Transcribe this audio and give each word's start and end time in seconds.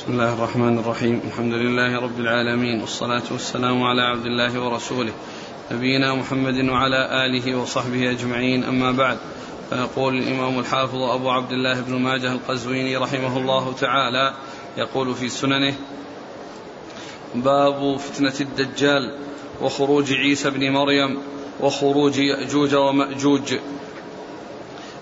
بسم 0.00 0.12
الله 0.12 0.34
الرحمن 0.34 0.78
الرحيم 0.78 1.20
الحمد 1.26 1.52
لله 1.52 2.00
رب 2.00 2.20
العالمين 2.20 2.80
والصلاة 2.80 3.22
والسلام 3.30 3.82
على 3.82 4.02
عبد 4.02 4.26
الله 4.26 4.60
ورسوله 4.60 5.12
نبينا 5.72 6.14
محمد 6.14 6.68
وعلى 6.68 7.26
آله 7.26 7.56
وصحبه 7.56 8.10
أجمعين 8.10 8.64
أما 8.64 8.92
بعد 8.92 9.18
فيقول 9.70 10.18
الإمام 10.18 10.58
الحافظ 10.58 11.02
أبو 11.02 11.30
عبد 11.30 11.52
الله 11.52 11.80
بن 11.80 11.94
ماجه 11.94 12.32
القزويني 12.32 12.96
رحمه 12.96 13.38
الله 13.38 13.72
تعالى 13.72 14.34
يقول 14.76 15.14
في 15.14 15.28
سننه 15.28 15.74
باب 17.34 17.96
فتنة 17.96 18.34
الدجال 18.40 19.18
وخروج 19.62 20.12
عيسى 20.12 20.50
بن 20.50 20.70
مريم 20.70 21.18
وخروج 21.60 22.18
يأجوج 22.18 22.74
ومأجوج 22.74 23.54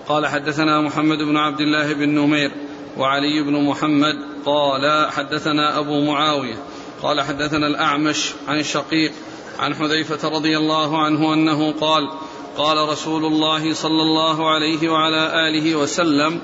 قال 0.09 0.27
حدثنا 0.27 0.80
محمد 0.80 1.19
بن 1.19 1.37
عبد 1.37 1.61
الله 1.61 1.93
بن 1.93 2.09
نمير 2.09 2.68
وعلي 2.96 3.43
بن 3.43 3.64
محمد 3.64 4.16
قال 4.46 5.11
حدثنا 5.11 5.79
أبو 5.79 6.00
معاوية 6.00 6.57
قال 7.03 7.21
حدثنا 7.21 7.67
الأعمش 7.67 8.32
عن 8.49 8.63
شقيق 8.63 9.13
عن 9.58 9.75
حذيفة 9.75 10.29
رضي 10.29 10.58
الله 10.58 11.04
عنه 11.04 11.35
أنه 11.35 11.72
قال 11.80 12.08
قال 12.57 12.89
رسول 12.89 13.25
الله 13.25 13.75
صلى 13.75 14.03
الله 14.03 14.50
عليه 14.50 14.89
وعلى 14.89 15.49
آله 15.49 15.77
وسلم 15.77 16.40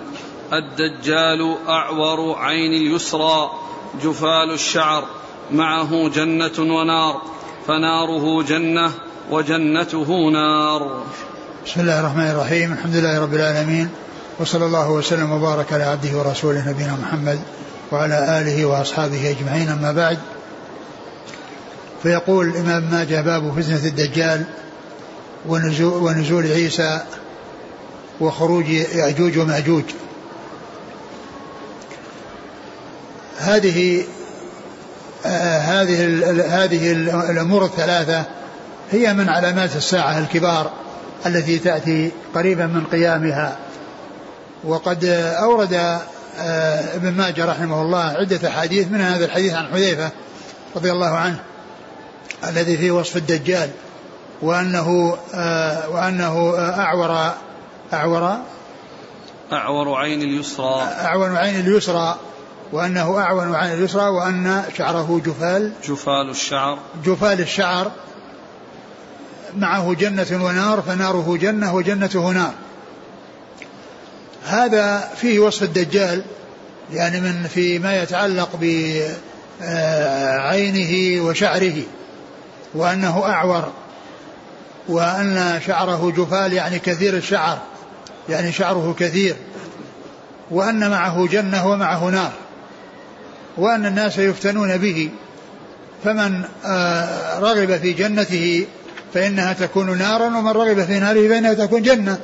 الدجال 0.53 1.57
أعور 1.69 2.39
عين 2.39 2.73
اليسرى 2.73 3.51
جفال 4.05 4.51
الشعر 4.51 5.05
معه 5.53 6.09
جنة 6.09 6.59
ونار 6.59 7.23
فناره 7.67 8.43
جنة 8.43 8.93
وجنته 9.31 10.31
نار. 10.31 11.03
بسم 11.67 11.81
الله 11.81 12.01
الرحمن 12.01 12.31
الرحيم. 12.31 12.73
الحمد 12.73 12.95
لله 12.95 13.23
رب 13.23 13.35
العالمين. 13.35 13.91
وصلى 14.39 14.67
الله 14.67 14.91
وسلم 14.91 15.33
وبارك 15.33 15.73
على 15.73 15.85
عبده 15.85 16.19
ورسوله 16.19 16.69
نبينا 16.69 16.97
محمد 17.03 17.41
وعلى 17.93 18.41
آله 18.41 18.65
وأصحابه 18.65 19.31
أجمعين. 19.31 19.69
أما 19.69 19.93
بعد 19.93 20.19
فيقول 22.03 22.49
الإمام 22.49 22.91
ماجه 22.91 23.21
باب 23.21 23.61
فتنة 23.61 23.85
الدجال 23.85 24.45
ونزول, 25.47 26.03
ونزول 26.03 26.47
عيسى 26.47 27.01
وخروج 28.21 28.69
يأجوج 28.69 29.39
ومأجوج. 29.39 29.85
هذه 33.39 34.05
هذه 35.25 36.05
هذه 36.65 36.93
الأمور 37.31 37.65
الثلاثة 37.65 38.25
هي 38.93 39.15
من 39.15 39.29
علامات 39.29 39.77
الساعة 39.77 40.19
الكبار 40.19 40.71
التي 41.27 41.59
تأتي 41.59 42.11
قريبا 42.35 42.67
من 42.67 42.85
قيامها. 42.85 43.57
وقد 44.67 45.05
أورد 45.43 45.73
آه، 46.39 46.97
ابن 46.97 47.13
ماجه 47.13 47.45
رحمه 47.45 47.83
الله 47.83 47.99
عدة 47.99 48.49
أحاديث 48.49 48.89
من 48.89 49.01
هذا 49.01 49.25
الحديث 49.25 49.55
عن 49.55 49.67
حذيفة 49.67 50.11
رضي 50.77 50.93
الله 50.93 51.11
عنه 51.11 51.39
الذي 52.49 52.77
فيه 52.77 52.91
وصف 52.91 53.17
الدجال 53.17 53.71
وأنه 54.43 55.17
آه، 55.35 55.89
وأنه 55.89 56.55
أعور 56.59 57.33
أعور 57.93 58.39
أعور 59.53 59.95
عين 59.95 60.23
اليسرى. 60.23 60.83
أعور 60.83 61.37
عين 61.37 61.61
اليسرى 61.61 62.19
وأنه 62.73 63.19
أعون 63.19 63.55
عين 63.55 63.73
اليسرى 63.73 64.09
وأن 64.09 64.63
شعره 64.79 65.21
جفال. 65.27 65.73
جفال 65.89 66.31
الشعر. 66.31 66.79
جفال 67.05 67.41
الشعر 67.41 67.91
معه 69.57 69.95
جنة 69.95 70.45
ونار 70.45 70.83
فناره 70.83 71.37
جنة 71.41 71.75
وجنته 71.75 72.31
نار. 72.31 72.53
هذا 74.45 75.11
فيه 75.17 75.39
وصف 75.39 75.63
الدجال 75.63 76.25
يعني 76.93 77.21
من 77.21 77.47
فيما 77.55 78.03
يتعلق 78.03 78.49
بعينه 79.61 81.23
وشعره 81.23 81.83
وأنه 82.75 83.25
أعور 83.27 83.73
وأن 84.89 85.61
شعره 85.67 86.13
جفال 86.17 86.53
يعني 86.53 86.79
كثير 86.79 87.17
الشعر 87.17 87.59
يعني 88.29 88.53
شعره 88.53 88.95
كثير 88.99 89.37
وأن 90.51 90.91
معه 90.91 91.27
جنة 91.27 91.69
ومعه 91.69 92.05
نار 92.05 92.33
وأن 93.57 93.87
الناس 93.87 94.19
يفتنون 94.19 94.77
به 94.77 95.11
فمن 96.05 96.45
آه، 96.65 97.39
رغب 97.39 97.77
في 97.77 97.93
جنته 97.93 98.67
فإنها 99.15 99.53
تكون 99.53 99.99
نارا 99.99 100.27
ومن 100.27 100.51
رغب 100.51 100.85
في 100.85 100.99
ناره 100.99 101.29
فإنها 101.29 101.55
تكون 101.55 101.83
جنة. 101.83 102.19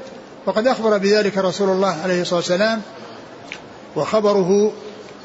وقد 0.46 0.66
أخبر 0.66 0.98
بذلك 0.98 1.38
رسول 1.38 1.68
الله 1.68 1.96
عليه 2.02 2.22
الصلاة 2.22 2.38
والسلام 2.38 2.82
وخبره 3.96 4.72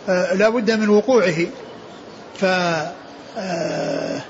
آه، 0.10 0.34
لا 0.34 0.50
بد 0.50 0.72
من 0.72 0.90
وقوعه. 0.90 1.46
ف 2.38 2.46
آه، 3.38 4.22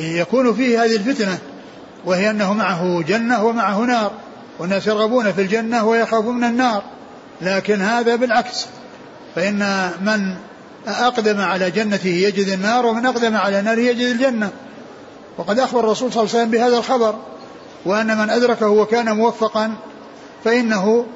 يكون 0.00 0.54
فيه 0.54 0.84
هذه 0.84 0.96
الفتنة 0.96 1.38
وهي 2.04 2.30
أنه 2.30 2.52
معه 2.52 3.02
جنة 3.02 3.44
ومعه 3.44 3.78
نار 3.78 4.12
والناس 4.58 4.86
يرغبون 4.86 5.32
في 5.32 5.40
الجنة 5.40 5.86
ويخافون 5.86 6.36
من 6.36 6.44
النار 6.44 6.82
لكن 7.42 7.82
هذا 7.82 8.16
بالعكس. 8.16 8.66
فإن 9.34 9.90
من 10.00 10.34
أقدم 10.86 11.40
على 11.40 11.70
جنته 11.70 12.08
يجد 12.08 12.48
النار 12.48 12.86
ومن 12.86 13.06
أقدم 13.06 13.36
على 13.36 13.62
ناره 13.62 13.80
يجد 13.80 14.06
الجنة. 14.06 14.50
وقد 15.38 15.58
أخبر 15.58 15.80
الرسول 15.80 16.12
صلى 16.12 16.22
الله 16.22 16.34
عليه 16.34 16.42
وسلم 16.42 16.50
بهذا 16.50 16.78
الخبر 16.78 17.14
وأن 17.86 18.18
من 18.18 18.30
أدركه 18.30 18.68
وكان 18.68 19.16
موفقا 19.16 19.76
فإنه 20.44 21.06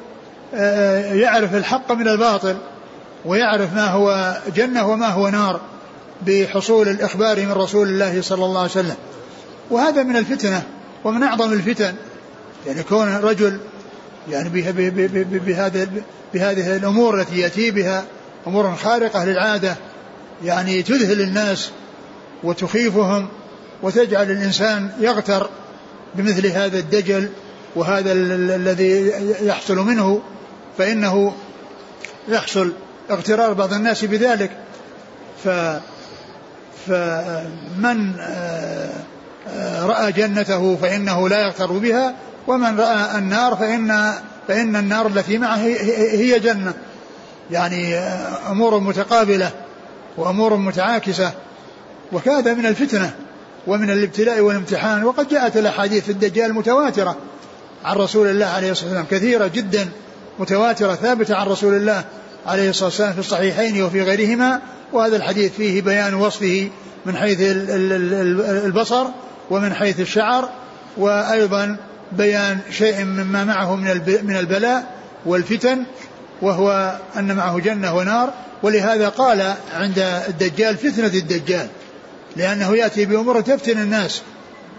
آه، 0.54 1.14
يعرف 1.14 1.54
الحق 1.54 1.92
من 1.92 2.08
الباطل 2.08 2.56
ويعرف 3.24 3.74
ما 3.74 3.86
هو 3.86 4.36
جنة 4.56 4.88
وما 4.88 5.08
هو 5.08 5.28
نار 5.28 5.60
بحصول 6.26 6.88
الإخبار 6.88 7.40
من 7.40 7.52
رسول 7.52 7.88
الله 7.88 8.22
صلى 8.22 8.44
الله 8.44 8.60
عليه 8.60 8.70
وسلم. 8.70 8.96
وهذا 9.70 10.02
من 10.02 10.16
الفتنة 10.16 10.62
ومن 11.04 11.22
أعظم 11.22 11.52
الفتن. 11.52 11.94
يعني 12.66 12.82
كون 12.82 13.16
رجل 13.16 13.58
يعني 14.30 14.48
بهذه 14.48 15.88
بهذه 16.34 16.76
الأمور 16.76 17.20
التي 17.20 17.40
يأتي 17.40 17.70
بها 17.70 18.04
أمور 18.46 18.74
خارقة 18.76 19.24
للعادة 19.24 19.76
يعني 20.44 20.82
تذهل 20.82 21.20
الناس 21.20 21.70
وتخيفهم 22.44 23.28
وتجعل 23.82 24.30
الإنسان 24.30 24.90
يغتر 25.00 25.50
بمثل 26.14 26.46
هذا 26.46 26.78
الدجل 26.78 27.28
وهذا 27.76 28.12
الذي 28.12 29.12
يحصل 29.40 29.76
منه 29.76 30.22
فإنه 30.78 31.32
يحصل 32.28 32.72
اغترار 33.10 33.52
بعض 33.52 33.72
الناس 33.72 34.04
بذلك. 34.04 34.50
ف 35.44 35.48
فمن 36.86 38.12
آه، 38.20 39.86
رأى 39.86 40.12
جنته 40.12 40.76
فإنه 40.76 41.28
لا 41.28 41.40
يغتر 41.40 41.72
بها 41.72 42.14
ومن 42.46 42.80
رأى 42.80 43.18
النار 43.18 43.56
فإن 43.56 44.14
فإن 44.48 44.76
النار 44.76 45.06
التي 45.06 45.38
معه 45.38 45.56
هي 45.56 46.38
جنة. 46.40 46.74
يعني 47.50 47.94
آه، 47.94 48.50
أمور 48.50 48.80
متقابلة 48.80 49.50
وأمور 50.16 50.56
متعاكسة 50.56 51.32
وكذا 52.12 52.54
من 52.54 52.66
الفتنة 52.66 53.14
ومن 53.66 53.90
الابتلاء 53.90 54.40
والامتحان. 54.40 55.04
وقد 55.04 55.28
جاءت 55.28 55.56
الأحاديث 55.56 56.04
في 56.04 56.12
الدجال 56.12 56.54
متواترة 56.54 57.16
عن 57.84 57.96
رسول 57.96 58.28
الله 58.28 58.46
عليه 58.46 58.70
الصلاة 58.70 58.88
والسلام 58.88 59.06
كثيرة 59.10 59.46
جدا 59.46 59.88
متواترة 60.38 60.94
ثابتة 60.94 61.34
عن 61.34 61.46
رسول 61.46 61.74
الله 61.74 62.04
عليه 62.46 62.70
الصلاة 62.70 62.88
والسلام 62.88 63.12
في 63.12 63.18
الصحيحين 63.18 63.82
وفي 63.82 64.02
غيرهما 64.02 64.60
وهذا 64.92 65.16
الحديث 65.16 65.52
فيه 65.52 65.82
بيان 65.82 66.14
وصفه 66.14 66.68
من 67.06 67.16
حيث 67.16 67.38
البصر 67.40 69.06
ومن 69.50 69.74
حيث 69.74 70.00
الشعر 70.00 70.48
وأيضا 70.96 71.76
بيان 72.12 72.58
شيء 72.70 73.04
مما 73.04 73.44
معه 73.44 73.76
من 74.22 74.36
البلاء 74.36 74.94
والفتن 75.26 75.84
وهو 76.42 76.98
أن 77.16 77.36
معه 77.36 77.58
جنة 77.58 77.96
ونار. 77.96 78.34
ولهذا 78.62 79.08
قال 79.08 79.54
عند 79.74 79.98
الدجال 80.28 80.76
فتنة 80.76 81.06
الدجال 81.06 81.68
لأنه 82.36 82.76
يأتي 82.76 83.04
بأمور 83.04 83.40
تفتن 83.40 83.78
الناس 83.78 84.22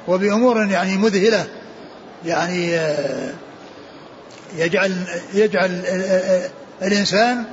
وبأمور 0.07 0.65
يعني 0.65 0.97
مذهلة. 0.97 1.45
يعني 2.25 2.75
آه، 2.75 3.33
يجعل 4.55 5.07
يجعل 5.33 5.83
آه، 5.85 6.49
الإنسان 6.81 7.43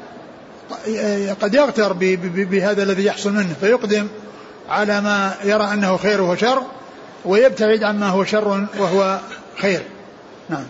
قد 1.43 1.55
يغتر 1.55 1.93
بهذا 1.93 2.83
الذي 2.83 3.05
يحصل 3.05 3.33
منه 3.33 3.55
فيقدم 3.61 4.09
على 4.69 5.01
ما 5.01 5.35
يرى 5.45 5.65
أنه 5.73 5.97
خير 5.97 6.23
وشر 6.23 6.63
ويبتعد 7.25 7.83
عما 7.83 8.09
هو 8.09 8.25
شر 8.25 8.67
وهو 8.79 9.21
خير. 9.59 9.83
نعم. 10.49 10.65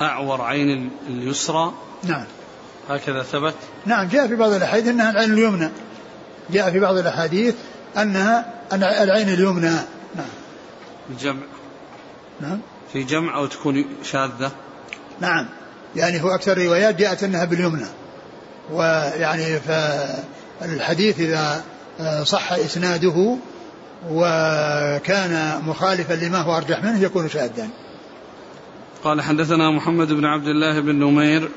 أعور 0.00 0.42
عين 0.42 0.90
اليسرى. 1.08 1.72
نعم. 2.04 2.24
هكذا 2.88 3.22
ثبت. 3.22 3.54
نعم 3.86 4.08
جاء 4.08 4.26
في 4.26 4.36
بعض 4.36 4.52
الأحاديث 4.52 4.88
أنها 4.88 5.10
العين 5.10 5.32
اليمنى. 5.32 5.68
جاء 6.50 6.70
في 6.70 6.80
بعض 6.80 6.96
الأحاديث 6.96 7.54
أنها 7.96 8.54
العين 8.72 9.28
اليمنى. 9.28 9.70
نعم. 10.16 10.39
الجمع. 11.10 11.42
نعم. 12.40 12.58
في 12.92 13.02
جمع 13.02 13.36
أو 13.36 13.46
تكون 13.46 13.84
شاذة؟ 14.02 14.50
نعم. 15.20 15.46
يعني 15.96 16.22
هو 16.22 16.28
أكثر 16.28 16.52
الروايات 16.52 16.96
جاءت 16.96 17.22
أنها 17.22 17.44
باليمنى. 17.44 17.86
ويعني 18.72 19.60
فالحديث 20.60 21.20
إذا 21.20 21.62
صح 22.24 22.52
إسناده 22.52 23.36
وكان 24.10 25.62
مخالفا 25.66 26.12
لما 26.12 26.38
هو 26.38 26.56
أرجح 26.56 26.84
منه 26.84 27.02
يكون 27.02 27.28
شاذا. 27.28 27.68
قال 29.04 29.22
حدثنا 29.22 29.70
محمد 29.70 30.12
بن 30.12 30.24
عبد 30.24 30.46
الله 30.46 30.80
بن 30.80 30.94
نمير 30.94 31.48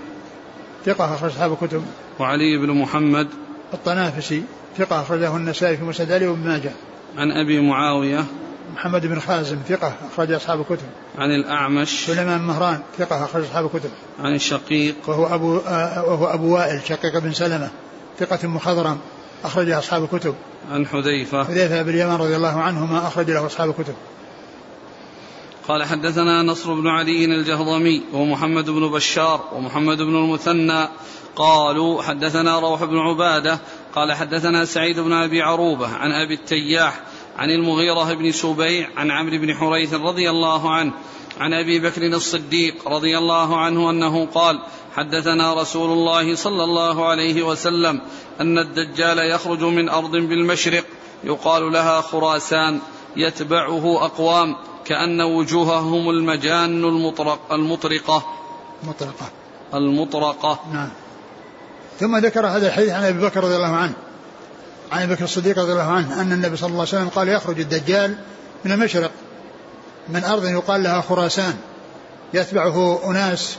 ثقة 0.86 1.14
أخرج 1.14 1.32
أصحاب 1.32 1.52
الكتب. 1.52 1.84
وعلي 2.20 2.58
بن 2.58 2.72
محمد 2.72 3.28
الطنافسي 3.74 4.44
ثقة 4.78 5.02
أخرجه 5.02 5.36
النسائي 5.38 5.78
في 5.78 5.84
مسند 5.84 6.12
علي 6.12 6.28
وابن 6.28 6.48
ماجه. 6.48 6.72
عن 7.18 7.32
أبي 7.32 7.62
معاوية 7.62 8.26
محمد 8.74 9.06
بن 9.06 9.20
خازم 9.20 9.58
ثقة 9.68 9.94
أخرج 10.14 10.32
أصحاب 10.32 10.60
الكتب. 10.60 10.88
عن 11.18 11.32
الأعمش. 11.32 12.06
سليمان 12.06 12.42
مهران 12.42 12.82
ثقة 12.98 13.26
أخرج 13.26 13.44
أصحاب 13.44 13.66
الكتب. 13.66 13.90
عن 14.20 14.36
الشقيق. 14.36 14.96
وهو 15.08 15.36
أبو 15.36 15.58
آه 15.58 16.04
وهو 16.04 16.26
أبو 16.26 16.56
وائل 16.56 16.82
شقيق 16.88 17.18
بن 17.18 17.34
سلمة 17.34 17.70
ثقة 18.20 18.48
مخضرم 18.48 19.00
أخرج 19.44 19.70
أصحاب 19.70 20.04
الكتب. 20.04 20.36
عن 20.72 20.88
حذيفة. 20.88 21.44
حذيفة 21.44 21.82
بن 21.82 21.90
اليمان 21.90 22.16
رضي 22.16 22.36
الله 22.36 22.62
عنهما 22.62 23.08
أخرج 23.08 23.32
له 23.32 23.46
أصحاب 23.46 23.70
الكتب. 23.70 23.96
قال 25.68 25.84
حدثنا 25.84 26.42
نصر 26.42 26.74
بن 26.74 26.88
علي 26.88 27.26
الجهضمي 27.26 28.04
ومحمد 28.14 28.70
بن 28.70 28.92
بشار 28.92 29.42
ومحمد 29.56 29.98
بن 29.98 30.16
المثنى. 30.16 30.88
قالوا 31.36 32.04
حدثنا 32.04 32.60
روح 32.60 32.84
بن 32.84 32.98
عبادة. 32.98 33.60
قال 33.96 34.14
حدثنا 34.14 34.66
سعيد 34.66 35.00
بن 35.00 35.14
أبي 35.14 35.42
عروبة 35.42 35.88
عن 35.88 36.12
أبي 36.12 36.34
التياح 36.34 37.00
عن 37.38 37.50
المغيرة 37.50 38.14
بن 38.14 38.32
سبيع 38.32 38.90
عن 38.98 39.12
عمرو 39.12 39.38
بن 39.38 39.54
حريث 39.54 39.94
رضي 39.94 40.30
الله 40.30 40.74
عنه 40.74 40.94
عن 41.40 41.54
أبي 41.54 41.80
بكر 41.80 42.06
الصديق 42.06 42.88
رضي 42.88 43.18
الله 43.18 43.58
عنه 43.58 43.90
أنه 43.90 44.26
قال 44.26 44.60
حدثنا 44.96 45.54
رسول 45.54 45.92
الله 45.92 46.36
صلى 46.36 46.64
الله 46.64 47.06
عليه 47.06 47.44
وسلم 47.44 48.02
أن 48.42 48.58
الدجال 48.58 49.18
يخرج 49.18 49.64
من 49.64 49.90
أرض 49.90 50.12
بالمشرق 50.12 50.84
يقال 51.24 51.72
لها 51.72 52.02
خراسان 52.02 52.80
يتبعه 53.16 54.06
أقوام 54.06 54.56
كأن 54.86 55.22
وجوههم 55.22 56.10
المجان 56.10 56.84
المطرق 56.86 57.54
المطرقة. 57.54 58.24
مطرقة 58.84 59.30
المطرقة. 59.74 60.60
نعم. 60.74 60.90
ثم 62.00 62.18
ذكر 62.18 62.48
هذا 62.48 62.68
الحديث 62.68 62.90
عن 62.90 63.04
أبي 63.04 63.26
بكر 63.26 63.44
رضي 63.44 63.56
الله 63.56 63.76
عنه. 63.76 63.94
عن 64.92 65.08
بكر 65.08 65.24
الصديق 65.24 65.60
رضي 65.60 65.72
الله 65.72 65.92
عنه 65.92 66.22
أن 66.22 66.32
النبي 66.32 66.58
صلى 66.58 66.68
الله 66.68 66.80
عليه 66.80 66.90
وسلم 66.90 67.10
قال 67.10 67.30
يخرج 67.30 67.60
الدجال 67.60 68.16
من 68.66 68.72
المشرق 68.72 69.12
من 70.10 70.24
أرض 70.24 70.46
يقال 70.46 70.84
لها 70.84 71.02
خراسان 71.02 71.54
يتبعه 72.34 73.10
أناس 73.12 73.58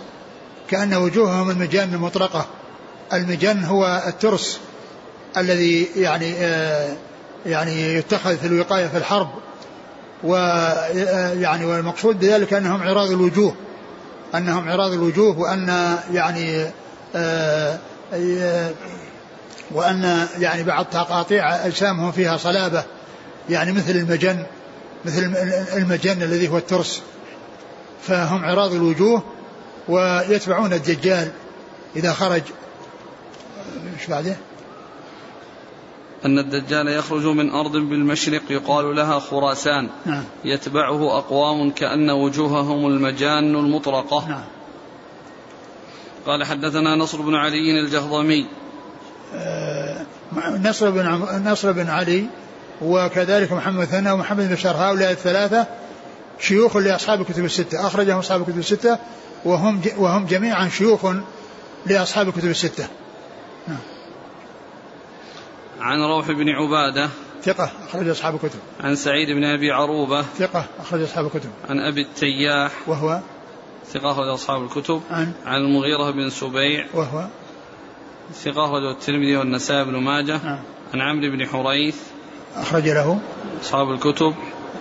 كأن 0.70 0.94
وجوههم 0.94 1.50
المجان 1.50 1.94
المطرقة. 1.94 2.46
المجان 3.12 3.64
هو 3.64 4.02
الترس 4.06 4.60
الذي 5.36 5.88
يعني 5.96 6.34
آه 6.38 6.96
يعني 7.46 7.94
يتخذ 7.94 8.36
في 8.36 8.46
الوقاية 8.46 8.86
في 8.86 8.98
الحرب 8.98 9.28
ويعني 10.24 11.64
والمقصود 11.64 12.20
بذلك 12.20 12.52
أنهم 12.52 12.82
عراض 12.82 13.10
الوجوه 13.10 13.54
أنهم 14.34 14.68
عراض 14.68 14.92
الوجوه 14.92 15.38
وأن 15.38 15.96
يعني 16.12 16.66
آه 17.14 17.78
وأن 19.74 20.28
يعني 20.38 20.62
بعض 20.62 20.84
تقاطيع 20.84 21.66
أجسامهم 21.66 22.12
فيها 22.12 22.36
صلابة 22.36 22.84
يعني 23.50 23.72
مثل 23.72 23.90
المجن 23.90 24.46
مثل 25.04 25.34
المجن 25.76 26.22
الذي 26.22 26.48
هو 26.48 26.58
الترس. 26.58 27.02
فهم 28.02 28.44
عراض 28.44 28.72
الوجوه 28.72 29.22
ويتبعون 29.88 30.72
الدجال 30.72 31.30
إذا 31.96 32.12
خرج. 32.12 32.42
إيش 33.98 34.06
بعده؟ 34.06 34.36
أن 36.24 36.38
الدجال 36.38 36.88
يخرج 36.88 37.26
من 37.26 37.50
أرض 37.50 37.72
بالمشرق 37.72 38.42
يقال 38.50 38.96
لها 38.96 39.18
خراسان. 39.18 39.88
نعم. 40.06 40.24
يتبعه 40.44 41.18
أقوام 41.18 41.70
كأن 41.70 42.10
وجوههم 42.10 42.86
المجان 42.86 43.54
المطرقة. 43.54 44.28
نعم. 44.28 44.44
قال 46.26 46.44
حدثنا 46.44 46.96
نصر 46.96 47.22
بن 47.22 47.34
علي 47.34 47.80
الجهضمي. 47.80 48.46
نصر 50.64 50.90
بن. 50.90 51.26
نصر 51.44 51.72
بن 51.72 51.88
علي 51.88 52.26
وكذلك 52.82 53.52
محمد 53.52 53.84
ثنا 53.84 54.12
ومحمد 54.12 54.48
بن 54.48 54.54
بشار 54.54 54.76
هؤلاء 54.76 55.10
الثلاثة 55.10 55.66
شيوخ 56.38 56.76
لأصحاب 56.76 57.20
الكتب 57.20 57.44
الستة. 57.44 57.86
أخرجهم 57.86 58.18
أصحاب 58.18 58.40
الكتب 58.40 58.58
الستة 58.58 58.98
وهم. 59.44 59.80
وهم 59.96 60.26
جميعا 60.26 60.68
شيوخ 60.68 61.06
لأصحاب 61.86 62.28
الكتب 62.28 62.48
الستة. 62.48 62.86
نعم. 63.68 63.78
عن 65.80 66.00
روح 66.00 66.26
بن 66.26 66.48
عبادة. 66.48 67.08
ثقة 67.42 67.70
أخرج 67.88 68.08
أصحاب 68.08 68.34
الكتب. 68.34 68.58
عن 68.80 68.94
سعيد 68.94 69.28
بن 69.28 69.44
أبي 69.44 69.70
عروبة. 69.70 70.22
ثقة 70.22 70.64
أخرج 70.80 71.02
أصحاب 71.02 71.26
الكتب. 71.26 71.50
عن 71.68 71.78
أبي 71.78 72.02
التياح. 72.02 72.72
وهو؟ 72.86 73.20
ثقة 73.92 74.10
أخرج 74.10 74.28
أصحاب 74.28 74.62
الكتب. 74.62 75.00
عن؟ 75.10 75.32
عن 75.46 75.60
المغيرة 75.60 76.10
بن 76.10 76.30
سبيع. 76.30 76.86
وهو؟ 76.94 77.26
ثقة 78.32 78.64
أخرجه 78.64 78.90
الترمذي 78.90 79.36
والنسائي 79.36 79.84
بن 79.84 79.96
ماجه. 79.96 80.40
نعم. 80.44 80.58
عن 80.94 81.00
عمرو 81.00 81.30
بن 81.30 81.46
حريث. 81.46 81.96
أخرج 82.56 82.88
له. 82.88 83.18
أصحاب 83.62 83.90
الكتب. 83.90 84.34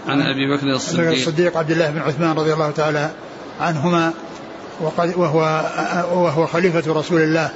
عن 0.07 0.22
أبي 0.22 0.57
بكر 0.57 0.68
الصديق. 0.68 1.12
الصديق 1.12 1.57
عبد 1.57 1.72
الله 1.72 1.90
بن 1.90 2.00
عثمان 2.00 2.38
رضي 2.38 2.54
الله 2.54 2.72
تعالى 2.72 3.12
عنهما 3.60 4.13
وقد 4.81 5.13
وهو 5.18 5.40
وهو 6.13 6.48
خليفة 6.48 6.94
رسول 6.94 7.22
الله 7.22 7.50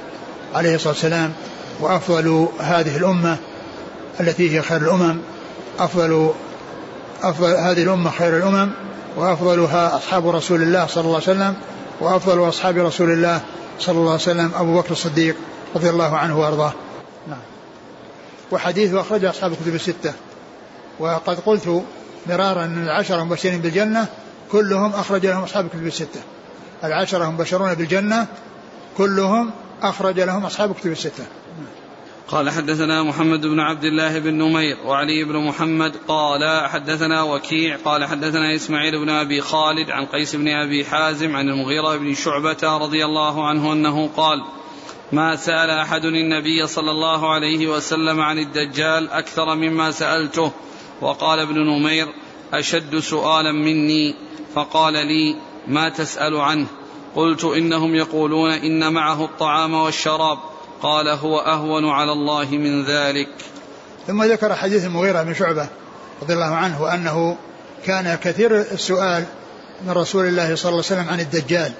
عليه 0.54 0.74
الصلاة 0.74 0.92
والسلام. 0.92 1.32
وأفضل 1.80 2.48
هذه 2.60 2.96
الأمة 2.96 3.36
التي 4.20 4.56
هي 4.56 4.62
خير 4.62 4.80
الأمم 4.82 5.18
أفضل 5.78 6.30
أفضل 7.22 7.48
هذه 7.48 7.82
الأمة 7.82 8.10
خير 8.10 8.36
الأمم 8.36 8.70
وأفضلها 9.16 9.96
أصحاب 9.96 10.28
رسول 10.28 10.62
الله 10.62 10.86
صلى 10.86 11.04
الله 11.04 11.14
عليه 11.14 11.22
وسلم 11.22 11.54
وأفضل 12.00 12.48
أصحاب 12.48 12.78
رسول 12.78 13.10
الله 13.10 13.40
صلى 13.80 13.98
الله 13.98 14.12
عليه 14.12 14.22
وسلم 14.22 14.50
أبو 14.54 14.78
بكر 14.78 14.90
الصديق. 14.90 15.36
رضي 15.76 15.90
الله 15.90 16.16
عنه 16.16 16.40
وأرضاه. 16.40 16.72
نعم. 17.28 17.38
وحديث 18.52 18.94
أخرج 18.94 19.24
أصحاب 19.24 19.52
الكتب 19.52 19.74
الستة. 19.74 20.12
وقد 20.98 21.40
قلت 21.40 21.84
مرارا 22.26 22.64
أن 22.64 22.82
العشرة 22.82 23.24
مبشرين 23.24 23.60
بالجنة 23.60 24.06
كلهم 24.52 24.92
أخرج 24.92 25.26
لهم 25.26 25.42
أصحاب 25.42 25.64
الكتب 25.64 25.86
الستة. 25.86 26.20
العشرة 26.84 27.30
مبشرون 27.30 27.74
بالجنة 27.74 28.26
كلهم 28.96 29.50
أخرج 29.82 30.20
لهم 30.20 30.44
أصحاب 30.44 30.70
الكتب 30.70 30.92
الستة. 30.92 31.24
قال 32.28 32.50
حدثنا 32.50 33.02
محمد 33.02 33.40
بن 33.40 33.60
عبد 33.60 33.84
الله 33.84 34.18
بن 34.18 34.34
نمير 34.34 34.76
وعلي 34.86 35.24
بن 35.24 35.48
محمد 35.48 35.92
قال 36.08 36.68
حدثنا 36.68 37.22
وكيع 37.22 37.76
قال 37.84 38.04
حدثنا 38.04 38.54
إسماعيل 38.54 39.04
بن 39.04 39.08
أبي 39.08 39.40
خالد 39.40 39.90
عن 39.90 40.06
قيس 40.06 40.36
بن 40.36 40.48
أبي 40.48 40.84
حازم 40.84 41.36
عن 41.36 41.48
المغيرة 41.48 41.96
بن 41.96 42.14
شعبة 42.14 42.78
رضي 42.78 43.04
الله 43.04 43.48
عنه 43.48 43.72
أنه 43.72 44.08
قال 44.16 44.44
ما 45.12 45.36
سأل 45.36 45.70
أحد 45.70 46.04
النبي 46.04 46.66
صلى 46.66 46.90
الله 46.90 47.34
عليه 47.34 47.66
وسلم 47.66 48.20
عن 48.20 48.38
الدجال 48.38 49.10
أكثر 49.10 49.54
مما 49.54 49.90
سألته 49.90 50.52
وقال 51.00 51.38
ابن 51.38 51.58
نمير 51.58 52.06
أشد 52.52 52.98
سؤالا 52.98 53.52
مني 53.52 54.14
فقال 54.54 54.92
لي 54.92 55.36
ما 55.68 55.88
تسأل 55.88 56.36
عنه؟ 56.36 56.66
قلت 57.16 57.44
إنهم 57.44 57.94
يقولون 57.94 58.50
إن 58.50 58.92
معه 58.92 59.24
الطعام 59.24 59.74
والشراب 59.74 60.38
قال 60.82 61.08
هو 61.08 61.38
أهون 61.38 61.88
على 61.88 62.12
الله 62.12 62.50
من 62.50 62.84
ذلك. 62.84 63.28
ثم 64.06 64.22
ذكر 64.24 64.54
حديث 64.54 64.84
المغيرة 64.84 65.22
بن 65.22 65.34
شعبة 65.34 65.68
رضي 66.22 66.34
الله 66.34 66.54
عنه 66.54 66.82
وأنه 66.82 67.36
كان 67.84 68.14
كثير 68.14 68.60
السؤال 68.60 69.24
من 69.86 69.90
رسول 69.90 70.26
الله 70.26 70.54
صلى 70.54 70.70
الله 70.70 70.84
عليه 70.84 71.00
وسلم 71.00 71.08
عن 71.08 71.20
الدجال. 71.20 71.72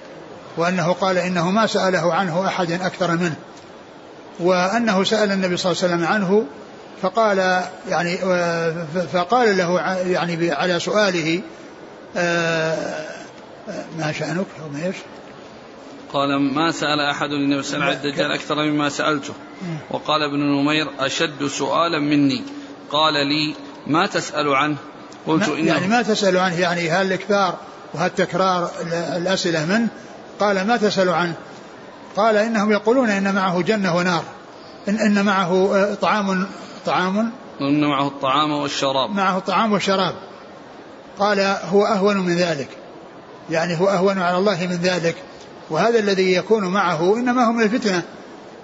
وأنه 0.57 0.93
قال 0.93 1.19
إنه 1.19 1.51
ما 1.51 1.67
سأله 1.67 2.15
عنه 2.15 2.47
أحد 2.47 2.73
أكثر 2.73 3.11
منه. 3.11 3.37
وأنه 4.41 5.05
سأل 5.05 5.33
النبي 5.33 5.57
صلى 5.57 5.73
الله 5.73 5.83
عليه 5.83 5.95
وسلم 5.95 6.07
عنه 6.07 6.47
فقال 7.03 7.63
يعني 7.89 8.17
فقال 9.13 9.57
له 9.59 9.81
يعني 10.07 10.53
على 10.53 10.81
سؤاله 10.81 11.43
ما 13.99 14.13
شأنك 14.13 14.47
أو 14.63 14.69
ما 14.73 14.87
إيش؟ 14.87 14.97
قال 16.13 16.41
ما 16.55 16.73
سأل 16.73 17.01
أحد 17.01 17.29
النبي 17.31 17.63
صلى 17.63 17.75
الله 17.75 17.87
عليه 17.87 17.99
وسلم 17.99 18.11
الدجال 18.11 18.33
أكثر 18.33 18.55
مما 18.55 18.89
سألته. 18.89 19.35
وقال 19.91 20.23
ابن 20.23 20.39
نمير 20.39 20.87
أشد 20.99 21.47
سؤالا 21.47 21.99
مني. 21.99 22.43
قال 22.91 23.15
لي 23.15 23.55
ما 23.87 24.07
تسأل 24.07 24.55
عنه؟ 24.55 24.77
قلت 25.27 25.49
إنه 25.49 25.67
يعني 25.67 25.87
ما 25.87 26.03
تسأل 26.03 26.37
عنه 26.37 26.61
يعني 26.61 26.89
هالإكثار 26.89 27.57
وهالتكرار 27.95 28.71
الأسئلة 29.17 29.67
منه 29.67 29.89
قال 30.41 30.67
ما 30.67 30.77
تسأل 30.77 31.09
عنه؟ 31.09 31.35
قال 32.17 32.37
إنهم 32.37 32.73
يقولون 32.73 33.11
إن 33.11 33.35
معه 33.35 33.63
جنة 33.63 33.97
ونار. 33.97 34.23
إن, 34.89 34.97
إن 34.97 35.25
معه 35.25 35.95
طعام 35.95 36.47
طعام. 36.87 37.33
إن 37.61 37.85
معه 37.85 38.07
الطعام 38.07 38.53
والشراب. 38.53 39.11
معه 39.11 39.39
الطعام 39.39 39.73
والشراب 39.73 40.15
قال 41.19 41.41
هو 41.73 41.87
أهون 41.87 42.17
من 42.17 42.37
ذلك. 42.37 42.69
يعني 43.51 43.81
هو 43.81 43.89
أهون 43.89 44.19
على 44.19 44.39
الله 44.39 44.67
من 44.67 44.77
ذلك. 44.83 45.15
وهذا 45.71 45.99
الذي 45.99 46.35
يكون 46.35 46.65
معه 46.65 47.17
إنما 47.17 47.45
هو 47.45 47.53
من 47.53 47.63
الفتنة. 47.63 48.03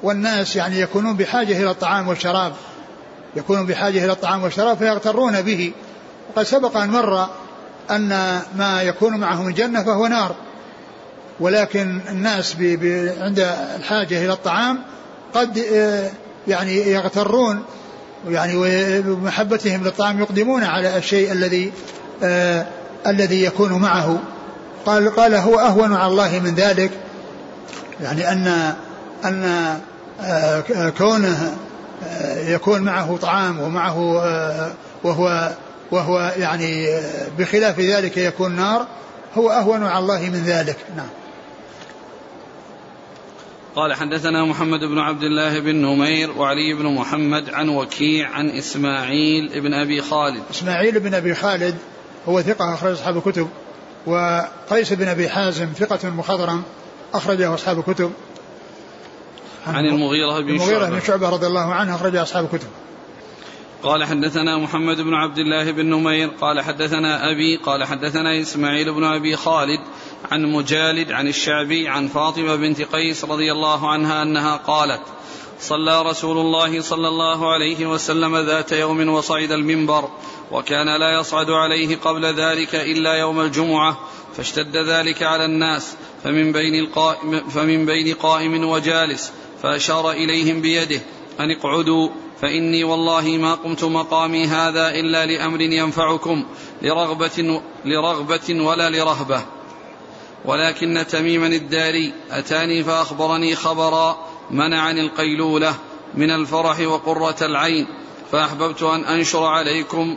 والناس 0.02 0.56
يعني 0.56 0.80
يكونون 0.80 1.16
بحاجة 1.16 1.62
إلى 1.62 1.70
الطعام 1.70 2.08
والشراب. 2.08 2.52
يكونون 3.36 3.66
بحاجة 3.66 4.04
إلى 4.04 4.12
الطعام 4.12 4.42
والشراب 4.42 4.76
فيغترون 4.76 5.42
به. 5.42 5.72
وقد 6.30 6.42
سبق 6.42 6.76
أن 6.76 6.90
مر 6.90 7.28
أن 7.90 8.40
ما 8.56 8.82
يكون 8.82 9.16
معه 9.16 9.42
من 9.42 9.54
جنة 9.54 9.82
فهو 9.82 10.06
نار. 10.06 10.34
ولكن 11.40 12.00
الناس 12.10 12.54
بي 12.54 12.76
بي 12.76 13.10
عند 13.10 13.38
الحاجة 13.76 14.24
إلى 14.24 14.32
الطعام 14.32 14.78
قد 15.34 15.58
آه، 15.58 16.10
يعني 16.48 16.90
يغترون 16.90 17.64
يعني 18.28 18.52
ومحبتهم 19.06 19.84
للطعام 19.84 20.20
يقدمون 20.20 20.64
على 20.64 20.96
الشيء 20.96 21.32
الذي 21.32 21.72
آه 22.22 22.66
الذي 23.06 23.44
يكون 23.44 23.72
معه. 23.72 24.18
قال 24.86 25.16
قال 25.16 25.34
هو 25.34 25.58
أهون 25.58 25.94
على 25.94 26.12
الله 26.12 26.38
من 26.38 26.54
ذلك 26.54 26.90
يعني 28.00 28.32
أن 28.32 28.74
أن 29.24 29.44
آه 30.20 30.90
كونه 30.98 31.56
آه 32.04 32.48
يكون 32.48 32.82
معه 32.82 33.16
طعام 33.16 33.60
ومعه 33.60 34.20
آه 34.22 34.72
وهو 35.04 35.52
وهو 35.90 36.32
يعني 36.38 36.88
آه، 36.88 37.26
بخلاف 37.38 37.80
ذلك 37.80 38.16
يكون 38.16 38.56
نار 38.56 38.86
هو 39.36 39.50
أهون 39.50 39.82
على 39.86 39.98
الله 39.98 40.20
من 40.20 40.42
ذلك. 40.46 40.76
نعم. 40.96 41.23
قال 43.76 43.94
حدثنا 43.94 44.44
محمد 44.44 44.80
بن 44.80 44.98
عبد 44.98 45.22
الله 45.22 45.58
بن 45.58 45.74
نمير 45.76 46.30
وعلي 46.38 46.74
بن 46.74 46.86
محمد 46.86 47.50
عن 47.50 47.68
وكيع 47.68 48.30
عن 48.30 48.50
إسماعيل 48.50 49.60
بن 49.60 49.74
أبي 49.74 50.00
خالد. 50.00 50.42
إسماعيل 50.50 51.00
بن 51.00 51.14
أبي 51.14 51.34
خالد 51.34 51.74
هو 52.28 52.42
ثقة 52.42 52.74
أخرج 52.74 52.92
أصحاب 52.92 53.16
الكتب 53.16 53.48
وقيس 54.06 54.92
بن 54.92 55.08
أبي 55.08 55.28
حازم 55.28 55.66
ثقة 55.66 56.10
مخضرم 56.10 56.62
أخرجه 57.14 57.54
أصحاب 57.54 57.78
الكتب. 57.78 58.12
عن, 59.66 59.74
عن 59.74 59.86
المغيرة 59.86 60.40
بن 60.40 60.48
المغيرة 60.48 60.78
شعبة. 60.78 60.90
بن 60.90 61.00
شعبة. 61.00 61.28
رضي 61.28 61.46
الله 61.46 61.74
عنه 61.74 61.94
أخرج 61.94 62.16
أصحاب 62.16 62.44
الكتب. 62.44 62.68
قال 63.82 64.04
حدثنا 64.04 64.58
محمد 64.58 64.96
بن 64.96 65.14
عبد 65.14 65.38
الله 65.38 65.70
بن 65.72 65.86
نمير 65.86 66.28
قال 66.28 66.60
حدثنا 66.60 67.30
أبي 67.30 67.56
قال 67.56 67.84
حدثنا 67.84 68.40
إسماعيل 68.40 68.94
بن 68.94 69.04
أبي 69.04 69.36
خالد 69.36 69.80
عن 70.30 70.42
مجالد 70.42 71.12
عن 71.12 71.28
الشعبي 71.28 71.88
عن 71.88 72.08
فاطمة 72.08 72.56
بنت 72.56 72.82
قيس 72.82 73.24
رضي 73.24 73.52
الله 73.52 73.90
عنها 73.90 74.22
أنها 74.22 74.56
قالت 74.56 75.02
صلى 75.60 76.02
رسول 76.02 76.38
الله 76.38 76.80
صلى 76.80 77.08
الله 77.08 77.52
عليه 77.52 77.86
وسلم 77.86 78.36
ذات 78.36 78.72
يوم 78.72 79.08
وصعد 79.08 79.52
المنبر 79.52 80.08
وكان 80.52 81.00
لا 81.00 81.20
يصعد 81.20 81.50
عليه 81.50 81.96
قبل 81.96 82.24
ذلك 82.24 82.74
إلا 82.74 83.14
يوم 83.14 83.40
الجمعة 83.40 83.98
فاشتد 84.36 84.76
ذلك 84.76 85.22
على 85.22 85.44
الناس 85.44 85.96
فمن 86.24 86.52
بين, 86.52 86.74
القائم 86.74 87.48
فمن 87.48 87.86
بين 87.86 88.14
قائم 88.14 88.68
وجالس 88.68 89.32
فأشار 89.62 90.10
إليهم 90.10 90.60
بيده 90.60 91.00
أن 91.40 91.50
اقعدوا 91.50 92.08
فإني 92.40 92.84
والله 92.84 93.22
ما 93.22 93.54
قمت 93.54 93.84
مقامي 93.84 94.46
هذا 94.46 94.88
إلا 94.88 95.26
لأمر 95.26 95.60
ينفعكم 95.60 96.44
لرغبة, 96.82 97.60
لرغبة 97.84 98.60
ولا 98.64 98.90
لرهبة. 98.90 99.42
ولكن 100.44 101.04
تميما 101.08 101.46
الداري 101.46 102.12
أتاني 102.30 102.84
فأخبرني 102.84 103.56
خبرا 103.56 104.18
منعني 104.50 105.00
القيلولة 105.00 105.74
من 106.14 106.30
الفرح 106.30 106.80
وقرة 106.80 107.36
العين 107.42 107.86
فأحببت 108.32 108.82
أن 108.82 109.04
أنشر 109.04 109.44
عليكم 109.44 110.16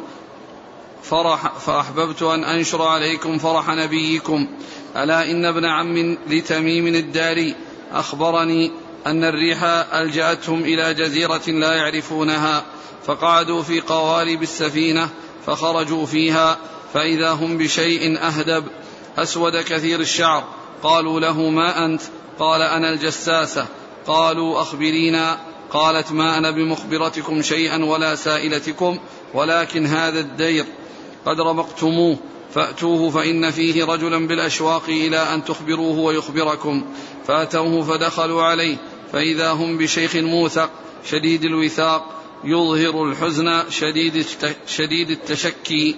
فرح 1.04 1.58
فأحببت 1.58 2.22
أن 2.22 2.44
أنشر 2.44 2.82
عليكم 2.82 3.38
فرح 3.38 3.70
نبيكم. 3.70 4.48
ألا 4.96 5.32
إن 5.32 5.46
ابن 5.46 5.66
عم 5.66 6.18
لتميم 6.28 6.88
الداري 6.88 7.56
أخبرني 7.94 8.72
أن 9.08 9.24
الريح 9.24 9.64
ألجأتهم 9.94 10.64
إلى 10.64 10.94
جزيرة 10.94 11.42
لا 11.48 11.74
يعرفونها 11.74 12.64
فقعدوا 13.06 13.64
في 13.64 13.82
قوارب 13.82 14.42
السفينة 14.42 15.10
فخرجوا 15.46 16.06
فيها 16.06 16.58
فإذا 16.94 17.32
هم 17.32 17.58
بشيء 17.58 18.20
أهدب 18.20 18.64
أسود 19.18 19.58
كثير 19.58 20.00
الشعر. 20.00 20.44
قالوا 20.84 21.20
له 21.20 21.50
ما 21.50 21.86
أنت؟ 21.86 22.02
قال 22.40 22.62
أنا 22.62 22.94
الجساسة. 22.94 23.68
قالوا 24.08 24.62
أخبرينا. 24.62 25.40
قالت 25.72 26.12
ما 26.12 26.38
أنا 26.38 26.52
بمخبرتكم 26.52 27.42
شيئا 27.42 27.86
ولا 27.86 28.16
سائلتكم 28.16 29.00
ولكن 29.34 29.86
هذا 29.86 30.20
الدير 30.20 30.66
قد 31.26 31.42
رمقتموه. 31.42 32.18
فأتوه 32.54 33.10
فإن 33.10 33.52
فيه 33.52 33.86
رجلا 33.86 34.28
بالأشواق 34.28 34.84
إلى 34.88 35.18
أن 35.18 35.46
تخبروه 35.46 36.00
ويخبركم. 36.00 36.86
فأتوه 37.28 37.82
فدخلوا 37.82 38.44
عليه. 38.44 38.78
فإذا 39.14 39.52
هم 39.52 39.78
بشيخ 39.78 40.16
موثق 40.16 40.70
شديد 41.10 41.46
الوثاق 41.46 42.14
يظهر 42.44 43.04
الحزن 43.04 43.70
شديد 43.70 44.26
شديد 44.68 45.10
التشكي. 45.10 45.96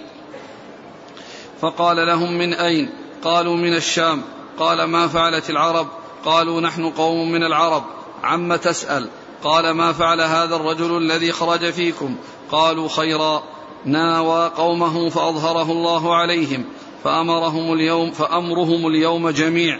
فقال 1.60 1.96
لهم 1.96 2.38
من 2.38 2.54
أين؟ 2.54 2.99
قالوا 3.24 3.56
من 3.56 3.74
الشام. 3.74 4.22
قال 4.58 4.84
ما 4.84 5.08
فعلت 5.08 5.50
العرب؟ 5.50 5.86
قالوا 6.24 6.60
نحن 6.60 6.90
قوم 6.90 7.32
من 7.32 7.42
العرب. 7.42 7.84
عم 8.22 8.56
تسأل. 8.56 9.08
قال 9.44 9.70
ما 9.70 9.92
فعل 9.92 10.20
هذا 10.20 10.56
الرجل 10.56 10.96
الذي 10.96 11.32
خرج 11.32 11.70
فيكم؟ 11.70 12.16
قالوا 12.50 12.88
خيرا. 12.88 13.42
ناوى 13.84 14.52
قومه 14.56 15.08
فأظهره 15.08 15.72
الله 15.72 16.16
عليهم. 16.16 16.64
فأمرهم 17.04 17.72
اليوم 17.72 18.10
فأمرهم 18.10 18.86
اليوم 18.86 19.30
جميع. 19.30 19.78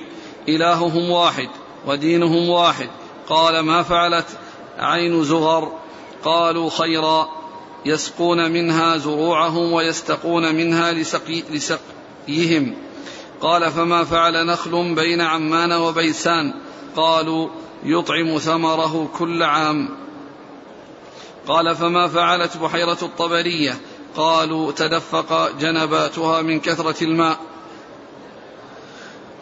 إلههم 0.49 1.11
واحد 1.11 1.49
ودينهم 1.87 2.49
واحد. 2.49 2.89
قال 3.29 3.61
ما 3.61 3.83
فعلت؟ 3.83 4.27
عين 4.79 5.25
زغر. 5.25 5.73
قالوا 6.25 6.71
خيرا. 6.71 7.29
يسقون 7.87 8.51
منها 8.51 8.97
زروعهم 8.97 9.73
ويستقون 9.73 10.55
منها 10.55 10.93
لسقي 10.93 11.43
لسقيهم. 11.51 12.75
قال 13.41 13.71
فما 13.71 14.05
فعل 14.05 14.47
نخل 14.47 14.95
بين 14.95 15.21
عمان 15.21 15.73
وبيسان؟ 15.73 16.55
قالوا 16.97 17.49
يطعم 17.85 18.39
ثمره 18.39 19.11
كل 19.19 19.43
عام. 19.43 19.89
قال 21.47 21.77
فما 21.77 22.09
فعلت 22.09 22.57
بحيرة 22.57 22.99
الطبرية؟ 23.03 23.81
قالوا 24.17 24.73
تدفق 24.73 25.51
جنباتها 25.61 26.43
من 26.43 26.61
كثرة 26.61 27.05
الماء. 27.05 27.37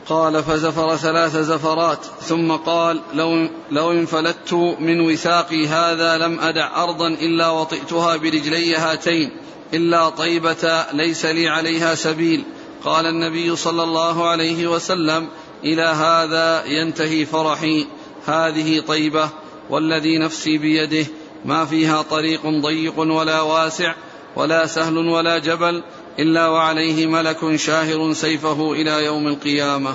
قال 0.08 0.42
فزفر 0.42 0.96
ثلاث 0.96 1.36
زفرات 1.36 2.04
ثم 2.20 2.52
قال 2.52 3.00
لو, 3.14 3.48
لو 3.70 3.92
انفلت 3.92 4.52
من 4.78 5.00
وثاقي 5.00 5.66
هذا 5.66 6.18
لم 6.18 6.40
أدع 6.40 6.84
أرضا 6.84 7.08
إلا 7.08 7.50
وطئتها 7.50 8.16
برجلي 8.16 8.76
هاتين 8.76 9.30
إلا 9.74 10.08
طيبة 10.08 10.86
ليس 10.92 11.26
لي 11.26 11.48
عليها 11.48 11.94
سبيل. 11.94 12.44
قال 12.84 13.06
النبي 13.06 13.56
صلى 13.56 13.82
الله 13.82 14.28
عليه 14.28 14.66
وسلم 14.66 15.28
إلى 15.64 15.82
هذا 15.82 16.64
ينتهي 16.64 17.26
فرحي. 17.26 17.86
هذه 18.26 18.80
طيبة 18.80 19.30
والذي 19.70 20.18
نفسي 20.18 20.58
بيده 20.58 21.06
ما 21.44 21.64
فيها 21.64 22.02
طريق 22.02 22.46
ضيق 22.46 22.98
ولا 22.98 23.40
واسع 23.40 23.94
ولا 24.36 24.66
سهل 24.66 24.96
ولا 24.96 25.38
جبل 25.38 25.82
إلا 26.18 26.48
وعليه 26.48 27.06
ملك 27.06 27.56
شاهر 27.56 28.12
سيفه 28.12 28.72
إلى 28.72 29.04
يوم 29.04 29.26
القيامة. 29.26 29.94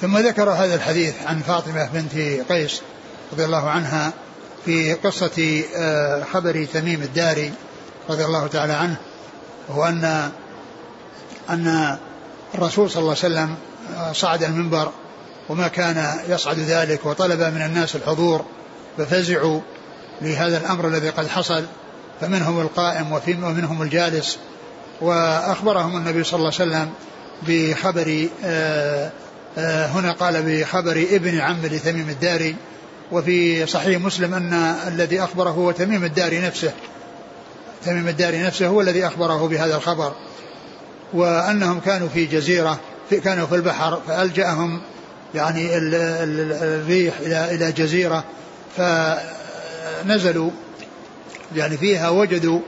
ثم 0.00 0.18
ذكر 0.18 0.50
هذا 0.50 0.74
الحديث 0.74 1.14
عن 1.22 1.40
فاطمة 1.40 1.88
بنت 1.92 2.12
قيس 2.52 2.82
رضي 3.32 3.44
الله 3.44 3.68
عنها 3.68 4.12
في 4.64 4.94
قصة 4.94 5.64
آه، 5.76 6.24
خبر 6.32 6.66
تميم 6.72 7.02
الداري 7.02 7.52
رضي 8.10 8.24
الله 8.24 8.46
تعالى 8.46 8.72
عنه 8.72 8.96
وهو 9.68 9.84
أن 9.84 10.30
أن 11.50 11.96
الرسول 12.54 12.90
صلى 12.90 13.00
الله 13.00 13.16
عليه 13.22 13.34
وسلم 13.34 13.54
آه، 13.96 14.12
صعد 14.12 14.42
المنبر 14.42 14.92
وما 15.48 15.68
كان 15.68 16.18
يصعد 16.28 16.58
ذلك 16.58 17.06
وطلب 17.06 17.40
من 17.40 17.62
الناس 17.62 17.96
الحضور 17.96 18.44
ففزعوا 18.98 19.60
لهذا 20.22 20.58
الأمر 20.58 20.88
الذي 20.88 21.10
قد 21.10 21.28
حصل 21.28 21.64
فمنهم 22.20 22.60
القائم 22.60 23.12
ومنهم 23.28 23.82
الجالس 23.82 24.38
وأخبرهم 25.00 25.96
النبي 25.96 26.24
صلى 26.24 26.38
الله 26.38 26.52
عليه 26.60 26.70
وسلم 26.70 26.90
بخبر 27.42 28.28
آه، 28.44 29.10
آه، 29.58 29.86
هنا 29.86 30.12
قال 30.12 30.42
بخبر 30.42 31.06
ابن 31.10 31.38
عم 31.38 31.66
لتميم 31.66 32.08
الداري 32.08 32.56
وفي 33.12 33.66
صحيح 33.66 34.00
مسلم 34.00 34.34
أن 34.34 34.52
الذي 34.88 35.24
أخبره 35.24 35.50
هو 35.50 35.70
تميم 35.70 36.04
الداري 36.04 36.40
نفسه. 36.40 36.72
تميم 37.84 38.08
الداري 38.08 38.42
نفسه 38.42 38.66
هو 38.66 38.80
الذي 38.80 39.06
أخبره 39.06 39.48
بهذا 39.48 39.76
الخبر. 39.76 40.12
وأنهم 41.12 41.80
كانوا 41.80 42.08
في 42.08 42.26
جزيرة 42.26 42.80
في 43.10 43.20
كانوا 43.20 43.46
في 43.46 43.54
البحر 43.54 44.00
فألجأهم 44.08 44.80
يعني 45.34 45.68
الريح 45.76 47.18
إلى 47.20 47.54
إلى 47.54 47.72
جزيرة 47.72 48.24
فنزلوا 48.76 50.50
يعني 51.56 51.76
فيها 51.76 52.08
وجدوا 52.08 52.60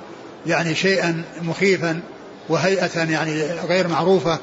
يعني 0.47 0.75
شيئا 0.75 1.23
مخيفا 1.43 2.01
وهيئة 2.49 3.11
يعني 3.11 3.43
غير 3.69 3.89
معروفة 3.89 4.39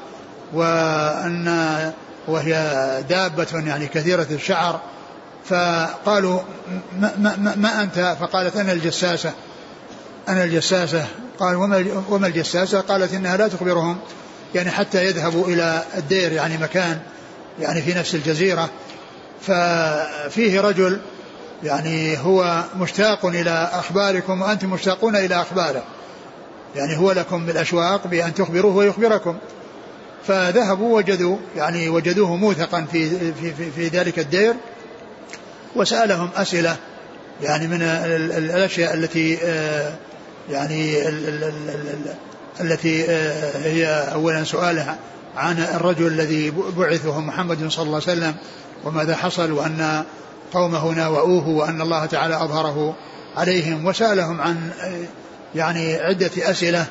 وأن 0.52 1.92
وهي 2.28 2.54
دابة 3.08 3.46
يعني 3.66 3.86
كثيرة 3.86 4.26
الشعر. 4.30 4.80
فقالوا 5.44 6.40
ما, 6.98 7.12
ما, 7.18 7.54
ما 7.56 7.82
أنت؟ 7.82 8.16
فقالت 8.20 8.56
أنا 8.56 8.72
الجساسة. 8.72 9.32
أنا 10.28 10.44
الجساسة. 10.44 11.06
قال 11.40 11.56
وما, 11.56 12.26
الجساسة 12.26 12.80
قالت 12.80 13.14
إنها 13.14 13.36
لا 13.36 13.48
تخبرهم. 13.48 13.98
يعني 14.54 14.70
حتى 14.70 15.04
يذهبوا 15.04 15.46
إلى 15.46 15.82
الدير 15.96 16.32
يعني 16.32 16.58
مكان 16.58 16.98
يعني 17.60 17.82
في 17.82 17.94
نفس 17.94 18.14
الجزيرة. 18.14 18.68
ففيه 19.40 20.60
رجل 20.60 21.00
يعني 21.62 22.18
هو 22.18 22.64
مشتاق 22.76 23.26
إلى 23.26 23.70
أخباركم 23.72 24.42
وأنتم 24.42 24.70
مشتاقون 24.70 25.16
إلى 25.16 25.34
أخباره. 25.34 25.82
يعني 26.76 26.98
هو 26.98 27.12
لكم 27.12 27.46
بالأشواق 27.46 28.06
بأن 28.06 28.34
تخبروه 28.34 28.76
ويخبركم. 28.76 29.36
فذهبوا 30.26 30.96
وجدوا 30.96 31.36
يعني 31.56 31.88
وجدوه 31.88 32.36
موثقا 32.36 32.86
في, 32.92 33.10
في, 33.32 33.52
في, 33.54 33.70
في 33.70 33.88
ذلك 33.88 34.18
الدير 34.18 34.54
وسألهم 35.76 36.30
أسئلة 36.36 36.76
يعني 37.42 37.68
من 37.68 37.82
الأشياء 37.82 38.94
التي 38.94 39.38
آه، 39.42 39.94
يعني 40.50 41.08
التي 42.60 43.04
آه، 43.10 43.58
هي 43.58 43.86
أولا 44.12 44.44
سؤاله 44.44 44.96
عن 45.36 45.58
الرجل 45.58 46.06
الذي 46.06 46.52
بعثه 46.76 47.20
محمد 47.20 47.68
صلى 47.68 47.82
الله 47.82 48.00
عليه 48.06 48.18
وسلم 48.18 48.34
وماذا 48.84 49.16
حصل 49.16 49.52
وأن 49.52 50.04
قومه 50.52 50.92
ناوؤوه 50.92 51.48
وأن 51.48 51.80
الله 51.80 52.06
تعالى 52.06 52.36
أظهره 52.36 52.96
عليهم 53.36 53.86
وسألهم 53.86 54.40
عن 54.40 54.70
آه، 54.80 55.04
يعني 55.54 55.94
عدة 55.94 56.30
أسئلة 56.38 56.86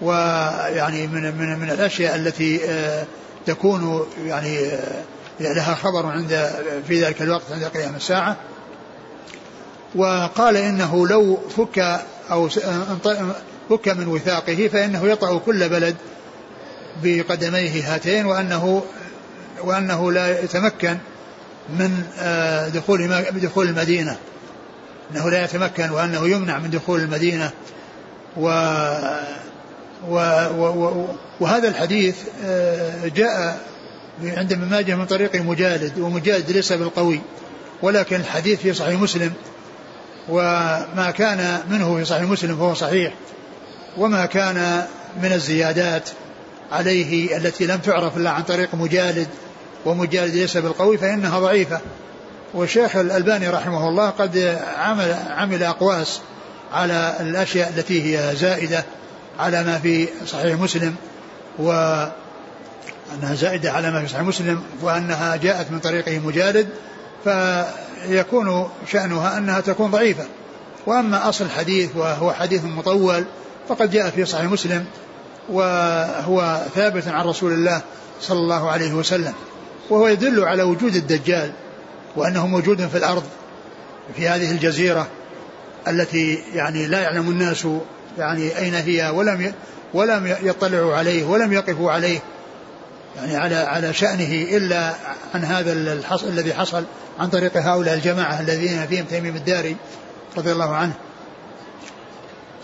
ويعني 0.00 1.06
من 1.06 1.22
من 1.22 1.58
من 1.58 1.70
الأشياء 1.70 2.16
التي 2.16 2.60
تكون 3.46 4.06
يعني 4.26 4.70
لها 5.40 5.74
خبر 5.74 6.06
عند 6.06 6.50
في 6.88 7.04
ذلك 7.04 7.22
الوقت 7.22 7.42
عند 7.52 7.64
قيام 7.64 7.96
الساعة. 7.96 8.36
وقال 9.94 10.56
إنه 10.56 11.08
لو 11.08 11.38
فك 11.56 12.00
أو 12.30 12.48
فك 13.70 13.88
من 13.88 14.08
وثاقه 14.08 14.68
فإنه 14.72 15.08
يطأ 15.08 15.38
كل 15.38 15.68
بلد 15.68 15.96
بقدميه 17.02 17.94
هاتين 17.94 18.26
وأنه 18.26 18.82
وأنه 19.64 20.12
لا 20.12 20.44
يتمكن 20.44 20.98
من 21.68 22.04
آه، 22.18 22.68
دخول 22.68 23.24
دخول 23.30 23.68
المدينة. 23.68 24.16
أنه 25.10 25.30
لا 25.30 25.44
يتمكن 25.44 25.90
وأنه 25.90 26.28
يمنع 26.28 26.58
من 26.58 26.70
دخول 26.70 27.00
المدينة. 27.00 27.50
و 28.36 28.48
و 30.08 30.16
و 30.58 31.06
وهذا 31.40 31.68
الحديث 31.68 32.16
آه، 32.44 33.08
جاء 33.08 33.60
عند 34.22 34.52
ابن 34.52 34.68
ماجه 34.68 34.94
من 34.94 35.06
طريق 35.06 35.36
مجالد 35.36 35.98
ومجالد 35.98 36.50
ليس 36.50 36.72
بالقوي 36.72 37.20
ولكن 37.82 38.16
الحديث 38.16 38.60
في 38.60 38.74
صحيح 38.74 39.00
مسلم. 39.00 39.32
وما 40.28 41.12
كان 41.16 41.60
منه 41.70 41.96
في 41.96 42.04
صحيح 42.04 42.22
مسلم 42.22 42.56
فهو 42.56 42.74
صحيح. 42.74 43.12
وما 43.96 44.26
كان 44.26 44.86
من 45.22 45.32
الزيادات 45.32 46.10
عليه 46.72 47.36
التي 47.36 47.66
لم 47.66 47.76
تعرف 47.76 48.16
إلا 48.16 48.30
عن 48.30 48.42
طريق 48.42 48.74
مجالد 48.74 49.28
ومجالد 49.84 50.34
ليس 50.34 50.56
بالقوي 50.56 50.98
فإنها 50.98 51.38
ضعيفة. 51.38 51.80
والشيخ 52.54 52.96
الألباني 52.96 53.48
رحمه 53.48 53.88
الله 53.88 54.10
قد 54.10 54.58
عمل 54.76 55.16
عمل 55.30 55.62
أقواس 55.62 56.20
على 56.72 57.16
الأشياء 57.20 57.72
التي 57.76 58.02
هي 58.18 58.36
زائدة 58.36 58.84
على 59.38 59.64
ما 59.64 59.78
في 59.78 60.08
صحيح 60.26 60.60
مسلم 60.60 60.94
و 61.58 61.70
أنها 63.14 63.34
زائدة 63.34 63.72
على 63.72 63.90
ما 63.90 64.02
في 64.02 64.08
صحيح 64.08 64.22
مسلم 64.22 64.62
وأنها 64.82 65.36
جاءت 65.36 65.70
من 65.70 65.78
طريقه 65.78 66.18
مجالد. 66.18 66.68
فيكون 68.06 68.70
شأنها 68.86 69.38
أنها 69.38 69.60
تكون 69.60 69.90
ضعيفة. 69.90 70.24
وأما 70.86 71.28
أصل 71.28 71.44
الحديث 71.44 71.96
وهو 71.96 72.32
حديث 72.32 72.64
مطول 72.64 73.24
فقد 73.68 73.90
جاء 73.90 74.10
في 74.10 74.24
صحيح 74.24 74.44
مسلم 74.50 74.84
وهو 75.48 76.62
ثابت 76.74 77.08
عن 77.08 77.26
رسول 77.26 77.52
الله 77.52 77.80
صلى 78.20 78.38
الله 78.38 78.70
عليه 78.70 78.92
وسلم 78.92 79.32
وهو 79.90 80.08
يدل 80.08 80.44
على 80.44 80.62
وجود 80.62 80.96
الدجال 80.96 81.52
وأنه 82.16 82.46
موجود 82.46 82.86
في 82.86 82.98
الأرض 82.98 83.22
في 84.16 84.28
هذه 84.28 84.50
الجزيرة 84.50 85.06
التي 85.88 86.42
يعني 86.54 86.86
لا 86.86 87.00
يعلم 87.00 87.30
الناس 87.30 87.66
يعني 88.18 88.58
أين 88.58 88.74
هي 88.74 89.10
ولم 89.14 89.52
ولم 89.94 90.36
يطلعوا 90.42 90.96
عليه 90.96 91.24
ولم 91.24 91.52
يقفوا 91.52 91.92
عليه 91.92 92.18
يعني 93.16 93.36
على 93.36 93.54
على 93.54 93.92
شأنه 93.92 94.56
إلا 94.56 94.94
عن 95.34 95.44
هذا 95.44 95.72
الحص 95.72 96.22
الذي 96.22 96.54
حصل 96.54 96.84
عن 97.18 97.28
طريق 97.28 97.56
هؤلاء 97.56 97.94
الجماعة 97.94 98.40
الذين 98.40 98.86
فيهم 98.86 99.04
تيميم 99.04 99.36
الداري 99.36 99.76
رضي 100.36 100.52
الله 100.52 100.74
عنه. 100.74 100.92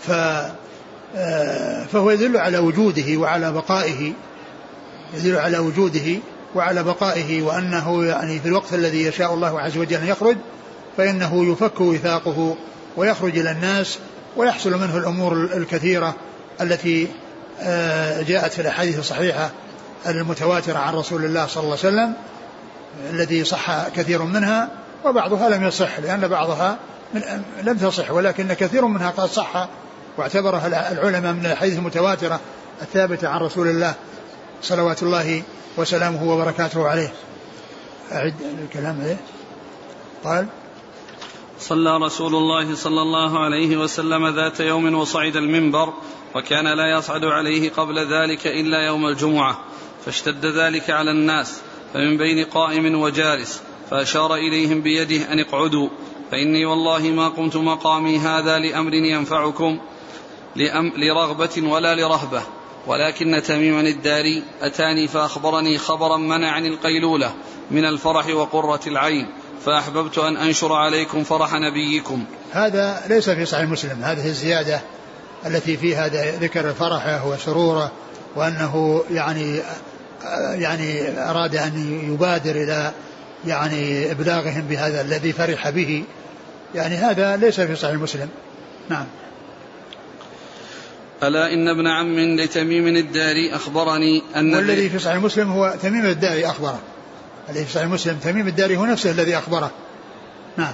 ف 0.07 0.11
آه، 1.17 1.85
فهو 1.85 2.11
يدل 2.11 2.37
على 2.37 2.57
وجوده 2.57 3.17
وعلى 3.17 3.51
بقائه 3.51 4.13
يدل 5.13 5.37
على 5.37 5.57
وجوده 5.57 6.19
وعلى 6.55 6.83
بقائه 6.83 7.41
وأنه 7.41 8.05
يعني 8.05 8.39
في 8.39 8.47
الوقت 8.47 8.73
الذي 8.73 9.03
يشاء 9.03 9.33
الله 9.33 9.61
عز 9.61 9.77
وجل 9.77 9.97
أن 9.97 10.07
يخرج 10.07 10.37
فإنه 10.97 11.51
يفك 11.51 11.81
وثاقه 11.81 12.55
ويخرج 12.97 13.37
إلى 13.37 13.51
الناس 13.51 13.97
ويحصل 14.37 14.71
منه 14.71 14.97
الأمور 14.97 15.33
الكثيرة 15.33 16.15
التي 16.61 17.07
آه، 17.61 18.21
جاءت 18.21 18.53
في 18.53 18.61
الأحاديث 18.61 18.99
الصحيحة 18.99 19.51
المتواترة 20.07 20.77
عن 20.77 20.93
رسول 20.93 21.25
الله 21.25 21.47
صلى 21.47 21.63
الله 21.63 21.77
عليه 21.83 21.87
وسلم 21.87 22.13
الذي 23.09 23.43
صح 23.43 23.87
كثير 23.89 24.23
منها 24.23 24.69
وبعضها 25.05 25.49
لم 25.49 25.63
يصح 25.63 25.99
لأن 25.99 26.27
بعضها 26.27 26.77
من 27.13 27.21
لم 27.63 27.77
تصح 27.77 28.11
ولكن 28.11 28.53
كثير 28.53 28.85
منها 28.85 29.09
قد 29.09 29.29
صح 29.29 29.67
واعتبرها 30.17 30.91
العلماء 30.91 31.33
من 31.33 31.45
الأحاديث 31.45 31.77
المتواترة 31.77 32.39
الثابتة 32.81 33.27
عن 33.27 33.39
رسول 33.39 33.67
الله 33.67 33.93
صلوات 34.61 35.03
الله 35.03 35.43
وسلامه 35.77 36.29
وبركاته 36.29 36.87
عليه. 36.87 37.13
أعد 38.11 38.33
الكلام 38.63 39.01
عليه 39.01 39.17
قال 40.23 40.47
صلى 41.59 41.97
رسول 41.97 42.35
الله 42.35 42.75
صلى 42.75 43.01
الله 43.01 43.39
عليه 43.39 43.77
وسلم 43.77 44.35
ذات 44.35 44.59
يوم 44.59 44.95
وصعد 44.95 45.35
المنبر 45.35 45.93
وكان 46.35 46.77
لا 46.77 46.97
يصعد 46.97 47.23
عليه 47.23 47.69
قبل 47.69 47.99
ذلك 47.99 48.47
إلا 48.47 48.85
يوم 48.85 49.07
الجمعة. 49.07 49.59
فاشتد 50.05 50.45
ذلك 50.45 50.89
على 50.89 51.11
الناس 51.11 51.61
فمن 51.93 52.17
بين 52.17 52.45
قائم 52.45 53.01
وجالس 53.01 53.61
فأشار 53.89 54.35
إليهم 54.35 54.81
بيده 54.81 55.33
أن 55.33 55.39
اقعدوا. 55.39 55.89
فإني 56.31 56.65
والله 56.65 56.99
ما 56.99 57.29
قمت 57.29 57.55
مقامي 57.55 58.17
هذا 58.17 58.59
لأمر 58.59 58.93
ينفعكم 58.93 59.79
لأم 60.55 60.91
لرغبة 60.97 61.63
ولا 61.63 61.95
لرهبة. 61.95 62.41
ولكن 62.87 63.41
تميما 63.47 63.81
الداري 63.81 64.43
أتاني 64.61 65.07
فأخبرني 65.07 65.77
خبرا 65.77 66.17
منعني 66.17 66.67
القيلولة 66.67 67.33
من 67.71 67.85
الفرح 67.85 68.27
وقرة 68.27 68.79
العين 68.87 69.27
فأحببت 69.65 70.17
أن 70.17 70.37
أنشر 70.37 70.73
عليكم 70.73 71.23
فرح 71.23 71.53
نبيكم. 71.53 72.25
هذا 72.51 73.03
ليس 73.09 73.29
في 73.29 73.45
صحيح 73.45 73.69
مسلم. 73.69 74.03
هذه 74.03 74.27
الزيادة 74.27 74.81
التي 75.45 75.77
فيها 75.77 76.07
ذكر 76.37 76.73
فرحه 76.73 77.27
وسروره 77.27 77.91
وأنه 78.35 79.03
يعني 79.09 79.61
يعني 80.53 81.19
أراد 81.29 81.55
أن 81.55 82.01
يبادر 82.13 82.51
إلى 82.51 82.91
يعني 83.47 84.11
إبلاغهم 84.11 84.61
بهذا 84.61 85.01
الذي 85.01 85.31
فرح 85.31 85.69
به. 85.69 86.03
يعني 86.75 86.95
هذا 86.95 87.37
ليس 87.37 87.61
في 87.61 87.75
صحيح 87.75 87.95
مسلم. 87.95 88.29
نعم. 88.89 89.05
ألا 91.23 91.53
إن 91.53 91.67
ابن 91.67 91.87
عم 91.87 92.19
لتميم 92.19 92.87
الداري 92.87 93.55
أخبرني 93.55 94.23
أن 94.35 94.55
والذي 94.55 94.89
في 94.89 94.99
صحيح 94.99 95.17
مسلم 95.17 95.51
هو 95.51 95.73
تميم 95.81 96.05
الداري 96.05 96.45
أخبره. 96.45 96.79
الذي 97.49 97.65
في 97.65 97.71
صحيح 97.71 97.87
مسلم 97.87 98.17
تميم 98.17 98.47
الداري 98.47 98.77
هو 98.77 98.85
نفسه 98.85 99.11
الذي 99.11 99.37
أخبره. 99.37 99.71
نعم. 100.57 100.73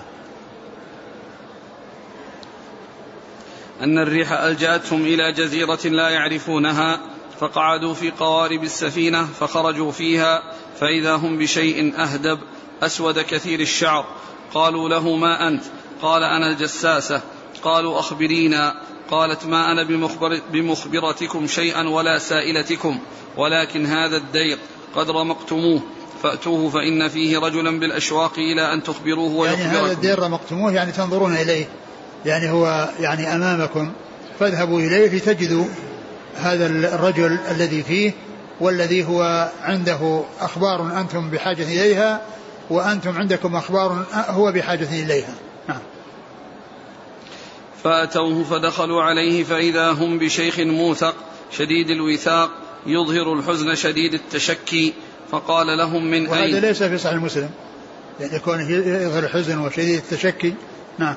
أن 3.82 3.98
الريح 3.98 4.32
ألجأتهم 4.32 5.02
إلى 5.02 5.32
جزيرة 5.32 5.80
لا 5.86 6.10
يعرفونها 6.10 7.00
فقعدوا 7.41 7.93
في 7.93 8.12
قوارب 8.12 8.63
السفينة 8.63 9.25
فخرجوا 9.25 9.91
فيها 9.91 10.43
فإذا 10.80 11.15
هم 11.15 11.38
بشيء 11.38 11.93
أهدب 12.01 12.39
أسود 12.84 13.19
كثير 13.19 13.60
الشعر. 13.60 14.06
قالوا 14.54 14.89
له 14.89 15.15
ما 15.15 15.47
أنت؟ 15.47 15.63
قال 16.01 16.23
أنا 16.23 16.49
الجساسة. 16.49 17.21
قالوا 17.63 17.99
أخبرينا. 17.99 18.75
قالت 19.12 19.45
ما 19.45 19.71
أنا 19.71 19.84
بمخبر 19.84 20.41
بمخبرتكم 20.51 21.47
شيئا 21.47 21.89
ولا 21.89 22.17
سائلتكم 22.17 22.99
ولكن 23.38 23.86
هذا 23.86 24.17
الدير 24.17 24.58
قد 24.95 25.10
رمقتموه. 25.10 25.82
فأتوه 26.23 26.69
فإن 26.69 27.08
فيه 27.08 27.38
رجلا 27.38 27.80
بالأشواق 27.80 28.34
إلى 28.38 28.73
أن 28.73 28.84
تخبروه 28.84 29.36
ويخبركم 29.36 29.62
يعني 29.62 29.77
هذا 29.77 29.91
الدير 29.91 30.19
رمقتموه 30.19 30.73
يعني 30.73 30.91
تنظرون 30.91 31.36
إليه. 31.36 31.69
يعني 32.25 32.51
هو 32.51 32.89
يعني 32.99 33.36
أمامكم. 33.36 33.91
فاذهبوا 34.39 34.80
إليه 34.80 35.17
لتجدوا 35.17 35.65
هذا 36.36 36.65
الرجل 36.67 37.38
الذي 37.52 37.84
فيه 37.84 38.12
والذي 38.60 39.04
هو 39.08 39.52
عنده 39.62 40.24
أخبار 40.39 41.00
أنتم 41.00 41.30
بحاجة 41.30 41.63
إليها 41.63 42.22
وأنتم 42.70 43.17
عندكم 43.17 43.56
أخبار 43.56 44.06
هو 44.13 44.52
بحاجة 44.52 45.04
إليها. 45.04 45.34
نعم. 45.67 45.80
فأتوه 47.84 48.44
فدخلوا 48.44 49.04
عليه 49.04 49.44
فإذا 49.44 49.91
هم 49.91 50.20
بشيخ 50.20 50.60
موثق 50.60 51.15
شديد 51.52 51.89
الوثاق 51.89 52.50
يظهر 52.86 53.34
الحزن 53.34 53.76
شديد 53.76 54.13
التشكي 54.13 54.94
فقال 55.32 55.78
لهم 55.78 56.12
من 56.12 56.28
وهذا 56.28 56.44
أين؟ 56.44 56.56
ليس 56.56 56.84
في 56.84 56.98
صحيح 56.98 57.15
مسلم. 57.15 57.50
يعني 58.20 58.39
كونه 58.39 58.72
يظهر 58.72 59.24
الحزن 59.24 59.60
وشديد 59.60 59.96
التشكي. 59.98 60.54
نعم. 60.98 61.15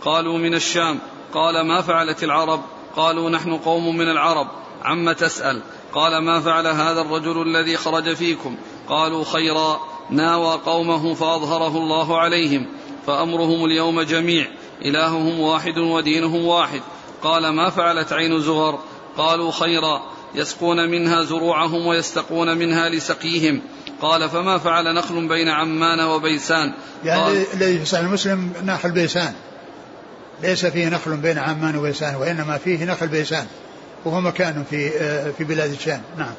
قالوا 0.00 0.38
من 0.38 0.54
الشام. 0.54 0.98
قال 1.32 1.66
ما 1.66 1.82
فعلت 1.82 2.24
العرب؟ 2.24 2.60
قالوا 2.96 3.30
نحن 3.30 3.56
قوم 3.56 3.96
من 3.96 4.08
العرب 4.08 4.46
عم 4.82 5.12
تسأل 5.12 5.62
قال 5.92 6.18
ما 6.18 6.40
فعل 6.40 6.66
هذا 6.66 7.00
الرجل 7.00 7.42
الذي 7.42 7.76
خرج 7.76 8.14
فيكم؟ 8.14 8.56
قالوا 8.88 9.24
خيرا 9.24 9.80
ناوى 10.10 10.60
قومه 10.66 11.14
فأظهره 11.14 11.76
الله 11.76 12.18
عليهم 12.18 12.66
فأمرهم 13.06 13.64
اليوم 13.64 14.02
جميع 14.02 14.46
إلههم 14.84 15.40
واحد 15.40 15.78
ودينهم 15.78 16.44
واحد. 16.44 16.80
قال 17.22 17.48
ما 17.48 17.70
فعلت 17.70 18.12
عين 18.12 18.40
زغر؟ 18.40 18.78
قالوا 19.16 19.52
خيرا 19.52 20.02
يسقون 20.34 20.90
منها 20.90 21.22
زروعهم 21.22 21.86
ويستقون 21.86 22.58
منها 22.58 22.88
لسقيهم. 22.88 23.62
قال 24.02 24.28
فما 24.28 24.58
فعل 24.58 24.94
نخل 24.94 25.28
بين 25.28 25.48
عمان 25.48 26.00
وبيسان؟ 26.00 26.74
يعني 27.04 27.44
الذي 27.54 27.78
في 27.78 27.84
صحيح 27.84 28.04
مسلم 28.04 28.52
نخل 28.62 28.92
بيسان. 28.92 29.34
ليس 30.42 30.66
فيه 30.66 30.88
نخل 30.88 31.16
بين 31.16 31.38
عمان 31.38 31.76
وبيسان 31.76 32.14
وإنما 32.14 32.58
فيه 32.58 32.84
نخل 32.84 33.08
بيسان 33.08 33.46
وهو 34.04 34.20
مكان 34.20 34.64
في 34.70 34.90
آه، 35.00 35.30
في 35.30 35.44
بلاد 35.44 35.70
الشام. 35.70 36.02
نعم. 36.16 36.34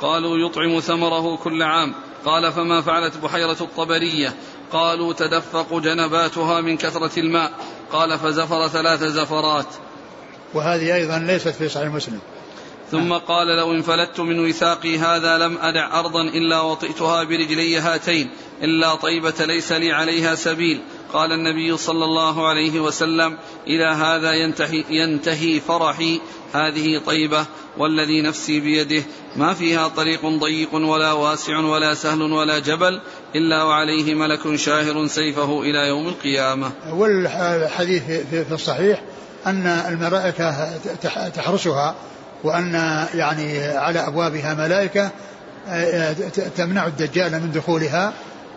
قالوا 0.00 0.48
يطعم 0.48 0.80
ثمره 0.80 1.36
كل 1.36 1.62
عام. 1.62 1.94
قال 2.24 2.52
فما 2.52 2.80
فعلت 2.80 3.16
بحيرة 3.16 3.56
الطبرية؟ 3.60 4.34
قالوا 4.72 5.12
تدفق 5.12 5.78
جنباتها 5.78 6.60
من 6.60 6.76
كثرة 6.76 7.18
الماء. 7.18 7.52
قال 7.92 8.18
فزفر 8.18 8.68
ثلاث 8.68 9.02
زفرات. 9.02 9.66
وهذه 10.54 10.94
أيضا 10.94 11.18
ليست 11.18 11.48
في 11.48 11.68
صحيح 11.68 11.88
مسلم. 11.88 12.20
ثم 12.90 13.12
قال 13.12 13.46
لو 13.46 13.72
انفلت 13.72 14.20
من 14.20 14.48
وثاقي 14.48 14.98
هذا 14.98 15.38
لم 15.38 15.58
أدع 15.58 16.00
أرضا 16.00 16.22
إلا 16.22 16.60
وطئتها 16.60 17.24
برجلي 17.24 17.78
هاتين 17.78 18.30
إلا 18.62 18.94
طيبة 18.94 19.34
ليس 19.46 19.72
لي 19.72 19.92
عليها 19.92 20.34
سبيل. 20.34 20.80
قال 21.12 21.32
النبي 21.32 21.76
صلى 21.76 22.04
الله 22.04 22.48
عليه 22.48 22.80
وسلم 22.80 23.38
إلى 23.66 23.84
هذا 23.84 24.32
ينتهي, 24.32 24.84
ينتهي 24.90 25.60
فرحي. 25.60 26.20
هذه 26.54 26.98
طيبة 27.06 27.46
والذي 27.78 28.22
نفسي 28.22 28.60
بيده. 28.60 29.02
ما 29.36 29.54
فيها 29.54 29.88
طريق 29.88 30.26
ضيق 30.26 30.74
ولا 30.74 31.12
واسع 31.12 31.58
ولا 31.58 31.94
سهل 31.94 32.22
ولا 32.22 32.58
جبل 32.58 33.00
إلا 33.34 33.62
وعليه 33.62 34.14
ملك 34.14 34.56
شاهر 34.56 35.06
سيفه 35.06 35.60
إلى 35.62 35.88
يوم 35.88 36.08
القيامة. 36.08 36.70
والحديث 36.92 38.02
في 38.30 38.52
الصحيح 38.52 39.02
أن 39.46 39.66
الملائكة 39.66 40.76
تح- 41.02 41.28
تحرسها 41.28 41.94
وأن 42.44 42.74
يعني 43.14 43.58
على 43.66 43.98
أبوابها 44.06 44.54
ملائكة 44.54 45.10
آه، 45.68 46.12
ت- 46.12 46.40
تمنع 46.56 46.86
الدجال 46.86 47.32
من 47.32 47.52
دخولها. 47.52 48.12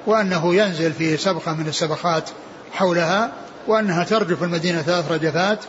وأنه 0.05 0.55
ينزل 0.55 0.93
في 0.93 1.17
سبخة 1.17 1.53
من 1.53 1.67
السبخات 1.67 2.29
حولها 2.71 3.31
وأنها 3.67 4.03
ترجف 4.03 4.43
المدينة 4.43 4.81
ثلاث 4.81 5.11
رجفات 5.11 5.59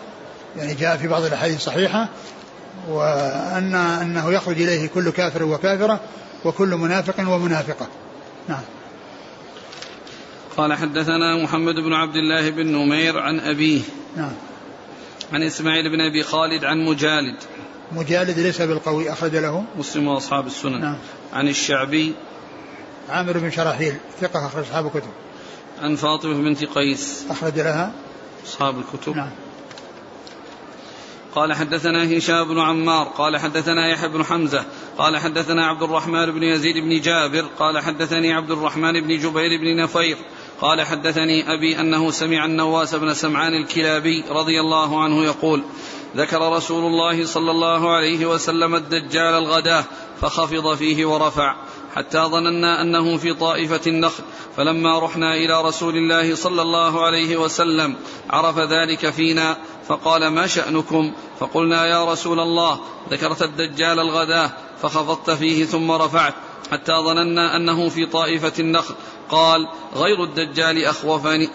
يعني 0.56 0.74
جاء 0.74 0.96
في 0.96 1.08
بعض 1.08 1.22
الأحاديث 1.22 1.56
الصحيحة 1.56 2.08
وأن 2.88 3.74
أنه 3.74 4.32
يخرج 4.32 4.62
إليه 4.62 4.86
كل 4.86 5.10
كافر 5.10 5.42
وكافرة 5.42 6.00
وكل 6.44 6.68
منافق 6.68 7.20
ومنافقة. 7.20 7.86
نعم. 8.48 8.62
قال 10.56 10.74
حدثنا 10.74 11.42
محمد 11.42 11.74
بن 11.74 11.92
عبد 11.92 12.16
الله 12.16 12.50
بن 12.50 12.66
نمير 12.66 13.18
عن 13.18 13.40
أبيه. 13.40 13.80
نعم. 14.16 14.32
عن 15.32 15.42
إسماعيل 15.42 15.90
بن 15.90 16.00
أبي 16.00 16.22
خالد 16.22 16.64
عن 16.64 16.84
مجالد. 16.84 17.36
مجالد 17.92 18.38
ليس 18.38 18.62
بالقوي 18.62 19.12
أخرج 19.12 19.36
له. 19.36 19.64
مسلم 19.78 20.08
وأصحاب 20.08 20.46
السنن. 20.46 20.80
نعم. 20.80 20.98
عن 21.32 21.48
الشعبي 21.48 22.14
عامر 23.08 23.38
بن 23.38 23.50
شراحيل 23.50 23.96
ثقة 24.20 24.46
أخرج 24.46 24.64
أصحاب 24.64 24.86
الكتب. 24.86 25.10
عن 25.82 25.96
فاطمة 25.96 26.34
بنت 26.34 26.64
قيس. 26.64 27.24
أخرج 27.30 27.56
لها. 27.56 27.92
أصحاب 28.46 28.74
الكتب. 28.78 29.16
نعم. 29.16 29.30
قال 31.34 31.52
حدثنا 31.52 32.18
هشام 32.18 32.48
بن 32.48 32.60
عمار 32.60 33.06
قال 33.06 33.36
حدثنا 33.36 33.88
يحيى 33.88 34.08
بن 34.08 34.24
حمزة 34.24 34.64
قال 34.98 35.18
حدثنا 35.18 35.66
عبد 35.66 35.82
الرحمن 35.82 36.30
بن 36.30 36.42
يزيد 36.42 36.76
بن 36.76 37.00
جابر 37.00 37.46
قال 37.58 37.78
حدثني 37.78 38.32
عبد 38.32 38.50
الرحمن 38.50 39.00
بن 39.00 39.18
جبير 39.18 39.60
بن 39.60 39.82
نفير 39.82 40.16
قال 40.60 40.82
حدثني 40.82 41.54
أبي 41.54 41.80
أنه 41.80 42.10
سمع 42.10 42.44
النواس 42.44 42.94
بن 42.94 43.14
سمعان 43.14 43.54
الكلابي 43.54 44.24
رضي 44.30 44.60
الله 44.60 45.02
عنه 45.02 45.24
يقول 45.24 45.62
ذكر 46.16 46.52
رسول 46.52 46.86
الله 46.86 47.26
صلى 47.26 47.50
الله 47.50 47.94
عليه 47.94 48.26
وسلم 48.26 48.74
الدجال 48.74 49.34
الغداة 49.34 49.84
فخفض 50.20 50.74
فيه 50.74 51.06
ورفع 51.06 51.56
حتى 51.94 52.18
ظننا 52.18 52.82
أنه 52.82 53.16
في 53.16 53.34
طائفة 53.34 53.80
النخل. 53.86 54.22
فلما 54.56 54.98
رحنا 54.98 55.34
إلى 55.34 55.62
رسول 55.62 55.96
الله 55.96 56.34
صلى 56.34 56.62
الله 56.62 57.04
عليه 57.04 57.36
وسلم 57.36 57.94
عرف 58.30 58.58
ذلك 58.58 59.10
فينا 59.10 59.56
فقال 59.88 60.28
ما 60.28 60.46
شأنكم؟ 60.46 61.12
فقلنا 61.40 61.86
يا 61.86 62.12
رسول 62.12 62.40
الله 62.40 62.80
ذكرت 63.10 63.42
الدجال 63.42 64.00
الغداة 64.00 64.50
فخفضت 64.82 65.30
فيه 65.30 65.64
ثم 65.64 65.90
رفعت 65.90 66.34
حتى 66.72 66.92
ظننا 66.92 67.56
أنه 67.56 67.88
في 67.88 68.06
طائفة 68.06 68.52
النخل. 68.58 68.94
قال 69.30 69.68
غير 69.96 70.24
الدجال 70.24 70.84
أخوفني 70.84 71.48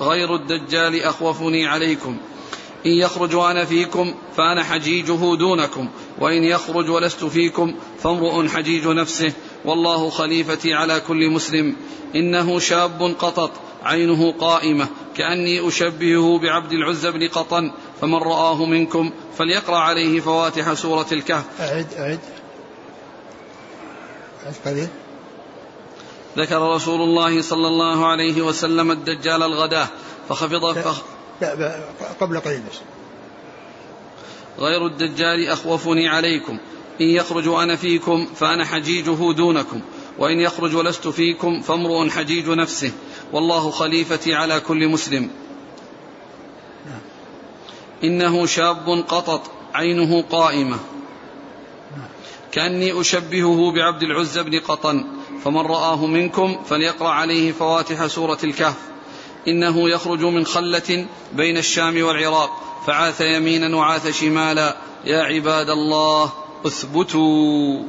غير 0.00 0.34
الدجال 0.34 1.02
أخوفني 1.02 1.66
عليكم. 1.66 2.16
إن 2.86 2.90
يخرج 2.90 3.34
وأنا 3.34 3.64
فيكم 3.64 4.14
فأنا 4.36 4.64
حجيجه 4.64 5.34
دونكم 5.36 5.88
وإن 6.18 6.44
يخرج 6.44 6.90
ولست 6.90 7.24
فيكم 7.24 7.74
فامرؤ 8.02 8.48
حجيج 8.48 8.86
نفسه. 8.86 9.32
والله 9.66 10.10
خليفتي 10.10 10.74
على 10.74 11.00
كل 11.00 11.30
مسلم. 11.30 11.76
إنه 12.14 12.58
شاب 12.58 13.14
قطط 13.18 13.50
عينه 13.84 14.32
قائمة. 14.32 14.86
كأني 15.16 15.68
أشبهه 15.68 16.38
بعبد 16.38 16.72
العزى 16.72 17.10
بن 17.10 17.28
قطن 17.28 17.72
فمن 18.00 18.14
رآه 18.14 18.64
منكم 18.64 19.10
فليقرأ 19.38 19.78
عليه 19.78 20.20
فواتح 20.20 20.72
سورة 20.72 21.06
الكهف. 21.12 21.44
أعد 21.60 21.86
أعد. 21.98 22.20
أعد 24.66 24.88
ذكر 26.38 26.74
رسول 26.74 27.00
الله 27.00 27.42
صلى 27.42 27.68
الله 27.68 28.06
عليه 28.06 28.42
وسلم 28.42 28.90
الدجال 28.90 29.42
الغداة 29.42 29.88
فخفض 30.28 30.78
فخ 30.78 31.02
لا 31.40 31.54
لا 31.54 31.80
قبل 32.20 32.40
قليل 32.40 32.62
غير 34.58 34.86
الدجال 34.86 35.48
أخوفني 35.48 36.08
عليكم. 36.08 36.58
إن 37.00 37.06
يخرج 37.06 37.48
وأنا 37.48 37.76
فيكم 37.76 38.26
فأنا 38.34 38.64
حجيجه 38.64 39.32
دونكم 39.32 39.80
وإن 40.18 40.40
يخرج 40.40 40.76
ولست 40.76 41.08
فيكم 41.08 41.60
فامرؤ 41.60 42.08
حجيج 42.08 42.48
نفسه 42.48 42.92
والله 43.32 43.70
خليفتي 43.70 44.34
على 44.34 44.60
كل 44.60 44.88
مسلم. 44.88 45.30
إنه 48.04 48.46
شاب 48.46 49.04
قطط 49.08 49.50
عينه 49.74 50.22
قائمة. 50.22 50.78
كأني 52.52 53.00
أشبهه 53.00 53.72
بعبد 53.72 54.02
العزى 54.02 54.42
بن 54.42 54.58
قطن 54.58 55.06
فمن 55.44 55.60
رآه 55.60 56.06
منكم 56.06 56.62
فليقرأ 56.68 57.08
عليه 57.08 57.52
فواتح 57.52 58.06
سورة 58.06 58.38
الكهف. 58.44 58.78
إنه 59.48 59.90
يخرج 59.90 60.20
من 60.20 60.46
خلة 60.46 61.06
بين 61.32 61.56
الشام 61.56 62.02
والعراق 62.02 62.82
فعاث 62.86 63.20
يمينا 63.20 63.76
وعاث 63.76 64.20
شمالا. 64.20 64.76
يا 65.04 65.22
عباد 65.22 65.70
الله 65.70 66.45
اثبتوا. 66.66 67.82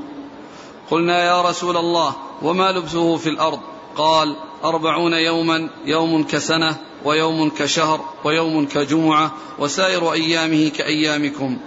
قلنا 0.92 1.26
يا 1.26 1.42
رسول 1.42 1.78
الله 1.78 2.16
وما 2.42 2.72
لبثه 2.72 3.18
في 3.18 3.30
الأرض؟ 3.30 3.60
قال 3.96 4.36
أربعون 4.64 5.14
يوما 5.14 5.70
يوم 5.86 6.24
كسنة 6.24 6.78
ويوم 7.06 7.50
كشهر 7.50 8.02
ويوم 8.24 8.66
كجمعة 8.66 9.32
وسائر 9.60 10.14
أيامه 10.14 10.70
كأيامكم. 10.70 11.58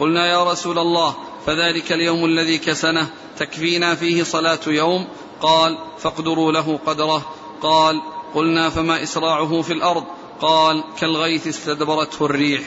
قلنا 0.00 0.26
يا 0.26 0.44
رسول 0.44 0.78
الله 0.78 1.14
فذلك 1.46 1.92
اليوم 1.92 2.24
الذي 2.24 2.58
كسنة 2.58 3.10
تكفينا 3.38 3.94
فيه 3.94 4.22
صلاة 4.22 4.60
يوم؟ 4.66 5.06
قال 5.40 5.78
فاقدروا 5.98 6.52
له 6.52 6.78
قدره. 6.86 7.22
قال 7.62 8.02
قلنا 8.34 8.70
فما 8.70 9.02
إسراعه 9.02 9.62
في 9.62 9.72
الأرض؟ 9.72 10.04
قال 10.40 10.84
كالغيث 10.98 11.46
استدبرته 11.46 12.26
الريح. 12.26 12.62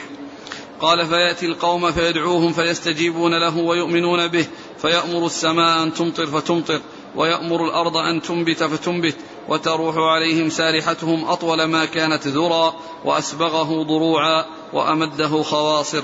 قال 0.82 1.08
فيأتي 1.08 1.46
القوم 1.46 1.92
فيدعوهم 1.92 2.54
فيستجيبون 2.54 3.34
له 3.40 3.58
ويؤمنون 3.58 4.28
به 4.28 4.46
فيأمر 4.82 5.26
السماء 5.26 5.84
أن 5.84 5.94
تمطر 5.94 6.26
فتمطر 6.26 6.80
ويأمر 7.16 7.66
الأرض 7.66 7.98
أن 7.98 8.22
تنبت 8.22 8.64
فتنبت 8.64 9.16
وتروح 9.48 9.96
عليهم 9.98 10.50
سارحتهم 10.50 11.26
أطول 11.26 11.64
ما 11.64 11.86
كانت 11.86 12.28
ذرى 12.28 12.74
وأسبغه 13.06 13.84
ضروعا 13.84 14.46
وأمده 14.74 15.44
خواصر. 15.44 16.04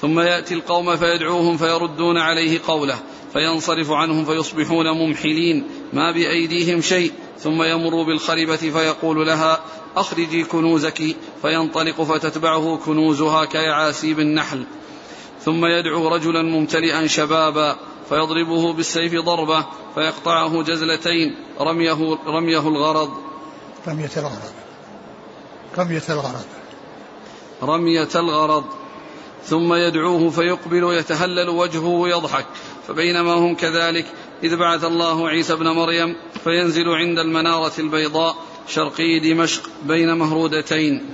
ثم 0.00 0.20
يأتي 0.20 0.54
القوم 0.54 0.96
فيدعوهم 0.96 1.56
فيردون 1.56 2.18
عليه 2.18 2.60
قوله 2.66 2.98
فينصرف 3.32 3.90
عنهم 3.90 4.24
فيصبحون 4.24 4.90
ممحلين 4.90 5.64
ما 5.92 6.12
بأيديهم 6.12 6.80
شيء. 6.80 7.12
ثم 7.38 7.62
يمر 7.62 8.02
بالخربة 8.02 8.56
فيقول 8.56 9.26
لها 9.26 9.60
أخرجي 10.00 10.44
كنوزك 10.44 11.16
فينطلق 11.42 12.02
فتتبعه 12.02 12.80
كنوزها 12.86 13.44
كيعاسيب 13.44 14.20
النحل. 14.20 14.64
ثم 15.44 15.66
يدعو 15.66 16.08
رجلا 16.08 16.42
ممتلئا 16.42 17.06
شبابا 17.06 17.76
فيضربه 18.08 18.72
بالسيف 18.72 19.14
ضربة 19.14 19.66
فيقطعه 19.94 20.62
جزلتين 20.62 21.36
رميه, 21.60 22.18
رميه 22.26 22.68
الغرض. 22.68 23.10
رمية 23.88 24.10
الغرض. 24.16 24.52
رمية 25.78 26.02
الغرض. 26.10 26.46
رمية 27.62 28.08
الغرض. 28.14 28.64
ثم 29.44 29.74
يدعوه 29.74 30.30
فيقبل 30.30 30.92
يتهلل 30.92 31.48
وجهه 31.48 32.08
يضحك. 32.08 32.46
فبينما 32.88 33.32
هم 33.32 33.54
كذلك 33.54 34.06
إذ 34.42 34.56
بعث 34.56 34.84
الله 34.84 35.28
عيسى 35.28 35.52
ابن 35.52 35.68
مريم 35.68 36.16
فينزل 36.44 36.88
عند 36.88 37.18
المنارة 37.18 37.72
البيضاء 37.78 38.36
شرقي 38.68 39.18
دمشق 39.18 39.62
بين 39.86 40.16
مهرودتين. 40.16 41.06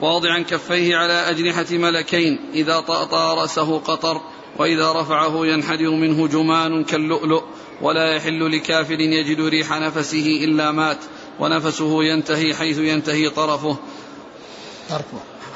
واضعا 0.00 0.38
كفيه 0.38 0.96
على 0.96 1.12
أجنحة 1.12 1.66
ملكين. 1.70 2.38
إذا 2.54 2.80
طأطأ 2.80 3.34
رأسه 3.34 3.78
قطر 3.78 4.20
وإذا 4.58 4.92
رفعه 4.92 5.46
ينحدر 5.46 5.90
منه 5.90 6.28
جمان 6.28 6.84
كاللؤلؤ. 6.84 7.42
ولا 7.82 8.14
يحل 8.16 8.56
لكافر 8.56 9.00
يجد 9.00 9.40
ريح 9.40 9.72
نفسه 9.72 10.44
إلا 10.44 10.72
مات 10.72 10.98
ونفسه 11.40 12.04
ينتهي 12.04 12.54
حيث 12.54 12.78
ينتهي 12.78 13.30
طرفه. 13.30 13.76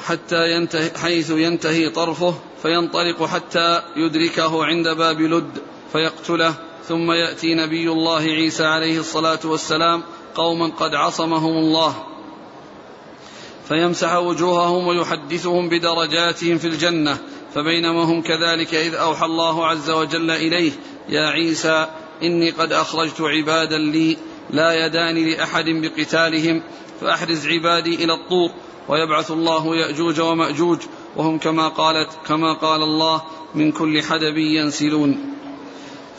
حتى 0.05 0.51
ينتهي 0.51 0.91
حيث 1.01 1.29
ينتهي 1.29 1.89
طرفه 1.89 2.35
فينطلق 2.61 3.25
حتى 3.25 3.81
يدركه 3.95 4.65
عند 4.65 4.87
باب 4.87 5.21
لد 5.21 5.57
فيقتله. 5.91 6.55
ثم 6.87 7.11
يأتي 7.11 7.55
نبي 7.55 7.89
الله 7.89 8.21
عيسى 8.21 8.65
عليه 8.65 8.99
الصلاة 8.99 9.39
والسلام 9.45 10.03
قوما 10.35 10.67
قد 10.67 10.95
عصمهم 10.95 11.57
الله 11.57 11.95
فيمسح 13.67 14.15
وجوههم 14.15 14.87
ويحدثهم 14.87 15.69
بدرجاتهم 15.69 16.57
في 16.57 16.67
الجنة 16.67 17.17
فبينما 17.53 18.03
هم 18.03 18.21
كذلك 18.21 18.75
إذ 18.75 18.95
أوحى 18.95 19.25
الله 19.25 19.67
عز 19.67 19.89
وجل 19.89 20.31
إليه 20.31 20.71
يا 21.09 21.27
عيسى 21.27 21.87
إني 22.23 22.49
قد 22.49 22.73
أخرجت 22.73 23.21
عبادا 23.21 23.77
لي 23.77 24.17
لا 24.49 24.85
يدان 24.85 25.15
لأحد 25.15 25.65
بقتالهم 25.69 26.63
فأحرز 27.01 27.47
عبادي 27.47 27.95
إلى 27.95 28.13
الطور 28.13 28.51
ويبعث 28.89 29.31
الله 29.31 29.75
يأجوج 29.75 30.19
ومأجوج 30.19 30.79
وهم 31.15 31.37
كما 31.37 31.67
قالت 31.67 32.09
كما 32.27 32.53
قال 32.53 32.83
الله 32.83 33.21
من 33.55 33.71
كل 33.71 34.03
حدب 34.03 34.37
ينسلون. 34.37 35.35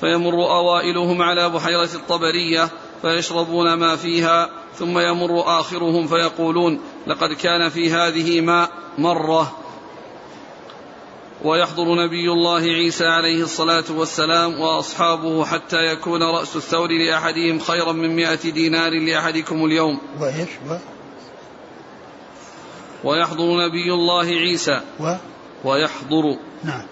فيمر 0.00 0.34
أوائلهم 0.34 1.22
على 1.22 1.48
بحيرة 1.50 1.88
الطبرية 1.94 2.68
فيشربون 3.02 3.74
ما 3.74 3.96
فيها 3.96 4.50
ثم 4.78 4.98
يمر 4.98 5.60
آخرهم 5.60 6.06
فيقولون 6.06 6.80
لقد 7.06 7.32
كان 7.32 7.68
في 7.68 7.90
هذه 7.90 8.40
ماء 8.40 8.70
مرة. 8.98 9.56
ويحضر 11.44 12.04
نبي 12.04 12.32
الله 12.32 12.60
عيسى 12.60 13.06
عليه 13.06 13.42
الصلاة 13.42 13.84
والسلام 13.90 14.60
وأصحابه 14.60 15.44
حتى 15.44 15.76
يكون 15.76 16.22
رأس 16.22 16.56
الثور 16.56 16.88
لأحدهم 16.88 17.58
خيرا 17.58 17.92
من 17.92 18.16
مئة 18.16 18.50
دينار 18.50 18.90
لأحدكم 18.90 19.64
اليوم. 19.64 19.98
وإيش؟ 20.20 20.48
و... 20.68 20.76
ويحضر 23.04 23.66
نبي 23.66 23.92
الله 23.92 24.26
عيسى. 24.26 24.80
و... 25.00 25.14
ويحضر 25.64 26.36
نعم. 26.64 26.82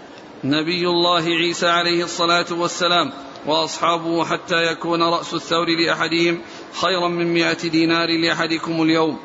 نبي 0.44 0.86
الله 0.86 1.22
عيسى 1.22 1.68
عليه 1.68 2.04
الصلاة 2.04 2.46
والسلام 2.50 3.12
وأصحابه 3.46 4.24
حتى 4.24 4.72
يكون 4.72 5.02
رأس 5.02 5.34
الثور 5.34 5.66
لأحدهم 5.66 6.40
خيرا 6.80 7.08
من 7.08 7.34
مئة 7.34 7.68
دينار 7.68 8.08
لأحدكم 8.08 8.82
اليوم. 8.82 9.18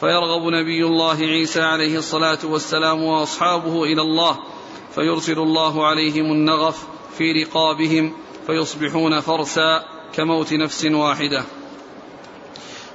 فيرغب 0.00 0.42
نبي 0.42 0.84
الله 0.84 1.16
عيسى 1.16 1.62
عليه 1.62 1.98
الصلاة 1.98 2.38
والسلام 2.44 3.02
وأصحابه 3.02 3.84
إلى 3.84 4.02
الله 4.02 4.38
فيرسل 4.94 5.38
الله 5.38 5.86
عليهم 5.86 6.32
النغف 6.32 6.86
في 7.18 7.32
رقابهم 7.32 8.12
فيصبحون 8.46 9.20
فرسا 9.20 9.84
كموت 10.12 10.52
نفس 10.52 10.84
واحدة. 10.84 11.44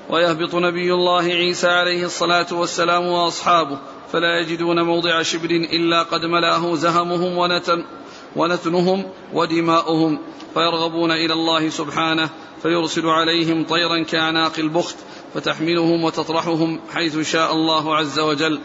ويهبط 0.09 0.55
نبي 0.55 0.93
الله 0.93 1.23
عيسى 1.23 1.67
عليه 1.67 2.05
الصلاة 2.05 2.47
والسلام 2.51 3.05
وأصحابه 3.05 3.77
فلا 4.11 4.39
يجدون 4.39 4.81
موضع 4.81 5.21
شبر 5.21 5.49
إلا 5.49 6.03
قد 6.03 6.25
ملأه 6.25 6.75
زهمهم 6.75 7.37
ونتن 7.37 7.85
ونتنهم 8.35 9.03
ودماؤهم 9.33 10.19
فيرغبون 10.53 11.11
إلى 11.11 11.33
الله 11.33 11.69
سبحانه 11.69 12.29
فيرسل 12.61 13.05
عليهم 13.05 13.65
طيرا 13.65 14.03
كاعناق 14.03 14.59
البخت 14.59 14.95
فتحملهم 15.33 16.03
وتطرحهم 16.03 16.79
حيث 16.93 17.19
شاء 17.19 17.53
الله 17.53 17.95
عز 17.95 18.19
وجل. 18.19 18.61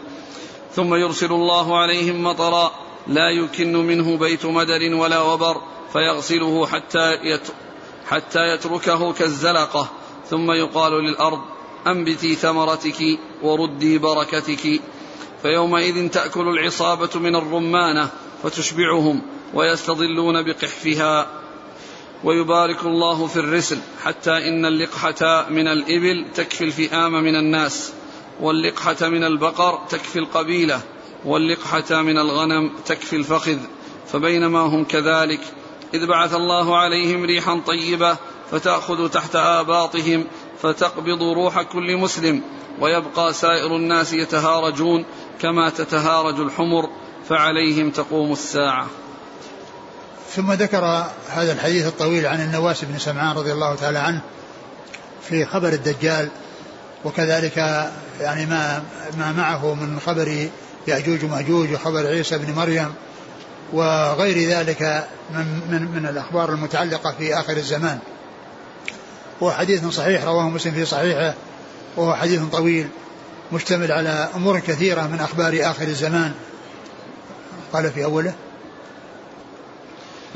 ثم 0.75 0.95
يرسل 0.95 1.31
الله 1.31 1.77
عليهم 1.77 2.23
مطرا 2.23 2.71
لا 3.07 3.29
يكن 3.29 3.73
منه 3.73 4.17
بيت 4.17 4.45
مدر 4.45 4.95
ولا 4.95 5.21
وبر 5.21 5.61
فيغسله 5.93 6.67
حتى 6.67 7.17
حتى 8.07 8.53
يتركه 8.53 9.13
كالزلقة. 9.13 9.89
ثم 10.29 10.51
يقال 10.51 10.93
للأرض 10.93 11.39
أنبتي 11.87 12.35
ثمرتك 12.35 13.19
وردي 13.43 13.97
بركتك. 13.97 14.81
فيومئذ 15.41 16.09
تأكل 16.09 16.47
العصابة 16.47 17.19
من 17.19 17.35
الرمانة 17.35 18.09
فتشبعهم 18.43 19.21
ويستظلون 19.53 20.43
بقحفها 20.43 21.27
ويبارك 22.23 22.85
الله 22.85 23.27
في 23.27 23.37
الرسل 23.37 23.77
حتى 24.03 24.31
إن 24.31 24.65
اللقحة 24.65 25.49
من 25.49 25.67
الإبل 25.67 26.25
تكفي 26.35 26.63
الفئام 26.63 27.11
من 27.11 27.35
الناس 27.35 27.93
واللقحة 28.41 28.97
من 29.01 29.23
البقر 29.23 29.79
تكفي 29.89 30.19
القبيلة 30.19 30.81
واللقحة 31.25 32.01
من 32.01 32.17
الغنم 32.17 32.71
تكفي 32.85 33.15
الفخذ 33.15 33.57
فبينما 34.07 34.59
هم 34.59 34.83
كذلك 34.83 35.39
إذ 35.93 36.07
بعث 36.07 36.33
الله 36.33 36.77
عليهم 36.77 37.23
ريحا 37.23 37.61
طيبة 37.67 38.17
فتأخذ 38.51 39.09
تحت 39.09 39.35
آباطهم 39.35 40.25
فتقبض 40.61 41.23
روح 41.23 41.61
كل 41.61 41.97
مسلم 41.97 42.41
ويبقى 42.81 43.33
سائر 43.33 43.75
الناس 43.75 44.13
يتهارجون 44.13 45.05
كما 45.41 45.69
تتهارج 45.69 46.39
الحمر 46.39 46.89
فعليهم 47.29 47.91
تقوم 47.91 48.31
الساعة. 48.31 48.87
ثم 50.35 50.53
ذكر 50.53 51.05
هذا 51.29 51.51
الحديث 51.51 51.87
الطويل 51.87 52.27
عن 52.27 52.41
النواس 52.41 52.83
بن 52.83 52.99
سمعان 52.99 53.35
رضي 53.35 53.51
الله 53.51 53.75
تعالى 53.75 53.99
عنه 53.99 54.21
في 55.29 55.45
خبر 55.45 55.73
الدجال 55.73 56.29
وكذلك 57.05 57.57
يعني 58.21 58.45
ما 58.45 58.83
ما 59.17 59.31
معه 59.31 59.73
من 59.73 59.99
خبر 60.05 60.47
يأجوج 60.87 61.23
ومأجوج 61.23 61.73
وخبر 61.73 62.07
عيسى 62.07 62.37
بن 62.37 62.53
مريم 62.53 62.93
وغير 63.73 64.49
ذلك 64.49 65.07
من, 65.33 65.61
من, 65.69 65.91
من 65.91 66.05
الأخبار 66.05 66.49
المتعلقة 66.49 67.15
في 67.17 67.39
آخر 67.39 67.57
الزمان. 67.57 67.99
هو 69.43 69.51
حديث 69.51 69.87
صحيح 69.87 70.23
رواه 70.23 70.49
مسلم 70.49 70.73
في 70.73 70.85
صحيحه 70.85 71.33
وهو 71.97 72.15
حديث 72.15 72.41
طويل 72.51 72.87
مشتمل 73.51 73.91
على 73.91 74.29
أمور 74.35 74.59
كثيرة 74.59 75.01
من 75.01 75.19
أخبار 75.19 75.59
آخر 75.61 75.83
الزمان. 75.83 76.31
قال 77.73 77.91
في 77.91 78.03
أوله 78.03 78.33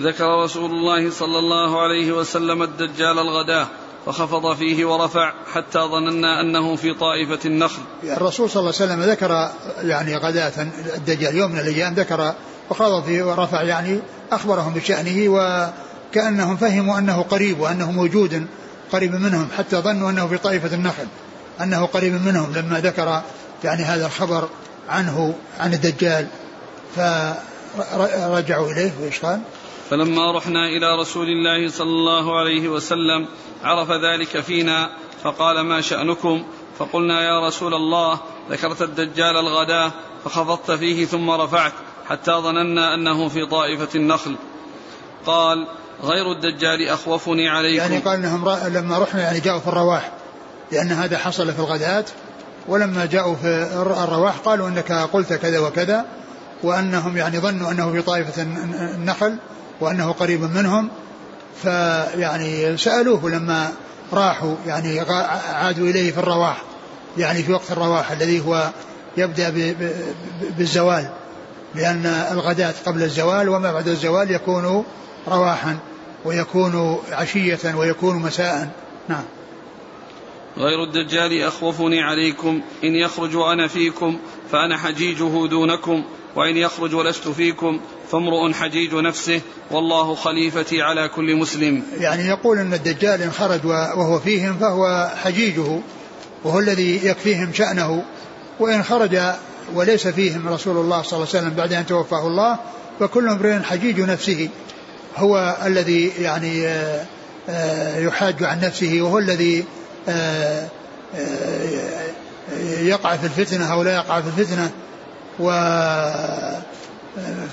ذكر 0.02 0.44
رسول 0.44 0.72
الله 0.72 1.12
صلى 1.12 1.40
الله 1.40 1.82
عليه 1.82 2.12
وسلم 2.12 2.64
الدجال 2.64 3.20
الغداه 3.20 3.68
فخفض 4.06 4.56
فيه 4.56 4.86
ورفع 4.86 5.34
حتى 5.54 5.80
ظننا 5.80 6.42
أنه 6.42 6.76
في 6.76 6.94
طائفة 6.94 7.40
النخل 7.46 7.82
الرسول 8.04 8.50
صلى 8.50 8.60
الله 8.60 8.74
عليه 8.82 8.94
وسلم 8.94 9.04
ذكر 9.04 9.50
يعني 9.82 10.18
غداة 10.18 10.68
الدجال 10.96 11.36
يوم 11.36 11.52
من 11.52 11.60
الأيام 11.60 11.94
ذكر 11.94 12.34
وخفض 12.70 13.04
فيه 13.04 13.24
ورفع 13.24 13.62
يعني 13.62 14.00
أخبرهم 14.32 14.74
بشأنه 14.74 15.30
وكأنهم 15.30 16.58
فهموا 16.58 17.00
أنه 17.00 17.22
قريب 17.22 17.60
وأنه 17.60 17.92
موجود 17.92 18.48
قريب 18.92 19.16
منهم 19.16 19.48
حتى 19.58 19.76
ظنوا 19.76 20.10
أنه 20.10 20.28
في 20.28 20.38
طائفة 20.38 20.76
النخل 20.76 21.08
أنه 21.62 21.86
قريب 21.86 22.14
منهم 22.14 22.54
لما 22.54 22.80
ذكر 22.80 23.22
يعني 23.64 23.84
هذا 23.84 24.06
الخبر 24.06 24.50
عنه 24.90 25.34
عن 25.60 25.74
الدجال 25.74 26.28
فرجعوا 26.96 28.72
إليه 28.72 28.92
وإيش 29.02 29.20
قال؟ 29.20 29.42
فلما 29.90 30.32
رحنا 30.32 30.68
إلى 30.68 30.96
رسول 31.02 31.28
الله 31.28 31.70
صلى 31.70 31.90
الله 31.90 32.40
عليه 32.40 32.70
وسلم 32.70 33.28
عرف 33.64 33.92
ذلك 33.92 34.40
فينا 34.40 34.90
فقال 35.24 35.60
ما 35.60 35.82
شأنكم؟ 35.82 36.44
فقلنا 36.78 37.22
يا 37.22 37.48
رسول 37.48 37.74
الله 37.74 38.20
ذكرت 38.50 38.82
الدجال 38.82 39.38
الغداة 39.38 39.92
فخفضت 40.26 40.72
فيه 40.72 41.06
ثم 41.06 41.30
رفعت 41.30 41.74
حتى 42.10 42.32
ظننا 42.32 42.94
أنه 42.94 43.28
في 43.28 43.46
طائفة 43.46 43.90
النخل. 43.96 44.36
قال 45.26 45.68
غير 46.04 46.32
الدجال 46.32 46.88
أخوفني 46.90 47.50
عليكم. 47.50 47.78
يعني 47.78 47.98
قال 47.98 48.20
إنهم 48.20 48.50
لما 48.68 49.00
رحنا 49.00 49.22
يعني 49.22 49.40
جاءوا 49.40 49.60
في 49.60 49.68
الرواح 49.68 50.12
لأن 50.72 50.92
هذا 50.92 51.18
حصل 51.18 51.54
في 51.54 51.60
الغداة 51.60 52.06
ولما 52.68 53.06
جاءوا 53.06 53.36
في 53.36 53.70
الرواح 54.04 54.38
قالوا 54.38 54.68
إنك 54.68 54.92
قلت 54.92 55.34
كذا 55.34 55.60
وكذا 55.60 56.06
وأنهم 56.64 57.18
يعني 57.18 57.40
ظنوا 57.40 57.72
أنه 57.72 57.92
في 57.92 58.02
طائفة 58.02 58.42
النخل 58.96 59.38
وأنه 59.84 60.12
قريب 60.12 60.42
منهم 60.42 60.90
فيعني 61.64 62.78
سألوه 62.78 63.30
لما 63.30 63.72
راحوا 64.14 64.56
يعني 64.68 65.00
عادوا 65.54 65.88
إليه 65.88 66.12
في 66.12 66.18
الرواح 66.18 66.62
يعني 67.18 67.44
في 67.44 67.54
وقت 67.54 67.72
الرواح 67.72 68.12
الذي 68.12 68.46
هو 68.46 68.70
يبدأ 69.18 69.76
بالزوال 70.58 71.10
لأن 71.76 72.06
الغداة 72.06 72.74
قبل 72.86 73.04
الزوال 73.04 73.50
وما 73.50 73.74
بعد 73.74 73.88
الزوال 73.88 74.32
يكون 74.32 74.86
رواحا 75.28 75.78
ويكون 76.26 77.00
عشية 77.12 77.76
ويكون 77.76 78.16
مساء. 78.16 78.70
نعم. 79.10 79.24
غير 80.58 80.84
الدجال 80.84 81.44
أخوفني 81.44 82.02
عليكم 82.02 82.62
إن 82.84 82.96
يخرج 82.96 83.36
وأنا 83.36 83.68
فيكم 83.68 84.20
فأنا 84.52 84.78
حجيجه 84.78 85.48
دونكم 85.48 86.04
وإن 86.36 86.58
يخرج 86.58 86.96
ولست 86.96 87.28
فيكم 87.28 87.80
فامرؤ 88.14 88.54
حجيج 88.54 88.94
نفسه 88.94 89.42
والله 89.72 90.16
خليفتي 90.16 90.82
على 90.82 91.08
كل 91.08 91.36
مسلم. 91.36 91.84
يعني 92.00 92.28
يقول 92.28 92.60
أن 92.60 92.74
الدجال 92.74 93.22
إن 93.22 93.32
خرج 93.32 93.66
وهو 93.66 94.20
فيهم 94.20 94.58
فهو 94.58 95.12
حجيجه 95.24 95.80
وهو 96.44 96.60
الذي 96.60 97.08
يكفيهم 97.08 97.54
شأنه 97.54 98.04
وإن 98.60 98.84
خرج 98.84 99.20
وليس 99.76 100.08
فيهم 100.08 100.48
رسول 100.48 100.78
الله 100.78 101.02
صلى 101.02 101.18
الله 101.18 101.28
عليه 101.30 101.40
وسلم 101.40 101.50
بعد 101.50 101.74
أن 101.74 101.86
توفاه 101.86 102.28
الله 102.28 102.60
فكل 103.00 103.30
امرئ 103.30 103.60
حجيج 103.60 104.02
نفسه 104.02 104.50
هو 105.18 105.58
الذي 105.66 106.12
يعني 106.20 106.68
آه، 106.68 107.06
آه، 107.50 108.00
يحاج 108.00 108.44
عن 108.44 108.60
نفسه 108.62 109.02
وهو 109.02 109.20
الذي 109.20 109.66
آه، 110.10 110.68
يقع 112.80 113.16
في 113.16 113.26
الفتنة 113.26 113.74
أو 113.74 113.84
لا 113.84 113.94
يقع 113.94 114.22
في 114.22 114.28
الفتنة 114.28 114.72
و 115.40 115.50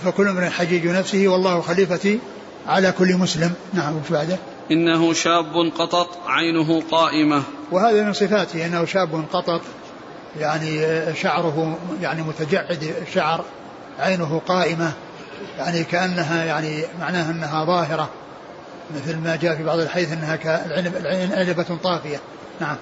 فكل 0.05 0.29
امرئ 0.29 0.49
حجيج 0.49 0.87
نفسه 0.87 1.29
والله 1.29 1.61
خليفتي 1.61 2.19
على 2.67 2.93
كل 2.93 3.17
مسلم. 3.17 3.53
نعم 3.75 3.97
وش 3.97 4.11
بعده؟ 4.11 4.37
إنه 4.71 5.13
شاب 5.13 5.73
قطط 5.79 6.09
عينه 6.27 6.83
قائمة. 6.91 7.43
وهذا 7.73 8.03
من 8.03 8.13
صفاته 8.13 8.67
أنه 8.67 8.85
شاب 8.85 9.25
قطط 9.33 9.61
يعني 10.39 10.87
شعره 11.15 11.79
يعني 12.03 12.23
متجعد 12.23 12.95
الشعر 13.03 13.45
عينه 13.99 14.41
قائمة 14.47 14.93
يعني 15.59 15.85
كأنها 15.85 16.45
يعني 16.45 16.85
معناها 17.01 17.31
أنها 17.31 17.65
ظاهرة 17.65 18.09
مثل 18.95 19.17
ما 19.17 19.37
جاء 19.37 19.57
في 19.57 19.65
بعض 19.65 19.79
الحديث 19.79 20.13
أنها 20.13 20.37
كالعنب 20.37 20.93
عنبة 21.33 21.77
طافية. 21.83 22.21
نعم. 22.61 22.77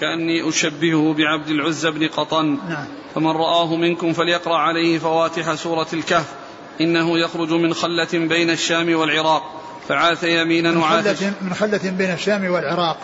كأني 0.00 0.48
أشبهه 0.48 1.14
بعبد 1.14 1.48
العزى 1.48 1.90
بن 1.90 2.08
قطن. 2.08 2.58
نعم. 2.68 2.86
فمن 3.14 3.30
رآه 3.30 3.76
منكم 3.76 4.12
فليقرأ 4.12 4.56
عليه 4.56 4.98
فواتح 4.98 5.54
سورة 5.54 5.86
الكهف. 5.92 6.32
إنه 6.80 7.18
يخرج 7.18 7.52
من 7.52 7.74
خلة 7.74 8.08
بين 8.12 8.50
الشام 8.50 8.94
والعراق. 8.94 9.42
فعاث 9.88 10.24
يمينا 10.24 10.78
وعاث 10.78 11.22
من 11.42 11.54
خلة 11.54 11.80
بين 11.84 12.12
الشام 12.12 12.50
والعراق. 12.50 12.98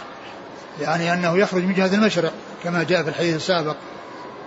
يعني 0.81 1.13
أنه 1.13 1.39
يخرج 1.39 1.63
من 1.63 1.75
جهة 1.75 1.95
المشرق 1.95 2.33
كما 2.65 2.83
جاء 2.83 3.03
في 3.03 3.09
الحديث 3.09 3.37
السابق. 3.37 3.77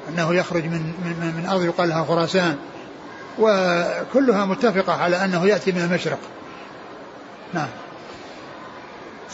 أنه 0.09 0.35
يخرج 0.35 0.63
من 0.63 0.81
من, 1.05 1.33
من 1.37 1.45
أرض 1.49 1.63
يقال 1.63 1.89
لها 1.89 2.05
خراسان. 2.05 2.57
وكلها 3.39 4.45
متفقة 4.45 4.93
على 4.93 5.25
أنه 5.25 5.47
يأتي 5.47 5.71
من 5.71 5.81
المشرق. 5.81 6.19
نعم. 7.53 7.67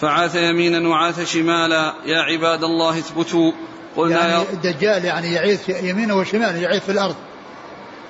فعاث 0.01 0.35
يمينا 0.35 0.89
وعاث 0.89 1.31
شمالا 1.31 1.93
يا 2.05 2.17
عباد 2.17 2.63
الله 2.63 2.99
اثبتوا. 2.99 3.51
قلنا 3.95 4.27
يعني 4.27 4.43
الدجال 4.53 5.05
يعني 5.05 5.33
يعيث 5.33 5.69
يمينا 5.83 6.13
وشمالا 6.13 6.57
يعيث 6.57 6.83
في 6.83 6.91
الأرض. 6.91 7.15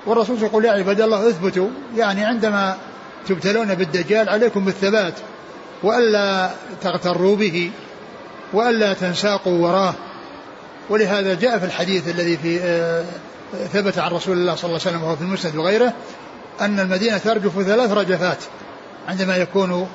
والرسول 0.05 0.43
يقول 0.43 0.65
يا 0.65 0.71
عباد 0.71 1.01
الله 1.01 1.29
اثبتوا. 1.29 1.69
يعني 1.95 2.25
عندما 2.25 2.77
تبتلون 3.27 3.75
بالدجال 3.75 4.29
عليكم 4.29 4.65
بالثبات 4.65 5.13
وألا 5.83 6.51
تغتروا 6.81 7.35
به 7.35 7.71
وألا 8.53 8.93
تنساقوا 8.93 9.67
وراه. 9.67 9.93
ولهذا 10.89 11.33
جاء 11.33 11.59
في 11.59 11.65
الحديث 11.65 12.07
الذي 12.07 12.37
في 12.37 12.59
آه، 12.61 13.05
ثبت 13.73 13.97
عن 13.97 14.11
رسول 14.11 14.37
الله 14.37 14.55
صلى 14.55 14.69
الله 14.69 14.79
عليه 14.85 14.89
وسلم 14.89 15.03
وهو 15.03 15.15
في 15.15 15.21
المسند 15.21 15.55
وغيره 15.55 15.93
أن 16.61 16.79
المدينة 16.79 17.17
ترجف 17.17 17.61
ثلاث 17.61 17.91
رجفات 17.91 18.37
عندما 19.07 19.37
يكون 19.37 19.87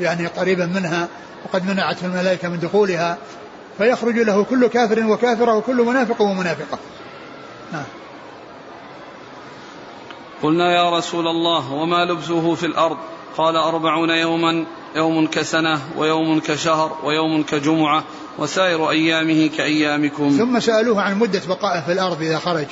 يعني 0.00 0.26
قريبا 0.26 0.66
منها 0.66 1.08
وقد 1.44 1.70
منعته 1.70 2.06
الملائكة 2.06 2.48
من 2.48 2.58
دخولها 2.58 3.18
فيخرج 3.78 4.18
له 4.18 4.44
كل 4.44 4.66
كافر 4.66 5.06
وكافرة 5.06 5.54
وكل 5.54 5.76
منافق 5.76 6.22
ومنافقة. 6.22 6.78
نعم. 7.72 7.84
قلنا 10.42 10.72
يا 10.74 10.98
رسول 10.98 11.26
الله 11.26 11.72
وما 11.72 12.04
لبثه 12.04 12.54
في 12.54 12.66
الأرض؟ 12.66 12.96
قال 13.36 13.56
أربعون 13.56 14.10
يوما 14.10 14.66
يوم 14.96 15.26
كسنة 15.26 15.80
ويوم 15.96 16.40
كشهر 16.40 16.96
ويوم 17.04 17.42
كجمعة 17.42 18.04
وسائر 18.38 18.90
أيامه 18.90 19.50
كأيامكم. 19.56 20.30
ثم 20.38 20.60
سألوه 20.60 21.02
عن 21.02 21.18
مدة 21.18 21.42
بقائه 21.48 21.80
في 21.80 21.92
الأرض 21.92 22.22
إذا 22.22 22.38
خرج. 22.38 22.66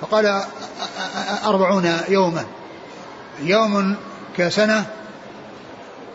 فقال 0.00 0.42
أربعون 1.44 1.92
يوما. 2.08 2.44
يوم 3.42 3.96
كسنة 4.36 4.86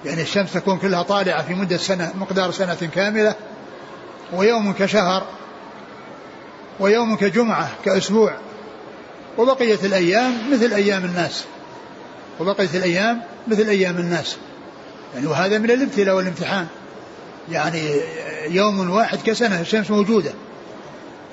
يعني 0.06 0.22
الشمس 0.22 0.54
تكون 0.54 0.78
كلها 0.78 1.04
طالعة 1.04 1.44
في 1.44 1.54
مدة 1.54 1.78
سنة 1.78 2.12
مقدار 2.16 2.52
سنة 2.52 2.90
كاملة 2.96 3.36
ويوم 4.34 4.74
كشهر 4.74 5.26
ويوم 6.80 7.16
كجمعة 7.16 7.70
كأسبوع 7.86 8.34
وبقية 9.38 9.80
الأيام 9.84 10.52
مثل 10.52 10.74
أيام 10.74 11.06
الناس 11.06 11.44
وبقية 12.40 12.70
الأيام 12.74 13.22
مثل 13.48 13.70
أيام 13.70 13.98
الناس. 13.98 14.38
يعني 15.16 15.28
وهذا 15.28 15.58
من 15.58 15.72
الابتلاء 15.72 16.16
والامتحان. 16.16 16.68
يعني 17.52 17.82
يوم 18.48 18.90
واحد 18.90 19.20
كسنة 19.26 19.62
الشمس 19.62 19.92
موجودة 19.92 20.32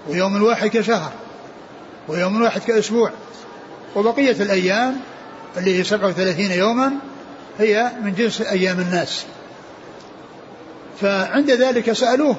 ويوم 0.09 0.42
واحد 0.42 0.68
كشهر 0.68 1.12
ويوم 2.09 2.42
واحد 2.42 2.61
كأسبوع 2.61 3.11
وبقية 3.96 4.42
الأيام 4.42 4.96
اللي 5.57 5.78
هي 5.78 5.85
37 5.85 6.50
يوما 6.50 6.92
هي 7.58 7.90
من 8.02 8.14
جنس 8.14 8.40
أيام 8.40 8.80
الناس. 8.80 9.24
فعند 11.00 11.50
ذلك 11.50 11.92
سألوه 11.92 12.36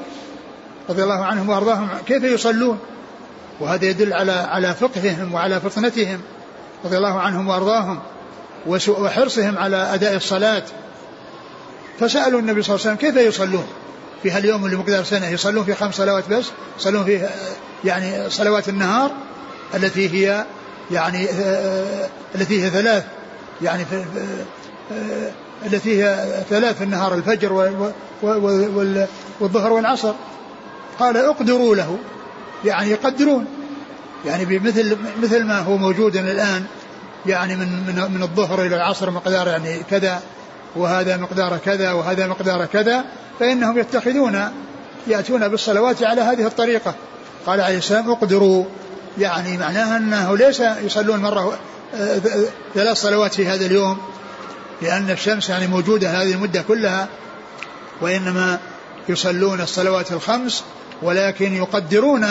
رضي 0.89 1.03
الله 1.03 1.25
عنهم 1.25 1.49
وأرضاهم 1.49 1.89
كيف 2.07 2.23
يصلون؟ 2.23 2.79
وهذا 3.59 3.85
يدل 3.85 4.13
على 4.13 4.31
على 4.31 4.73
فقههم 4.73 5.33
وعلى 5.33 5.59
فطنتهم 5.61 6.21
رضي 6.85 6.97
الله 6.97 7.19
عنهم 7.19 7.47
وأرضاهم 7.47 7.99
وحرصهم 8.67 9.57
على 9.57 9.93
أداء 9.93 10.15
الصلاة. 10.15 10.63
فسألوا 11.99 12.39
النبي 12.39 12.61
صلى 12.61 12.75
الله 12.75 12.87
عليه 12.87 12.97
وسلم 12.97 13.11
كيف 13.11 13.27
يصلون؟ 13.27 13.67
في 14.23 14.31
هاليوم 14.31 14.65
اللي 14.65 14.75
مقدار 14.75 15.03
سنة 15.03 15.29
يصلون 15.29 15.63
في 15.63 15.75
خمس 15.75 15.95
صلوات 15.95 16.29
بس؟ 16.29 16.45
يصلون 16.79 17.05
في 17.05 17.29
يعني 17.85 18.29
صلوات 18.29 18.69
النهار 18.69 19.11
التي 19.75 20.09
هي 20.09 20.45
يعني 20.91 21.27
التي 22.35 22.63
هي 22.63 22.69
ثلاث 22.69 23.03
يعني 23.61 23.85
في 23.85 24.05
التي 25.65 26.03
هي 26.03 26.25
ثلاث 26.49 26.77
في 26.77 26.83
النهار 26.83 27.13
الفجر 27.13 27.53
والظهر 29.41 29.73
والعصر. 29.73 30.13
قال 30.99 31.17
اقدروا 31.17 31.75
له 31.75 31.97
يعني 32.65 32.89
يقدرون. 32.89 33.45
يعني 34.25 34.45
بمثل 34.45 34.97
مثل 35.23 35.43
ما 35.43 35.59
هو 35.59 35.77
موجود 35.77 36.15
الآن 36.15 36.65
يعني 37.25 37.55
من 37.55 37.67
من 37.67 38.11
من 38.13 38.23
الظهر 38.23 38.61
إلى 38.65 38.75
العصر 38.75 39.11
مقدار 39.11 39.47
يعني 39.47 39.83
كذا 39.89 40.21
وهذا 40.75 41.17
مقدار 41.17 41.57
كذا 41.57 41.91
وهذا 41.91 42.27
مقدار 42.27 42.65
كذا 42.65 43.05
فإنهم 43.39 43.77
يتخذون 43.77 44.51
يأتون 45.07 45.47
بالصلوات 45.47 46.03
على 46.03 46.21
هذه 46.21 46.45
الطريقة. 46.45 46.93
قال 47.45 47.61
عليه 47.61 47.77
السلام 47.77 48.11
اقدروا. 48.11 48.65
يعني 49.17 49.57
معناها 49.57 49.97
أنه 49.97 50.37
ليس 50.37 50.59
يصلون 50.59 51.19
مرة 51.19 51.59
آه، 51.95 52.19
ثلاث 52.75 52.97
صلوات 52.97 53.33
في 53.33 53.47
هذا 53.47 53.65
اليوم. 53.65 53.97
لأن 54.81 55.09
الشمس 55.09 55.49
يعني 55.49 55.67
موجودة 55.67 56.09
هذه 56.09 56.33
المدة 56.33 56.61
كلها 56.61 57.07
وإنما 58.01 58.59
يصلون 59.09 59.61
الصلوات 59.61 60.11
الخمس 60.11 60.63
ولكن 61.01 61.53
يقدرون 61.53 62.27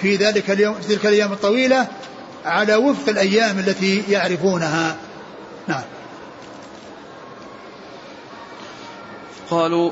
في 0.00 0.16
ذلك 0.16 0.50
اليوم 0.50 0.74
في 0.74 0.88
تلك 0.88 1.06
الأيام 1.06 1.32
الطويلة 1.32 1.86
على 2.44 2.74
وفق 2.74 3.08
الأيام 3.08 3.58
التي 3.58 4.02
يعرفونها. 4.08 4.96
نعم. 5.68 5.82
قالوا 9.50 9.90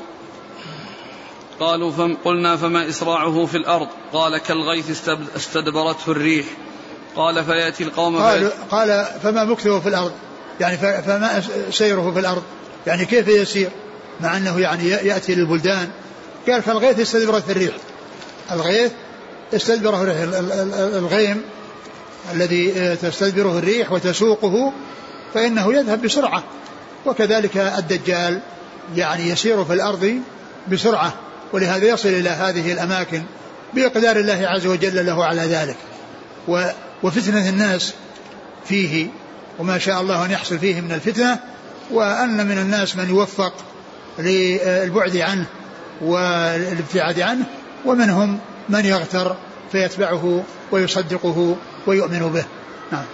قالوا 1.59 1.91
فم 1.91 2.17
قلنا 2.25 2.55
فما 2.55 2.89
إسراعه 2.89 3.45
في 3.45 3.57
الأرض؟ 3.57 3.87
قال 4.13 4.37
كالغيث 4.37 5.09
استدبرته 5.35 6.11
الريح. 6.11 6.45
قال 7.15 7.45
فيأتي 7.45 7.83
القوم 7.83 8.17
قال, 8.17 8.51
قال 8.71 9.05
فما 9.23 9.43
مكثه 9.43 9.79
في 9.79 9.89
الأرض؟ 9.89 10.11
يعني 10.59 10.77
فما 10.77 11.43
سيره 11.71 12.11
في 12.11 12.19
الأرض. 12.19 12.43
يعني 12.87 13.05
كيف 13.05 13.27
يسير؟ 13.27 13.69
مع 14.21 14.37
أنه 14.37 14.59
يعني 14.59 14.89
يأتي 14.89 15.35
للبلدان. 15.35 15.89
قال 16.47 16.61
كالغيث 16.61 16.99
استدبرته 16.99 17.51
الريح. 17.51 17.73
الغيث 18.51 18.91
استدبره 19.53 20.01
الريح 20.01 20.17
الغيم 20.77 21.41
الذي 22.33 22.95
تستدبره 23.01 23.57
الريح 23.57 23.91
وتسوقه 23.91 24.73
فإنه 25.33 25.73
يذهب 25.73 26.01
بسرعة. 26.01 26.43
وكذلك 27.05 27.57
الدجال 27.57 28.39
يعني 28.95 29.29
يسير 29.29 29.65
في 29.65 29.73
الأرض 29.73 30.19
بسرعة. 30.71 31.13
ولهذا 31.53 31.85
يصل 31.85 32.09
إلى 32.09 32.29
هذه 32.29 32.71
الأماكن 32.71 33.23
بإقدار 33.73 34.15
الله 34.15 34.47
عز 34.47 34.67
وجل 34.67 35.05
له 35.05 35.25
على 35.25 35.41
ذلك. 35.41 35.77
وفتنة 37.03 37.49
الناس 37.49 37.93
فيه 38.65 39.07
وما 39.59 39.77
شاء 39.77 40.01
الله 40.01 40.25
أن 40.25 40.31
يحصل 40.31 40.59
فيه 40.59 40.81
من 40.81 40.91
الفتنة 40.91 41.39
وأن 41.91 42.47
من 42.47 42.57
الناس 42.57 42.95
من 42.95 43.09
يوفق 43.09 43.53
للبعد 44.19 45.17
عنه 45.17 45.45
والابتعاد 46.01 47.19
عنه 47.19 47.45
ومنهم 47.85 48.39
من 48.69 48.85
يغتر 48.85 49.35
فيتبعه 49.71 50.43
ويصدقه 50.71 51.55
ويؤمن 51.87 52.31
به. 52.33 52.45
نعم. 52.91 53.05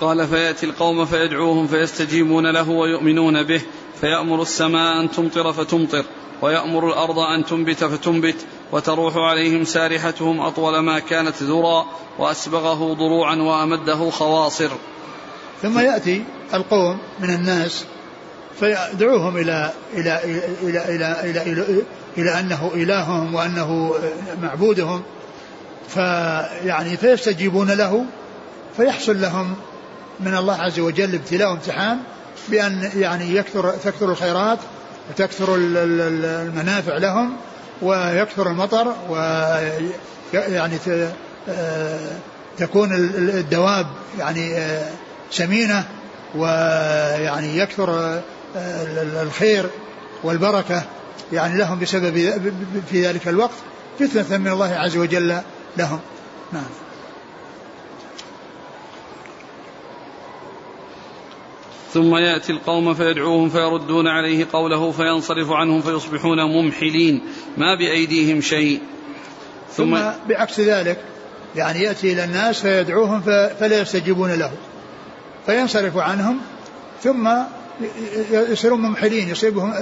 قال 0.00 0.28
فيأتي 0.28 0.66
القوم 0.66 1.04
فيدعوهم 1.04 1.66
فيستجيبون 1.66 2.50
له 2.50 2.70
ويؤمنون 2.70 3.42
به 3.42 3.62
فيأمر 4.00 4.42
السماء 4.42 5.00
أن 5.00 5.10
تمطر 5.10 5.52
فتمطر 5.52 6.04
ويأمر 6.42 6.88
الأرض 6.88 7.18
أن 7.18 7.44
تنبت 7.44 7.84
فتنبت 7.84 8.36
وتروح 8.74 9.16
عليهم 9.16 9.64
سارحتهم 9.64 10.40
أطول 10.40 10.78
ما 10.78 10.98
كانت 10.98 11.42
ذرى 11.42 11.84
وأسبغه 12.18 12.94
ضروعا 12.94 13.36
وأمده 13.36 14.10
خواصر. 14.10 14.70
ثم 15.62 15.78
يأتي 15.78 16.24
القوم 16.54 16.98
من 17.20 17.30
الناس 17.30 17.84
فيدعوهم 18.60 19.36
إلى 19.36 19.72
إلى 19.92 20.20
إلى 20.24 20.44
إلى 20.62 20.84
إلى, 20.94 21.30
إلى, 21.30 21.42
إلى, 21.42 21.82
إلى 22.18 22.40
أنه 22.40 22.70
إلههم 22.74 23.34
وأنه 23.34 23.94
معبودهم. 24.42 25.02
فيعني 25.88 26.96
فيستجيبون 26.96 27.70
له 27.70 28.04
فيحصل 28.76 29.20
لهم 29.20 29.54
من 30.20 30.36
الله 30.36 30.62
عز 30.62 30.80
وجل 30.80 31.14
ابتلاء 31.14 31.50
وامتحان 31.50 31.98
بأن 32.48 32.90
يعني 32.96 33.36
يكثر 33.36 33.70
تكثر 33.70 34.10
الخيرات 34.10 34.58
وتكثر 35.10 35.54
المنافع 35.56 36.96
لهم 36.98 37.36
ويكثر 37.82 38.50
المطر 38.50 38.94
ويعني 39.08 40.78
تكون 42.58 42.94
الدواب 43.18 43.86
يعني 44.18 44.56
سمينة 45.30 45.84
ويعني 46.34 47.58
يكثر 47.58 48.20
الخير 49.22 49.66
والبركة 50.22 50.82
يعني 51.32 51.58
لهم 51.58 51.78
بسبب 51.78 52.14
في 52.90 53.06
ذلك 53.06 53.28
الوقت 53.28 53.54
فتنة 53.98 54.38
من 54.38 54.48
الله 54.48 54.74
عز 54.74 54.96
وجل 54.96 55.40
لهم. 55.76 56.00
نعم. 56.52 56.83
ثم 61.94 62.16
يأتي 62.16 62.52
القوم 62.52 62.94
فيدعوهم 62.94 63.48
فيردون 63.48 64.06
عليه 64.06 64.46
قوله 64.52 64.90
فينصرف 64.90 65.50
عنهم 65.50 65.80
فيصبحون 65.80 66.42
ممحلين 66.42 67.22
ما 67.56 67.74
بأيديهم 67.74 68.40
شيء. 68.40 68.80
ثم, 69.72 69.96
ثم 69.96 70.28
بعكس 70.28 70.60
ذلك 70.60 70.98
يعني 71.56 71.82
يأتي 71.82 72.12
إلى 72.12 72.24
الناس 72.24 72.60
فيدعوهم 72.60 73.20
فلا 73.60 73.80
يستجيبون 73.80 74.30
له. 74.30 74.52
فينصرف 75.46 75.96
عنهم 75.96 76.38
ثم 77.02 77.30
يصيرون 78.30 78.80
ممحلين 78.80 79.28
يصيبهم 79.28 79.72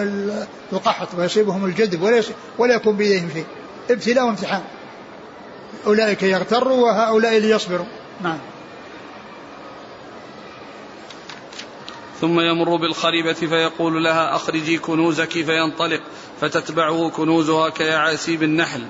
القحط 0.72 1.08
ويصيبهم 1.18 1.64
الجذب 1.64 2.02
ولا 2.02 2.22
ولا 2.58 2.74
يكون 2.74 2.96
بيديهم 2.96 3.28
شيء. 3.34 3.46
ابتلاء 3.90 4.24
وامتحان. 4.24 4.62
أولئك 5.86 6.22
يغتروا 6.22 6.76
وهؤلاء 6.76 7.38
ليصبروا. 7.38 7.86
نعم. 8.22 8.38
ثم 12.22 12.40
يمر 12.40 12.76
بالخربة 12.76 13.32
فيقول 13.32 14.04
لها 14.04 14.36
أخرجي 14.36 14.78
كنوزك 14.78 15.30
فينطلق 15.30 16.00
فتتبعه 16.40 17.10
كنوزها 17.10 17.68
كيعاسيب 17.68 18.42
النحل 18.42 18.86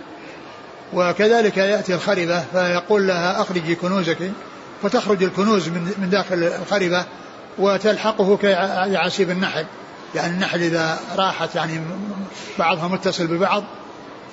وكذلك 0.93 1.57
يأتي 1.57 1.95
الخربة 1.95 2.41
فيقول 2.53 3.07
لها 3.07 3.41
أخرجي 3.43 3.75
كنوزك 3.75 4.33
فتخرج 4.83 5.23
الكنوز 5.23 5.69
من 5.69 6.09
داخل 6.11 6.35
الخربة 6.45 7.05
وتلحقه 7.59 8.37
كعسيب 8.37 9.31
النحل 9.31 9.67
يعني 10.15 10.35
النحل 10.35 10.63
إذا 10.63 11.01
راحت 11.17 11.55
يعني 11.55 11.81
بعضها 12.59 12.89
متصل 12.89 13.27
ببعض 13.27 13.65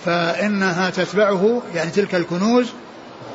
فإنها 0.06 0.90
تتبعه 0.90 1.62
يعني 1.76 1.92
تلك 1.92 2.16
الكنوز 2.16 2.68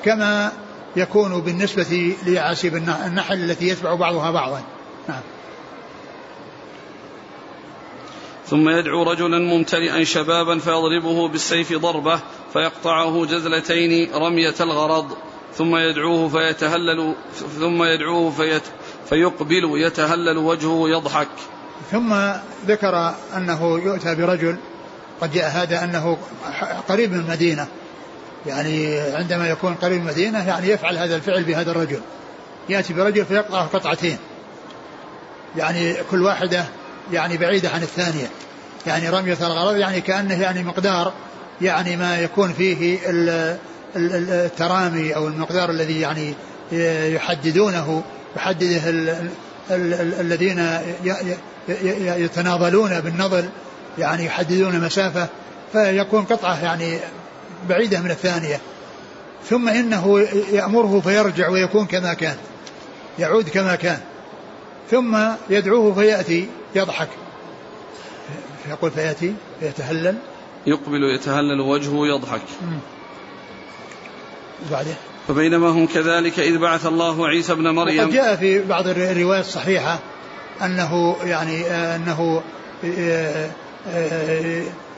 كما 0.04 0.52
يكون 0.96 1.40
بالنسبة 1.40 2.16
لعسيب 2.26 2.76
النحل 2.76 3.50
التي 3.50 3.68
يتبع 3.68 3.94
بعضها 3.94 4.30
بعضا. 4.30 4.62
نعم. 5.08 5.20
ثم 8.46 8.68
يدعو 8.68 9.02
رجلا 9.02 9.38
ممتلئا 9.38 10.04
شبابا 10.04 10.58
فيضربه 10.58 11.28
بالسيف 11.28 11.72
ضربه 11.72 12.20
فيقطعه 12.52 13.26
جزلتين 13.26 14.14
رمية 14.14 14.54
الغرض. 14.60 15.16
ثم 15.54 15.76
يدعوه 15.76 16.28
فيتهلل 16.28 17.14
ثم 17.60 17.82
يدعوه 17.82 18.30
فيت 18.30 18.62
فيقبل 19.08 19.70
يتهلل 19.74 20.38
وجهه 20.38 20.88
يضحك. 20.88 21.28
ثم 21.90 22.14
ذكر 22.66 23.14
أنه 23.36 23.78
يؤتى 23.84 24.14
برجل 24.14 24.56
قد 25.20 25.32
جاء 25.32 25.50
هذا 25.50 25.84
أنه 25.84 26.18
قريب 26.88 27.12
من 27.12 27.20
المدينة. 27.20 27.66
يعني 28.46 29.00
عندما 29.00 29.48
يكون 29.48 29.74
قريب 29.74 30.00
من 30.00 30.08
المدينة 30.08 30.48
يعني 30.48 30.68
يفعل 30.68 30.96
هذا 30.98 31.16
الفعل 31.16 31.44
بهذا 31.44 31.70
الرجل. 31.70 32.00
يأتي 32.68 32.92
برجل 32.92 33.24
فيقطعه 33.24 33.66
قطعتين. 33.66 34.18
يعني 35.56 35.94
كل 36.10 36.22
واحدة 36.22 36.64
يعني 37.12 37.36
بعيدة 37.36 37.70
عن 37.70 37.82
الثانية. 37.82 38.26
يعني 38.86 39.08
رمية 39.08 39.38
الغرض 39.40 39.76
يعني 39.76 40.00
كأنه 40.00 40.42
يعني 40.42 40.62
مقدار 40.62 41.12
يعني 41.62 41.96
ما 41.96 42.18
يكون 42.18 42.52
فيه 42.52 42.98
الترامي 43.96 45.16
أو 45.16 45.28
المقدار 45.28 45.70
الذي 45.70 46.00
يعني 46.00 46.34
يحددونه 47.14 48.02
يحدده 48.36 48.80
الذين 50.20 50.68
يتناضلون 52.16 53.00
بالنضل 53.00 53.48
يعني 53.98 54.24
يحددون 54.24 54.80
مسافة 54.80 55.28
فيكون 55.72 56.24
قطعة 56.24 56.64
يعني 56.64 56.98
بعيدة 57.68 58.00
من 58.00 58.10
الثانية. 58.10 58.60
ثم 59.50 59.68
إنه 59.68 60.20
يأمره 60.52 61.00
فيرجع 61.00 61.48
ويكون 61.48 61.86
كما 61.86 62.14
كان 62.14 62.36
يعود 63.18 63.48
كما 63.48 63.74
كان. 63.74 63.98
ثم 64.90 65.18
يدعوه 65.50 65.94
فيأتي 65.94 66.48
يضحك. 66.74 67.08
يقول 68.68 68.90
فيأتي 68.90 69.34
فيتهلل. 69.60 70.16
يقبل 70.66 71.14
يتهلل 71.14 71.60
وجهه 71.60 72.06
يضحك. 72.06 72.42
وبعدين 74.68 74.94
فبينما 75.28 75.68
هم 75.68 75.86
كذلك 75.86 76.38
إذ 76.38 76.58
بعث 76.58 76.86
الله 76.86 77.28
عيسى 77.28 77.52
ابن 77.52 77.68
مريم. 77.68 77.98
وقد 77.98 78.12
جاء 78.12 78.36
في 78.36 78.62
بعض 78.62 78.88
الروايات 78.88 79.44
الصحيحة 79.44 79.98
أنه 80.62 81.16
يعني 81.24 81.66
أنه 81.70 82.42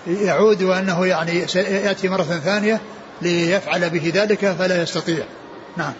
يعود 0.06 0.62
وأنه 0.62 1.06
يعني 1.06 1.38
يأتي 1.56 2.08
مرة 2.08 2.22
ثانية 2.22 2.80
ليفعل 3.22 3.90
به 3.90 4.12
ذلك 4.14 4.46
فلا 4.58 4.82
يستطيع. 4.82 5.24
نعم. 5.76 5.92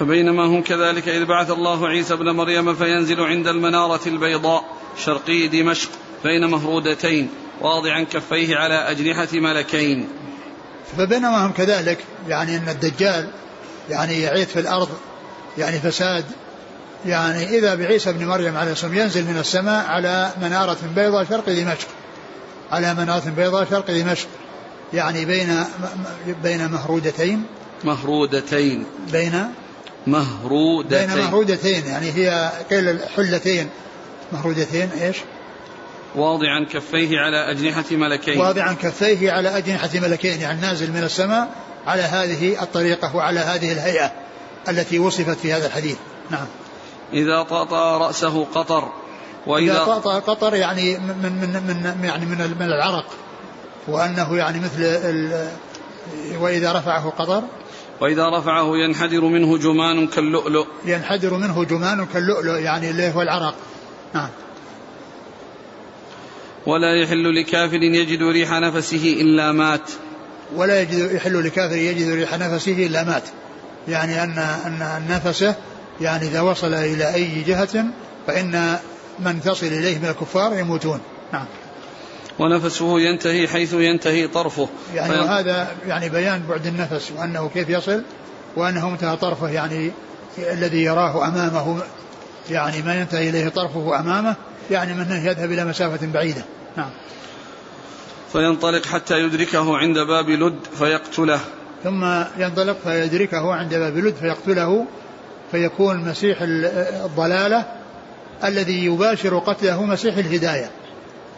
فبينما 0.00 0.44
هم 0.44 0.62
كذلك 0.62 1.08
إذ 1.08 1.24
بعث 1.24 1.50
الله 1.50 1.88
عيسى 1.88 2.14
ابن 2.14 2.30
مريم 2.30 2.74
فينزل 2.74 3.20
عند 3.20 3.46
المنارة 3.46 4.00
البيضاء 4.06 4.64
شرقي 5.04 5.48
دمشق 5.48 5.88
بين 6.24 6.50
مهرودتين 6.50 7.28
واضعا 7.60 8.06
كفيه 8.12 8.56
على 8.56 8.74
أجنحة 8.74 9.28
ملكين. 9.32 10.08
فبينما 10.96 11.46
هم 11.46 11.52
كذلك 11.52 11.98
يعني 12.28 12.56
أن 12.56 12.68
الدجال 12.68 13.28
يعني 13.90 14.20
يعيث 14.20 14.52
في 14.52 14.60
الأرض 14.60 14.88
يعني 15.58 15.78
فساد 15.78 16.24
يعني 17.06 17.58
إذا 17.58 17.74
بعيسى 17.74 18.12
بن 18.12 18.26
مريم 18.26 18.56
عليه 18.56 18.72
الصلاة 18.72 18.94
ينزل 18.94 19.24
من 19.24 19.38
السماء 19.38 19.86
على 19.86 20.30
منارة 20.42 20.78
بيضاء 20.96 21.24
شرق 21.24 21.46
دمشق. 21.46 21.88
على 22.70 22.94
منارة 22.94 23.32
بيضاء 23.36 23.66
شرق 23.70 23.90
دمشق. 23.90 24.28
يعني 24.92 25.24
بين 25.24 25.64
بين 26.42 26.70
مهرودتين. 26.70 27.44
مهرودتين. 27.84 28.86
بين 29.12 29.52
مهرودتين. 30.06 31.06
بين 31.06 31.16
مهرودتين 31.16 31.86
يعني 31.86 32.10
هي 32.10 32.50
قيل 32.70 32.98
حلتين 33.16 33.68
مهرودتين 34.32 34.90
إيش؟ 35.00 35.16
واضعا 36.14 36.66
كفيه 36.72 37.18
على 37.18 37.50
أجنحة 37.50 37.84
ملكين. 37.90 38.40
واضعا 38.40 38.72
كفيه 38.72 39.32
على 39.32 39.58
أجنحة 39.58 39.90
ملكين 39.94 40.40
يعني 40.40 40.60
نازل 40.60 40.90
من 40.90 41.02
السماء 41.02 41.48
على 41.86 42.02
هذه 42.02 42.62
الطريقة 42.62 43.16
وعلى 43.16 43.40
هذه 43.40 43.72
الهيئة 43.72 44.12
التي 44.68 44.98
وصفت 44.98 45.38
في 45.38 45.52
هذا 45.52 45.66
الحديث. 45.66 45.96
نعم. 46.30 46.46
إذا 47.12 47.42
طأطأ 47.42 47.98
رأسه 47.98 48.46
قطر 48.54 48.92
وإذا 49.46 49.72
إذا 49.72 49.84
طأطأ 49.84 50.18
قطر 50.18 50.54
يعني 50.54 50.98
من 50.98 51.32
من 51.40 51.94
من 51.96 52.04
يعني 52.04 52.26
من 52.26 52.56
من 52.60 52.66
العرق 52.66 53.06
وأنه 53.88 54.36
يعني 54.36 54.60
مثل 54.60 54.82
ال 54.82 55.48
وإذا 56.40 56.72
رفعه 56.72 57.10
قطر 57.10 57.42
وإذا 58.00 58.28
رفعه 58.28 58.76
ينحدر 58.76 59.24
منه 59.24 59.58
جمان 59.58 60.06
كاللؤلؤ. 60.06 60.66
ينحدر 60.84 61.34
منه 61.34 61.64
جمان 61.64 62.06
كاللؤلؤ 62.06 62.56
يعني 62.56 62.90
اللي 62.90 63.14
هو 63.14 63.22
العرق. 63.22 63.54
نعم. 64.14 64.28
ولا 66.66 67.02
يحل 67.02 67.40
لكافر 67.40 67.82
يجد 67.82 68.22
ريح 68.22 68.50
نفسه 68.52 69.16
إلا 69.20 69.52
مات. 69.52 69.90
ولا 70.54 70.82
يجد 70.82 71.12
يحل 71.12 71.44
لكافر 71.44 71.76
يجد 71.76 72.10
ريح 72.10 72.34
نفسه 72.34 72.86
إلا 72.86 73.04
مات. 73.04 73.22
يعني 73.88 74.22
أن 74.22 74.38
أن 74.38 75.06
نفسه 75.10 75.54
يعني 76.00 76.26
إذا 76.28 76.40
وصل 76.40 76.74
إلى 76.74 77.14
أي 77.14 77.42
جهة 77.42 77.84
فإن 78.26 78.78
من 79.18 79.40
تصل 79.40 79.66
إليه 79.66 79.98
من 79.98 80.06
الكفار 80.06 80.58
يموتون. 80.58 81.00
نعم. 81.32 81.46
ونفسه 82.40 83.00
ينتهي 83.00 83.48
حيث 83.48 83.72
ينتهي 83.72 84.28
طرفه. 84.28 84.68
يعني 84.94 85.12
فين... 85.12 85.22
وهذا 85.22 85.68
يعني 85.86 86.08
بيان 86.08 86.42
بعد 86.48 86.66
النفس 86.66 87.12
وأنه 87.16 87.50
كيف 87.54 87.68
يصل 87.68 88.02
وأنه 88.56 88.90
منتهى 88.90 89.16
طرفه 89.16 89.48
يعني 89.48 89.90
الذي 90.38 90.82
يراه 90.82 91.28
أمامه 91.28 91.82
يعني 92.50 92.82
ما 92.82 93.00
ينتهي 93.00 93.30
إليه 93.30 93.48
طرفه 93.48 94.00
أمامه 94.00 94.36
يعني 94.70 94.94
من 94.94 95.22
يذهب 95.24 95.52
إلى 95.52 95.64
مسافة 95.64 96.06
بعيدة. 96.06 96.44
نعم. 96.76 96.90
فينطلق 98.32 98.86
حتى 98.86 99.14
يدركه 99.14 99.76
عند 99.76 99.98
باب 99.98 100.28
لد 100.28 100.58
فيقتله. 100.78 101.40
ثم 101.84 102.04
ينطلق 102.38 102.76
فيدركه 102.84 103.54
عند 103.54 103.74
باب 103.74 103.96
لد 103.96 104.14
فيقتله 104.14 104.86
فيكون 105.50 105.96
مسيح 105.96 106.38
الضلالة 106.42 107.64
الذي 108.44 108.84
يباشر 108.84 109.38
قتله 109.38 109.84
مسيح 109.84 110.16
الهداية. 110.16 110.70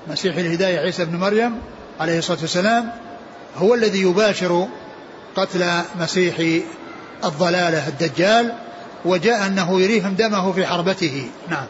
مسيح 0.08 0.36
الهداية 0.36 0.78
عيسى 0.78 1.04
بن 1.04 1.16
مريم 1.16 1.58
عليه 2.00 2.18
الصلاة 2.18 2.38
والسلام 2.40 2.92
هو 3.56 3.74
الذي 3.74 4.00
يباشر 4.00 4.68
قتل 5.36 5.64
مسيح 6.00 6.62
الضلالة 7.24 7.88
الدجال 7.88 8.52
وجاء 9.04 9.46
أنه 9.46 9.80
يريهم 9.80 10.14
دمه 10.14 10.52
في 10.52 10.66
حربته. 10.66 11.30
نعم. 11.48 11.66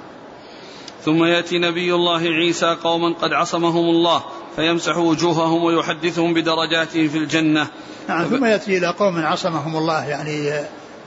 ثم 1.05 1.24
يأتي 1.24 1.59
نبي 1.59 1.95
الله 1.95 2.20
عيسى 2.20 2.76
قوما 2.85 3.14
قد 3.14 3.33
عصمهم 3.33 3.91
الله 3.91 4.22
فيمسح 4.57 4.97
وجوههم 4.97 5.64
ويحدثهم 5.64 6.35
بدرجاتهم 6.35 7.09
في 7.09 7.18
الجنة. 7.18 7.66
نعم 8.09 8.24
ثم 8.24 8.45
يأتي 8.45 8.78
إلى 8.78 8.87
قوم 8.87 9.26
عصمهم 9.26 9.76
الله 9.76 10.05
يعني 10.05 10.53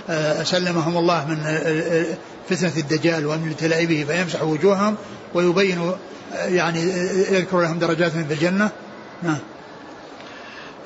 آه، 0.09 0.43
سلمهم 0.43 0.97
الله 0.97 1.25
من 1.25 1.39
آه، 1.45 1.49
آه، 1.49 2.17
فتنة 2.49 2.73
الدجال 2.77 3.25
ومن 3.25 3.49
ابتلاء 3.49 3.85
به 3.85 4.05
فيمسح 4.07 4.43
وجوههم 4.43 4.95
ويبين 5.33 5.91
يعني 6.47 6.81
يذكر 7.31 7.61
لهم 7.61 7.79
درجاتهم 7.79 8.25
في 8.25 8.33
الجنة. 8.33 8.69
نعم. 9.23 9.39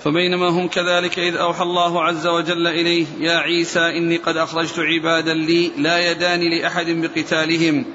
فبينما 0.03 0.49
هم 0.49 0.67
كذلك 0.67 1.19
إذ 1.19 1.35
أوحى 1.35 1.63
الله 1.63 2.03
عز 2.03 2.27
وجل 2.27 2.67
إليه 2.67 3.05
يا 3.19 3.37
عيسى 3.37 3.79
إني 3.79 4.17
قد 4.17 4.37
أخرجت 4.37 4.79
عبادا 4.79 5.33
لي 5.33 5.71
لا 5.77 6.11
يدان 6.11 6.39
لأحد 6.39 6.85
بقتالهم 6.85 7.85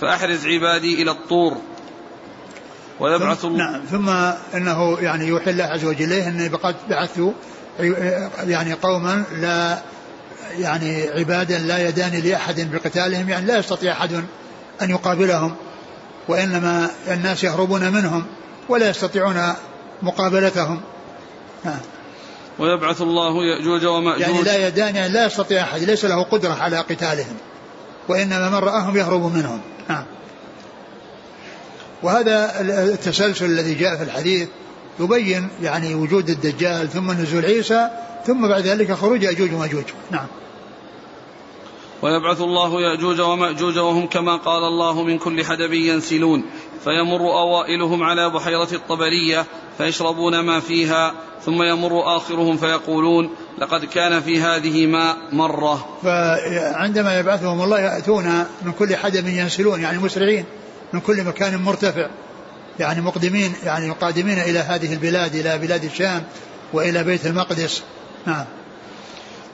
فأحرز 0.00 0.46
عبادي 0.46 1.02
إلى 1.02 1.10
الطور. 1.10 1.56
ويبعث 3.00 3.40
ثم 3.40 3.56
نعم. 3.56 3.84
ثم 3.90 4.08
إنه 4.54 4.98
يعني 5.00 5.26
يوحي 5.26 5.50
الله 5.50 5.64
عز 5.64 5.84
وجل 5.84 6.04
إليه 6.04 6.28
إني 6.28 6.48
قد 6.48 6.76
بعثت 6.90 7.32
يعني 8.38 8.72
قوما 8.72 9.24
لا 9.40 9.78
يعني 10.58 11.08
عبادا 11.08 11.58
لا 11.58 11.88
يدان 11.88 12.20
لأحد 12.20 12.70
بقتالهم 12.72 13.28
يعني 13.28 13.46
لا 13.46 13.58
يستطيع 13.58 13.92
أحد 13.92 14.24
أن 14.82 14.90
يقابلهم. 14.90 15.56
وإنما 16.28 16.90
الناس 17.08 17.44
يهربون 17.44 17.92
منهم 17.92 18.24
ولا 18.68 18.90
يستطيعون 18.90 19.54
مقابلتهم. 20.02 20.80
نعم 21.64 21.80
ويبعث 22.58 23.02
الله 23.02 23.44
يأجوج 23.44 23.84
ومأجوج. 23.86 24.20
يعني 24.20 24.42
لا 24.42 24.66
يدان 24.66 24.96
يعني 24.96 25.12
لا 25.12 25.26
يستطيع 25.26 25.62
أحد 25.62 25.82
ليس 25.82 26.04
له 26.04 26.22
قدرة 26.22 26.52
على 26.52 26.78
قتالهم 26.78 27.36
وإنما 28.08 28.48
من 28.48 28.56
رآهم 28.56 28.96
يهرب 28.96 29.36
منهم. 29.36 29.60
نعم 29.88 30.04
وهذا 32.02 32.60
التسلسل 32.60 33.44
الذي 33.44 33.74
جاء 33.74 33.96
في 33.96 34.02
الحديث 34.02 34.48
يبين 35.00 35.48
يعني 35.62 35.94
وجود 35.94 36.30
الدجال 36.30 36.90
ثم 36.90 37.10
نزول 37.10 37.44
عيسى 37.44 37.88
ثم 38.26 38.48
بعد 38.48 38.66
ذلك 38.66 38.92
خروج 38.92 39.22
يأجوج 39.22 39.54
ومأجوج. 39.54 39.84
نعم. 40.10 40.26
ويبعث 42.02 42.40
الله 42.40 42.80
يأجوج 42.80 43.20
ومأجوج 43.20 43.78
وهم 43.78 44.06
كما 44.06 44.36
قال 44.36 44.64
الله 44.64 45.02
من 45.02 45.18
كل 45.18 45.44
حدب 45.44 45.72
ينسلون. 45.72 46.44
فيمر 46.84 47.20
أوائلهم 47.20 48.02
على 48.02 48.30
بحيرة 48.30 48.68
الطبرية 48.72 49.46
فيشربون 49.78 50.40
ما 50.40 50.60
فيها 50.60 51.14
ثم 51.44 51.62
يمر 51.62 52.16
آخرهم 52.16 52.56
فيقولون 52.56 53.30
لقد 53.58 53.84
كان 53.84 54.20
في 54.20 54.40
هذه 54.40 54.86
ماء 54.86 55.16
مرة. 55.32 55.88
فعندما 56.02 57.18
يبعثهم 57.18 57.62
الله 57.62 57.80
يأتون 57.80 58.44
من 58.62 58.72
كل 58.72 58.96
حدب 58.96 59.28
ينسلون 59.28 59.80
يعني 59.80 59.98
مسرعين 59.98 60.44
من 60.92 61.00
كل 61.00 61.24
مكان 61.24 61.62
مرتفع 61.62 62.10
يعني 62.78 63.00
مقدمين 63.00 63.52
يعني 63.64 63.90
قادمين 63.90 64.38
إلى 64.38 64.58
هذه 64.58 64.92
البلاد 64.92 65.34
إلى 65.34 65.58
بلاد 65.58 65.84
الشام 65.84 66.24
وإلى 66.72 67.04
بيت 67.04 67.26
المقدس. 67.26 67.82
نعم. 68.26 68.44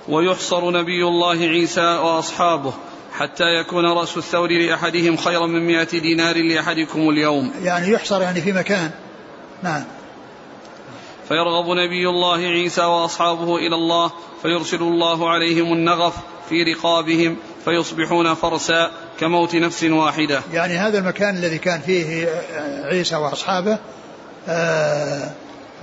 ويحصر 0.09 0.71
نبي 0.71 1.05
الله 1.05 1.39
عيسى 1.39 1.81
وأصحابه 1.81 2.73
حتى 3.13 3.45
يكون 3.45 3.85
رأس 3.85 4.17
الثور 4.17 4.49
لأحدهم 4.49 5.17
خيرا 5.17 5.47
من 5.47 5.67
مئة 5.67 5.99
دينار 5.99 6.37
لأحدكم 6.37 7.09
اليوم. 7.09 7.53
يعني 7.63 7.91
يحصر 7.91 8.23
يعني 8.23 8.41
في 8.41 8.53
مكان. 8.53 8.91
نعم. 9.63 9.85
فيرغب 11.29 11.67
نبي 11.67 12.09
الله 12.09 12.39
عيسى 12.39 12.83
وأصحابه 12.83 13.57
إلى 13.57 13.75
الله 13.75 14.11
فيرسل 14.43 14.83
الله 14.83 15.31
عليهم 15.31 15.73
النغف 15.73 16.15
في 16.49 16.63
رقابهم 16.63 17.37
فيصبحون 17.65 18.35
فرسا 18.35 18.91
كموت 19.21 19.55
نفس 19.55 19.85
واحدة. 19.85 20.41
يعني 20.53 20.75
هذا 20.75 20.99
المكان 20.99 21.37
الذي 21.37 21.59
كان 21.59 21.81
فيه 21.81 22.29
عيسى 22.85 23.17
وأصحابه 23.17 23.79
آه 24.49 25.31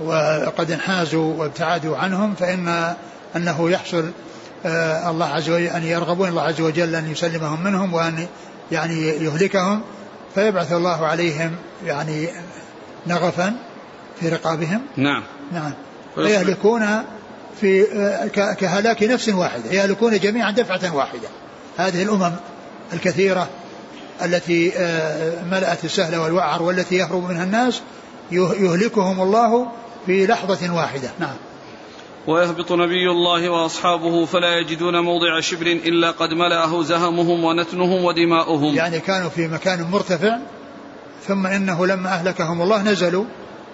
وقد 0.00 0.70
انحازوا 0.70 1.34
وابتعدوا 1.34 1.96
عنهم 1.96 2.34
فإن 2.34 2.94
أنه 3.36 3.70
يحصل 3.70 4.10
آه 4.66 5.10
الله 5.10 5.26
عز 5.26 5.50
وجل 5.50 5.66
أن 5.66 5.82
يرغبون 5.82 6.28
الله 6.28 6.42
عز 6.42 6.60
وجل 6.60 6.94
أن 6.94 7.12
يسلمهم 7.12 7.64
منهم 7.64 7.94
وأن 7.94 8.26
يعني 8.72 9.00
يهلكهم 9.08 9.82
فيبعث 10.34 10.72
الله 10.72 11.06
عليهم 11.06 11.56
يعني 11.86 12.28
نغفا 13.06 13.56
في 14.20 14.28
رقابهم. 14.28 14.80
نعم. 14.96 15.22
نعم. 15.52 15.72
فيهلكون 16.14 16.86
في 17.60 17.84
كهلاك 18.58 19.02
نفس 19.02 19.28
واحدة 19.28 19.70
يهلكون 19.70 20.18
جميعا 20.18 20.50
دفعة 20.50 20.94
واحدة. 20.94 21.28
هذه 21.76 22.02
الأمم 22.02 22.32
الكثيرة 22.92 23.48
التي 24.24 24.72
آه، 24.76 25.44
ملأت 25.44 25.84
السهل 25.84 26.16
والوعر 26.16 26.62
والتي 26.62 26.94
يهرب 26.94 27.30
منها 27.30 27.44
الناس 27.44 27.80
يهلكهم 28.32 29.20
الله 29.20 29.68
في 30.06 30.26
لحظة 30.26 30.74
واحدة. 30.74 31.10
نعم. 31.18 31.36
ويهبط 32.26 32.72
نبي 32.72 33.10
الله 33.10 33.48
وأصحابه 33.48 34.24
فلا 34.24 34.58
يجدون 34.58 35.00
موضع 35.00 35.40
شبر 35.40 35.66
إلا 35.66 36.10
قد 36.10 36.32
ملأه 36.32 36.82
زهمهم 36.82 37.44
ونتنهم 37.44 38.04
ودماؤهم. 38.04 38.74
يعني 38.74 39.00
كانوا 39.00 39.28
في 39.28 39.48
مكان 39.48 39.82
مرتفع 39.82 40.38
ثم 41.26 41.46
إنه 41.46 41.86
لما 41.86 42.08
أهلكهم 42.08 42.62
الله 42.62 42.82
نزلوا 42.82 43.24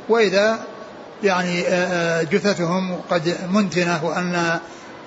وإذا 0.09 0.59
يعني 1.25 1.63
جثثهم 2.25 2.97
قد 3.11 3.37
منتنة 3.51 4.05
وأن 4.05 4.59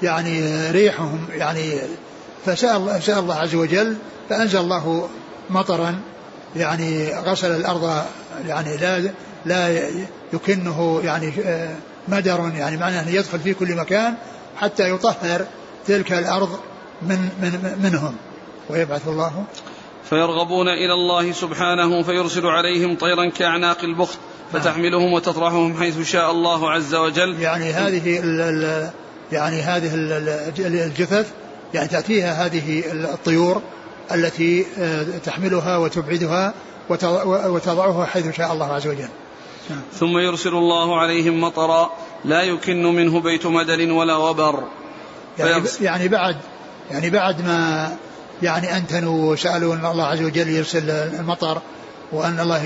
يعني 0.04 0.42
ريحهم 0.72 1.28
يعني 1.32 1.80
فسأل 2.46 2.76
الله, 2.76 3.00
سأل 3.00 3.20
الله 3.20 3.36
عز 3.36 3.56
وجل 3.56 3.96
فأنزل 4.30 4.60
الله 4.60 5.10
مطرا 5.50 6.00
يعني 6.56 7.14
غسل 7.16 7.56
الأرض 7.56 8.04
يعني 8.48 8.78
لا 8.78 9.12
لا 9.46 9.90
يكنه 10.34 11.02
يعني 11.04 11.34
مدر 12.08 12.52
يعني 12.56 12.78
معناه 12.78 13.02
أنه 13.02 13.12
يدخل 13.12 13.40
في 13.40 13.54
كل 13.54 13.76
مكان 13.76 14.14
حتى 14.58 14.90
يطهر 14.90 15.46
تلك 15.88 16.14
الأرض 16.14 16.60
من, 17.02 17.18
من 17.42 17.80
منهم. 17.84 18.16
ويبعث 18.70 19.08
الله. 19.08 19.44
فيرغبون 20.10 20.68
إلى 20.68 20.94
الله 20.94 21.32
سبحانه 21.32 22.04
فيرسل 22.04 22.46
عليهم 22.46 22.98
طيرا 22.98 23.30
كأعناق 23.30 23.84
البخت 23.84 24.18
فتحملهم 24.54 25.14
وتطرحهم 25.14 25.78
حيث 25.78 26.12
شاء 26.12 26.32
الله 26.32 26.72
عز 26.72 26.96
وجل. 26.96 27.40
يعني 27.40 27.72
هذه 27.72 28.20
ال 28.20 28.42
ال 28.42 28.90
يعني 29.32 29.62
هذه 29.62 29.92
الجثث 30.60 31.32
يعني 31.74 31.88
تأتيها 31.88 32.46
هذه 32.46 32.84
الطيور 32.92 33.62
التي 34.12 34.66
آه، 34.80 35.06
تحملها 35.26 35.78
وتبعدها 35.78 36.54
وتضعها 37.26 38.06
حيث 38.06 38.36
شاء 38.36 38.54
الله 38.54 38.74
عز 38.74 38.88
وجل. 38.88 39.00
نعم. 39.00 39.23
ثم 39.94 40.18
يرسل 40.18 40.54
الله 40.54 41.00
عليهم 41.00 41.42
مطرا 41.42 41.92
لا 42.26 42.42
يكن 42.42 42.84
منه 42.84 43.20
بيت 43.20 43.46
مدر 43.46 43.92
ولا 43.92 44.16
وبر 44.16 44.64
يعني, 45.40 45.64
يعني 45.82 46.08
بعد 46.08 46.38
يعني 46.92 47.10
بعد 47.10 47.42
ما 47.42 47.90
يعني 48.42 48.78
أنتنوا 48.78 49.32
وسألوا 49.32 49.76
أن 49.76 49.86
الله 49.86 50.06
عز 50.06 50.22
وجل 50.22 50.50
يرسل 50.50 50.90
المطر 50.90 51.62
وأن 52.12 52.40
الله 52.40 52.64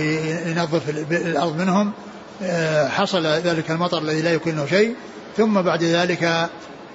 ينظف 0.47 0.89
الأرض 1.11 1.61
منهم 1.61 1.91
آه، 2.41 2.87
حصل 2.87 3.25
ذلك 3.25 3.71
المطر 3.71 3.97
الذي 3.97 4.21
لا 4.21 4.33
يكونه 4.33 4.65
شيء. 4.65 4.95
ثم 5.37 5.61
بعد 5.61 5.83
ذلك 5.83 6.49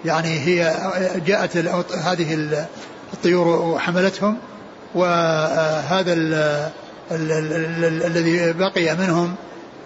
يعني 0.04 0.38
هي 0.38 0.76
جاءت 1.26 1.56
هذه 2.04 2.64
الطيور 3.12 3.48
وحملتهم 3.48 4.36
وهذا 4.94 6.12
الذي 7.10 8.52
بقي 8.52 8.96
منهم 8.96 9.34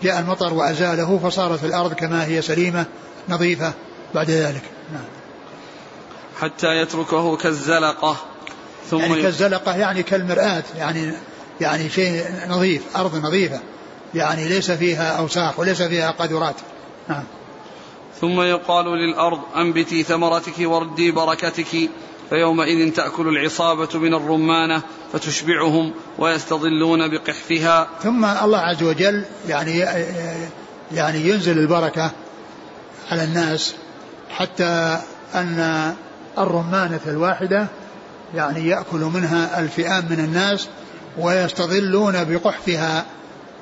جاء 0.03 0.21
المطر 0.21 0.55
وأزاله 0.55 1.19
فصارت 1.19 1.65
الأرض 1.65 1.93
كما 1.93 2.27
هي 2.27 2.43
سليمة 2.43 2.87
نظيفة 3.29 3.73
بعد 4.15 4.31
ذلك. 4.31 4.63
نعم. 4.93 5.05
حتى 6.41 6.67
يتركه 6.67 7.37
كالزلقة. 7.37 8.17
ثم 8.91 8.99
يعني 8.99 9.23
كالزلقة 9.23 9.77
يعني 9.77 10.03
كالمرآة 10.03 10.65
يعني 10.79 11.13
يعني 11.61 11.91
شيء 11.91 12.25
نظيف 12.49 12.97
أرض 12.97 13.17
نظيفة. 13.17 13.61
يعني 14.15 14.49
ليس 14.49 14.71
فيها 14.71 15.19
أوساخ 15.19 15.59
وليس 15.59 15.83
فيها 15.83 16.11
قذرات 16.11 16.57
نعم. 17.09 17.25
ثم 18.21 18.41
يقال 18.41 18.85
للأرض 18.85 19.41
أنبتي 19.57 20.03
ثمرتك 20.03 20.55
وردي 20.59 21.11
بركتك. 21.11 21.91
فيومئذ 22.31 22.93
تأكل 22.93 23.29
العصابة 23.29 23.99
من 23.99 24.15
الرمانة 24.15 24.83
فتشبعهم 25.13 25.93
ويستظلون 26.19 27.11
بقحفها. 27.11 27.89
ثم 28.03 28.25
الله 28.25 28.59
عز 28.59 28.83
وجل 28.83 29.25
يعني 29.49 29.79
يعني 30.93 31.29
ينزل 31.29 31.59
البركة 31.59 32.11
على 33.11 33.25
الناس 33.25 33.75
حتى 34.31 34.99
أن 35.35 35.95
الرمانة 36.39 37.01
الواحدة 37.07 37.67
يعني 38.35 38.69
يأكل 38.69 38.99
منها 38.99 39.61
الفئام 39.61 40.05
من 40.11 40.21
الناس 40.21 40.69
ويستظلون 41.19 42.25
بقحفها. 42.25 43.07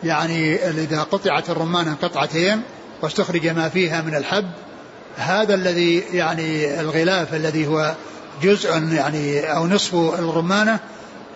يعني 0.04 0.54
إذا 0.54 1.02
قطعت 1.02 1.50
الرمانة 1.50 1.96
قطعتين 2.02 2.62
واستخرج 3.02 3.46
ما 3.46 3.68
فيها 3.68 4.02
من 4.02 4.14
الحب 4.14 4.50
هذا 5.16 5.54
الذي 5.54 5.98
يعني 6.12 6.80
الغلاف 6.80 7.34
الذي 7.34 7.66
هو 7.66 7.94
جزء 8.42 8.70
يعني 8.92 9.40
أو 9.40 9.66
نصف 9.66 9.94
الرمانة 9.94 10.78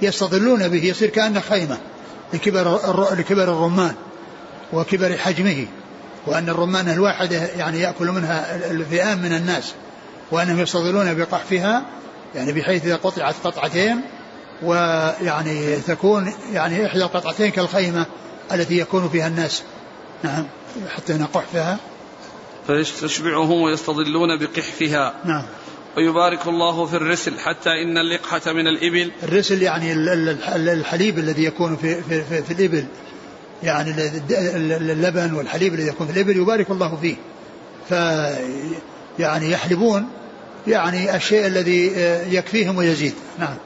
يستظلون 0.03 0.68
به 0.68 0.84
يصير 0.84 1.09
كأنه 1.09 1.40
خيمة 1.40 1.78
لكبر 2.32 2.78
لكبر 3.14 3.42
الرمان 3.42 3.94
وكبر 4.72 5.16
حجمه 5.16 5.66
وأن 6.26 6.49
الرمانة 6.49 6.92
الواحدة 6.92 7.36
يعني 7.36 7.80
يأكل 7.80 8.07
منها 8.07 8.57
الفئام 8.70 9.18
من 9.18 9.32
الناس 9.32 9.72
وأنهم 10.30 10.61
يستظلون 10.61 11.14
بقحفها 11.14 11.82
يعني 12.34 12.53
بحيث 12.53 12.84
إذا 12.84 12.96
قطعت 12.96 13.34
قطعتين 13.44 14.01
ويعني 14.62 15.76
تكون 15.76 16.32
يعني 16.53 16.86
إحدى 16.86 17.03
القطعتين 17.03 17.51
كالخيمة 17.51 18.07
التي 18.53 18.78
يكون 18.78 19.09
فيها 19.09 19.26
الناس. 19.28 19.62
نعم 20.22 20.44
حتى 20.96 21.14
نقحفها 21.14 21.78
فيستشبعهم 22.66 23.62
ويستظلون 23.62 24.38
بقحفها. 24.38 25.14
نعم. 25.24 25.42
ويبارك 25.97 26.47
الله 26.47 26.86
في 26.86 26.97
الرسل 26.97 27.39
حتى 27.39 27.70
إن 27.70 27.99
اللقحة 27.99 28.53
من 28.53 28.66
الإبل. 28.66 29.12
الرسل 29.22 29.62
يعني 29.62 29.93
الحليب 30.57 31.18
الذي 31.18 31.45
يكون 31.45 31.76
في, 31.76 32.03
في, 32.03 32.24
في, 32.24 32.43
في 32.43 32.51
الإبل. 32.51 32.84
يعني 33.62 33.91
اللبن 34.76 35.34
والحليب 35.34 35.74
الذي 35.74 35.89
يكون 35.89 36.07
في 36.07 36.12
الإبل 36.12 36.36
يبارك 36.36 36.70
الله 36.70 36.97
فيه. 36.97 37.16
ف 37.89 37.93
يعني 39.18 39.51
يحلبون 39.51 40.09
يعني 40.66 41.16
الشيء 41.16 41.47
الذي 41.47 41.86
يكفيهم 42.34 42.76
ويزيد. 42.76 43.14
نعم. 43.39 43.57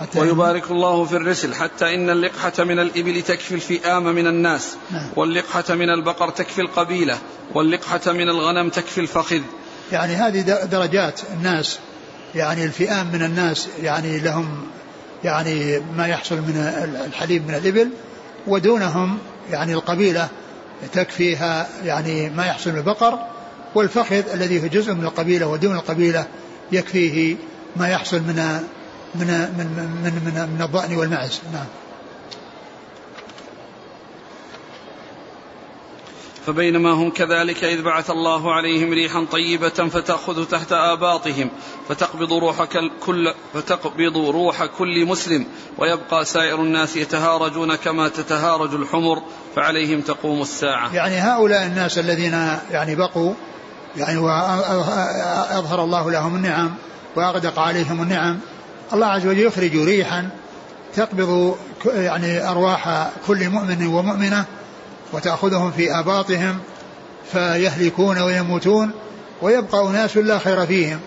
حتى 0.00 0.20
ويبارك 0.20 0.70
الله 0.70 1.04
في 1.04 1.16
الرسل 1.16 1.54
حتى 1.54 1.94
إن 1.94 2.10
اللقحة 2.10 2.52
من 2.58 2.78
الإبل 2.78 3.22
تكفي 3.22 3.54
الفئام 3.54 4.04
من 4.04 4.26
الناس 4.26 4.76
نعم. 4.90 5.06
واللقحة 5.16 5.64
من 5.74 5.90
البقر 5.90 6.30
تكفي 6.30 6.60
القبيلة 6.60 7.18
واللقحة 7.54 8.00
من 8.06 8.28
الغنم 8.28 8.68
تكفي 8.68 9.00
الفخذ 9.00 9.40
يعني 9.92 10.14
هذه 10.14 10.40
درجات 10.64 11.20
الناس 11.32 11.78
يعني 12.34 12.64
الفئام 12.64 13.06
من 13.12 13.22
الناس 13.22 13.68
يعني 13.82 14.18
لهم 14.18 14.66
يعني 15.24 15.82
ما 15.96 16.06
يحصل 16.06 16.36
من 16.36 16.56
الحليب 17.06 17.48
من 17.48 17.54
الإبل 17.54 17.90
ودونهم 18.46 19.18
يعني 19.50 19.74
القبيلة 19.74 20.28
تكفيها 20.92 21.68
يعني 21.84 22.30
ما 22.30 22.46
يحصل 22.46 22.70
من 22.70 22.78
البقر 22.78 23.18
والفخذ 23.74 24.22
الذي 24.34 24.62
هو 24.62 24.66
جزء 24.66 24.94
من 24.94 25.04
القبيلة 25.04 25.46
ودون 25.46 25.76
القبيلة 25.76 26.26
يكفيه 26.72 27.36
ما 27.76 27.88
يحصل 27.88 28.20
من 28.20 28.64
من 29.14 29.26
من 29.26 29.66
من 30.04 30.12
من, 30.24 30.54
من 30.54 30.62
الضأن 30.62 30.96
والمعز 30.96 31.40
نعم 31.52 31.66
فبينما 36.46 36.90
هم 36.92 37.10
كذلك 37.10 37.64
إذ 37.64 37.82
بعث 37.82 38.10
الله 38.10 38.54
عليهم 38.54 38.92
ريحا 38.92 39.26
طيبة 39.32 39.68
فتأخذ 39.68 40.44
تحت 40.44 40.72
آباطهم 40.72 41.50
فتقبض 41.88 42.32
روح 42.32 42.64
كل 43.06 43.34
فتقبض 43.54 44.16
روح 44.16 44.64
كل 44.64 45.06
مسلم 45.06 45.46
ويبقى 45.78 46.24
سائر 46.24 46.62
الناس 46.62 46.96
يتهارجون 46.96 47.74
كما 47.74 48.08
تتهارج 48.08 48.74
الحمر 48.74 49.22
فعليهم 49.56 50.00
تقوم 50.00 50.40
الساعة. 50.40 50.94
يعني 50.94 51.14
هؤلاء 51.14 51.66
الناس 51.66 51.98
الذين 51.98 52.32
يعني 52.70 52.94
بقوا 52.94 53.34
يعني 53.96 54.18
وأظهر 54.18 55.84
الله 55.84 56.10
لهم 56.10 56.34
النعم 56.34 56.74
وأغدق 57.16 57.58
عليهم 57.58 58.02
النعم 58.02 58.38
الله 58.92 59.06
عز 59.06 59.26
وجل 59.26 59.38
يخرج 59.38 59.76
ريحا 59.76 60.28
تقبض 60.96 61.56
يعني 61.86 62.48
أرواح 62.48 63.08
كل 63.26 63.48
مؤمن 63.48 63.86
ومؤمنة 63.86 64.44
وتأخذهم 65.12 65.70
في 65.70 65.98
آباطهم 65.98 66.58
فيهلكون 67.32 68.18
ويموتون 68.18 68.90
ويبقى 69.42 69.86
أناس 69.88 70.16
لا 70.16 70.38
خير 70.38 70.66
فيهم. 70.66 71.00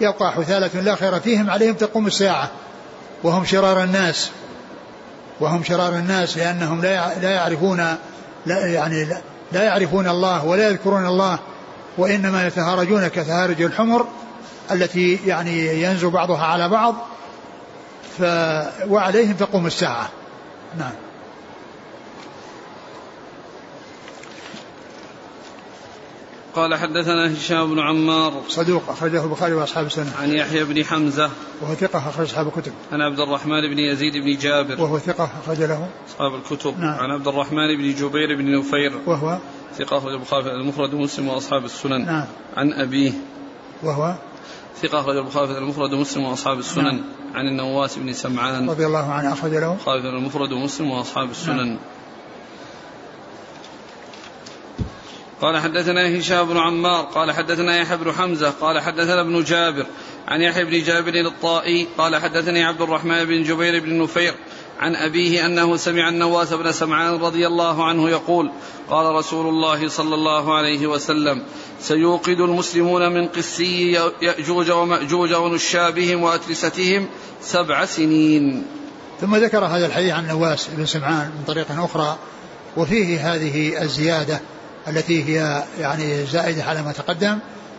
يبقى 0.00 0.32
حثالة 0.32 0.80
لا 0.80 0.94
خير 0.94 1.20
فيهم 1.20 1.50
عليهم 1.50 1.74
تقوم 1.74 2.06
الساعة. 2.06 2.50
وهم 3.22 3.44
شرار 3.44 3.84
الناس. 3.84 4.30
وهم 5.40 5.64
شرار 5.64 5.94
الناس 5.94 6.36
لأنهم 6.36 6.82
لا 6.82 7.30
يعرفون 7.30 7.96
لا 8.46 8.66
يعني 8.66 9.08
لا 9.52 9.62
يعرفون 9.62 10.08
الله 10.08 10.44
ولا 10.44 10.68
يذكرون 10.68 11.06
الله 11.06 11.38
وإنما 11.98 12.46
يتهارجون 12.46 13.08
كتهارج 13.08 13.62
الحمر 13.62 14.06
التي 14.70 15.18
يعني 15.26 15.82
ينزو 15.82 16.10
بعضها 16.10 16.44
على 16.44 16.68
بعض. 16.68 16.94
ف 18.20 18.24
وعليهم 18.90 19.32
تقوم 19.32 19.66
الساعة. 19.66 20.08
نعم. 20.78 20.92
قال 26.54 26.74
حدثنا 26.74 27.32
هشام 27.32 27.74
بن 27.74 27.80
عمار. 27.80 28.42
صدوق 28.48 28.82
أخرجه 28.88 29.24
البخاري 29.24 29.54
وأصحاب 29.54 29.86
السنة. 29.86 30.12
عن 30.20 30.30
يحيى 30.30 30.64
بن 30.64 30.84
حمزة. 30.84 31.30
وهو 31.62 31.74
ثقة 31.74 31.98
أخرج 31.98 32.26
أصحاب 32.26 32.46
الكتب. 32.46 32.72
عن 32.92 33.00
عبد 33.00 33.20
الرحمن 33.20 33.60
بن 33.60 33.78
يزيد 33.78 34.12
بن 34.12 34.36
جابر. 34.36 34.82
وهو 34.82 34.98
ثقة 34.98 35.30
أخرج 35.44 35.62
له. 35.62 35.88
أصحاب 36.08 36.34
الكتب. 36.34 36.80
نعم. 36.80 36.98
عن 36.98 37.10
عبد 37.10 37.28
الرحمن 37.28 37.76
بن 37.76 37.94
جبير 37.94 38.36
بن 38.36 38.58
نفير. 38.58 39.00
وهو؟ 39.06 39.38
ثقة 39.78 39.98
أخرج 39.98 40.12
البخاري 40.12 40.50
المفرد 40.50 40.94
ومسلم 40.94 41.28
وأصحاب 41.28 41.64
السنن. 41.64 42.06
نعم. 42.06 42.24
عن 42.56 42.72
أبيه. 42.72 43.12
وهو؟ 43.82 44.14
ثقة 44.82 45.00
أخرج 45.00 45.16
البخاري 45.16 45.58
المفرد 45.58 45.92
ومسلم 45.92 46.24
وأصحاب 46.24 46.58
السنن 46.58 46.84
نعم. 46.84 47.04
عن 47.34 47.46
النواس 47.46 47.98
بن 47.98 48.12
سمعان 48.12 48.70
رضي 48.70 48.86
الله 48.86 49.12
عنه 49.12 49.32
أخرج 49.32 49.52
له 49.52 49.72
البخاري 49.72 50.00
المفرد 50.00 50.52
ومسلم 50.52 50.90
وأصحاب 50.90 51.30
السنن 51.30 51.66
نعم. 51.66 51.78
قال 55.40 55.58
حدثنا 55.58 56.18
هشام 56.18 56.48
بن 56.48 56.56
عمار 56.56 57.04
قال 57.04 57.32
حدثنا 57.32 57.76
يحيى 57.76 57.96
بن 57.96 58.12
حمزة 58.12 58.50
قال 58.50 58.80
حدثنا 58.80 59.20
ابن 59.20 59.44
جابر 59.44 59.86
عن 60.28 60.40
يحيى 60.40 60.64
بن 60.64 60.82
جابر 60.82 61.14
الطائي 61.14 61.86
قال 61.98 62.16
حدثني 62.16 62.64
عبد 62.64 62.80
الرحمن 62.80 63.24
بن 63.24 63.42
جبير 63.42 63.80
بن 63.80 64.02
نفير 64.02 64.34
عن 64.80 64.96
أبيه 64.96 65.46
أنه 65.46 65.76
سمع 65.76 66.08
النواس 66.08 66.52
بن 66.52 66.72
سمعان 66.72 67.14
رضي 67.14 67.46
الله 67.46 67.84
عنه 67.84 68.10
يقول 68.10 68.50
قال 68.90 69.14
رسول 69.14 69.46
الله 69.46 69.88
صلى 69.88 70.14
الله 70.14 70.54
عليه 70.54 70.86
وسلم 70.86 71.42
سيوقد 71.80 72.40
المسلمون 72.40 73.12
من 73.12 73.28
قسي 73.28 73.92
يأجوج 74.22 74.70
ومأجوج 74.70 75.32
ونشابهم 75.32 76.22
وأتلستهم 76.22 77.06
سبع 77.42 77.84
سنين. 77.84 78.66
ثم 79.20 79.36
ذكر 79.36 79.64
هذا 79.64 79.86
الحديث 79.86 80.12
عن 80.12 80.26
نواس 80.26 80.68
بن 80.68 80.86
سمعان 80.86 81.30
من 81.38 81.44
طريق 81.46 81.66
أخرى 81.70 82.18
وفيه 82.76 83.34
هذه 83.34 83.82
الزيادة 83.82 84.40
التي 84.88 85.24
هي 85.24 85.64
يعني 85.80 86.26
زائدة 86.26 86.64
على 86.64 86.82
ما 86.82 86.92
تقدم 86.92 87.38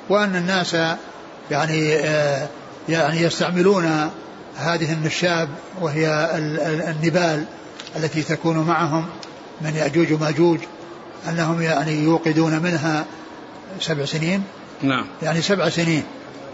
وأن 0.09 0.35
الناس 0.35 0.73
يعني 1.51 1.95
آه، 1.95 2.47
يعني 2.89 3.21
يستعملون 3.21 4.11
هذه 4.57 4.93
النشاب 4.93 5.49
وهي 5.81 6.29
النبال 6.89 7.45
التي 7.95 8.23
تكون 8.23 8.57
معهم 8.57 9.05
من 9.61 9.75
يأجوج 9.75 10.13
ومأجوج 10.13 10.59
أنهم 11.29 11.61
يعني 11.61 12.03
يوقدون 12.03 12.59
منها 12.59 13.05
سبع 13.79 14.05
سنين. 14.05 14.43
نعم. 14.81 15.05
يعني 15.23 15.41
سبع 15.41 15.69
سنين. 15.69 16.03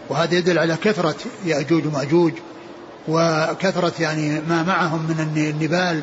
وهذا 0.10 0.36
يدل 0.36 0.60
على 0.60 0.76
كثرة 0.84 1.16
يأجوج 1.46 1.86
ومأجوج 1.86 2.34
وكثرة 3.08 3.94
يعني 4.00 4.42
ما 4.50 4.64
معهم 4.64 5.02
من 5.02 5.20
النبال 5.38 6.02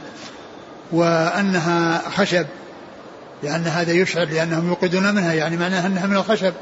وأنها 0.92 2.02
خشب 2.10 2.46
لأن 3.42 3.66
هذا 3.66 3.92
يشعر 3.92 4.24
لأنهم 4.24 4.68
يوقدون 4.68 5.14
منها 5.14 5.32
يعني 5.32 5.56
معناها 5.56 5.86
أنها 5.86 6.06
من 6.06 6.16
الخشب. 6.16 6.54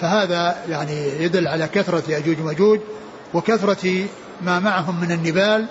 فهذا 0.00 0.56
يعني 0.68 1.24
يدل 1.24 1.48
على 1.48 1.68
كثرة 1.68 2.02
يأجوج 2.08 2.40
ومأجوج 2.40 2.80
وكثرة 3.34 4.06
ما 4.42 4.58
معهم 4.58 5.00
من 5.00 5.12
النبال 5.12 5.66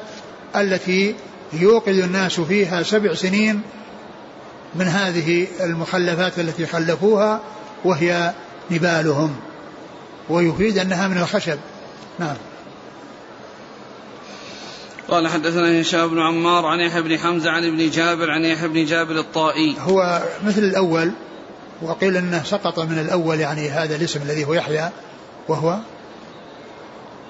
التي 0.56 1.16
يوقظ 1.54 2.00
الناس 2.00 2.40
فيها 2.40 2.84
سبع 2.84 3.14
سنين 3.14 3.62
من 4.76 4.86
هذه 4.86 5.48
المخلفات 5.62 6.40
التي 6.40 6.66
خلفوها 6.66 7.42
وهي 7.86 8.34
نبالهم 8.72 9.36
ويفيد 10.30 10.78
أنها 10.78 11.08
من 11.08 11.18
الخشب. 11.18 11.60
نعم. 12.20 12.36
قال 15.08 15.28
حدثنا 15.28 15.82
هشام 15.82 16.08
بن 16.08 16.20
عمار 16.20 16.66
عن 16.66 16.80
يحيى 16.80 17.02
بن 17.02 17.18
حمزة 17.18 17.50
عن 17.50 17.64
ابن 17.64 17.90
جابر 17.90 18.32
عن 18.32 18.46
يحيى 18.46 18.68
بن 18.68 18.86
جابر 18.86 19.20
الطائي. 19.20 19.76
هو 19.80 20.24
مثل 20.46 20.64
الأول 20.64 21.12
وقيل 21.82 22.18
إنه 22.18 22.44
سقط 22.44 22.80
من 22.80 23.00
الأول 23.00 23.40
يعني 23.40 23.70
هذا 23.70 23.96
الاسم 23.96 24.22
الذي 24.22 24.46
هو 24.46 24.54
يحيى 24.54 24.90
وهو 25.48 25.80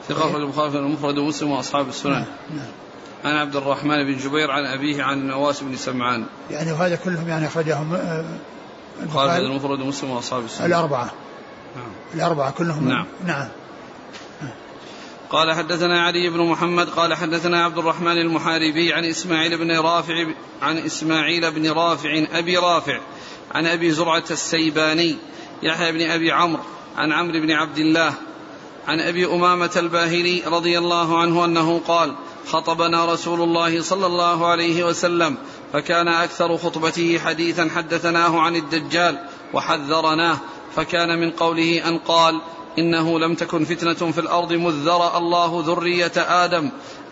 ثقة 0.09 0.37
البخاري 0.37 0.79
المفرد 0.79 1.17
ومسلم 1.17 1.51
وأصحاب 1.51 1.89
السنن. 1.89 2.11
نعم. 2.11 2.25
نعم. 2.55 2.67
عن 3.25 3.35
عبد 3.35 3.55
الرحمن 3.55 4.03
بن 4.03 4.17
جبير 4.17 4.51
عن 4.51 4.65
أبيه 4.65 5.03
عن 5.03 5.27
نواس 5.27 5.63
بن 5.63 5.75
سمعان. 5.75 6.25
يعني 6.51 6.71
وهذا 6.71 6.95
كلهم 6.95 7.27
يعني 7.27 7.47
أخرجهم 7.47 7.95
آه، 7.95 8.25
البخاري. 9.01 9.37
المفرد 9.37 9.81
ومسلم 9.81 10.09
وأصحاب 10.09 10.45
السنن. 10.45 10.65
الأربعة. 10.65 11.11
نعم. 11.75 11.91
الأربعة 12.15 12.51
كلهم. 12.51 12.87
نعم. 12.87 13.05
نعم. 13.25 13.47
قال 15.29 15.53
حدثنا 15.53 16.01
علي 16.01 16.29
بن 16.29 16.49
محمد 16.49 16.89
قال 16.89 17.13
حدثنا 17.13 17.63
عبد 17.63 17.77
الرحمن 17.77 18.17
المحاربي 18.17 18.93
عن 18.93 19.05
إسماعيل 19.05 19.57
بن 19.57 19.79
رافع 19.79 20.25
عن 20.61 20.77
إسماعيل 20.77 21.51
بن 21.51 21.71
رافع 21.71 22.25
أبي 22.31 22.57
رافع 22.57 22.99
عن 23.51 23.65
أبي 23.65 23.91
زرعة 23.91 24.23
السيباني 24.31 25.15
يحيى 25.63 25.91
بن 25.91 26.11
أبي 26.11 26.31
عمرو 26.31 26.63
عن 26.97 27.11
عمرو 27.11 27.39
بن 27.39 27.51
عبد 27.51 27.77
الله 27.77 28.13
عن 28.87 28.99
أبي 28.99 29.25
أمامة 29.25 29.71
الباهلي 29.77 30.43
رضي 30.47 30.77
الله 30.77 31.19
عنه 31.19 31.45
أنه 31.45 31.81
قال 31.87 32.15
خطبنا 32.47 33.13
رسول 33.13 33.41
الله 33.41 33.81
صلى 33.81 34.05
الله 34.05 34.47
عليه 34.47 34.83
وسلم 34.83 35.37
فكان 35.73 36.07
أكثر 36.07 36.57
خطبته 36.57 37.19
حديثا 37.19 37.69
حدثناه 37.75 38.39
عن 38.39 38.55
الدجال 38.55 39.19
وحذرناه 39.53 40.37
فكان 40.75 41.19
من 41.19 41.31
قوله 41.31 41.87
أن 41.87 41.97
قال 41.97 42.41
إنه 42.79 43.19
لم 43.19 43.35
تكن 43.35 43.65
فتنة 43.65 44.11
في 44.11 44.21
الأرض 44.21 44.53
مذ 44.53 44.73
ذرا 44.73 45.17
الله 45.17 45.63
ذرية 45.65 46.11
آدم 46.17 46.69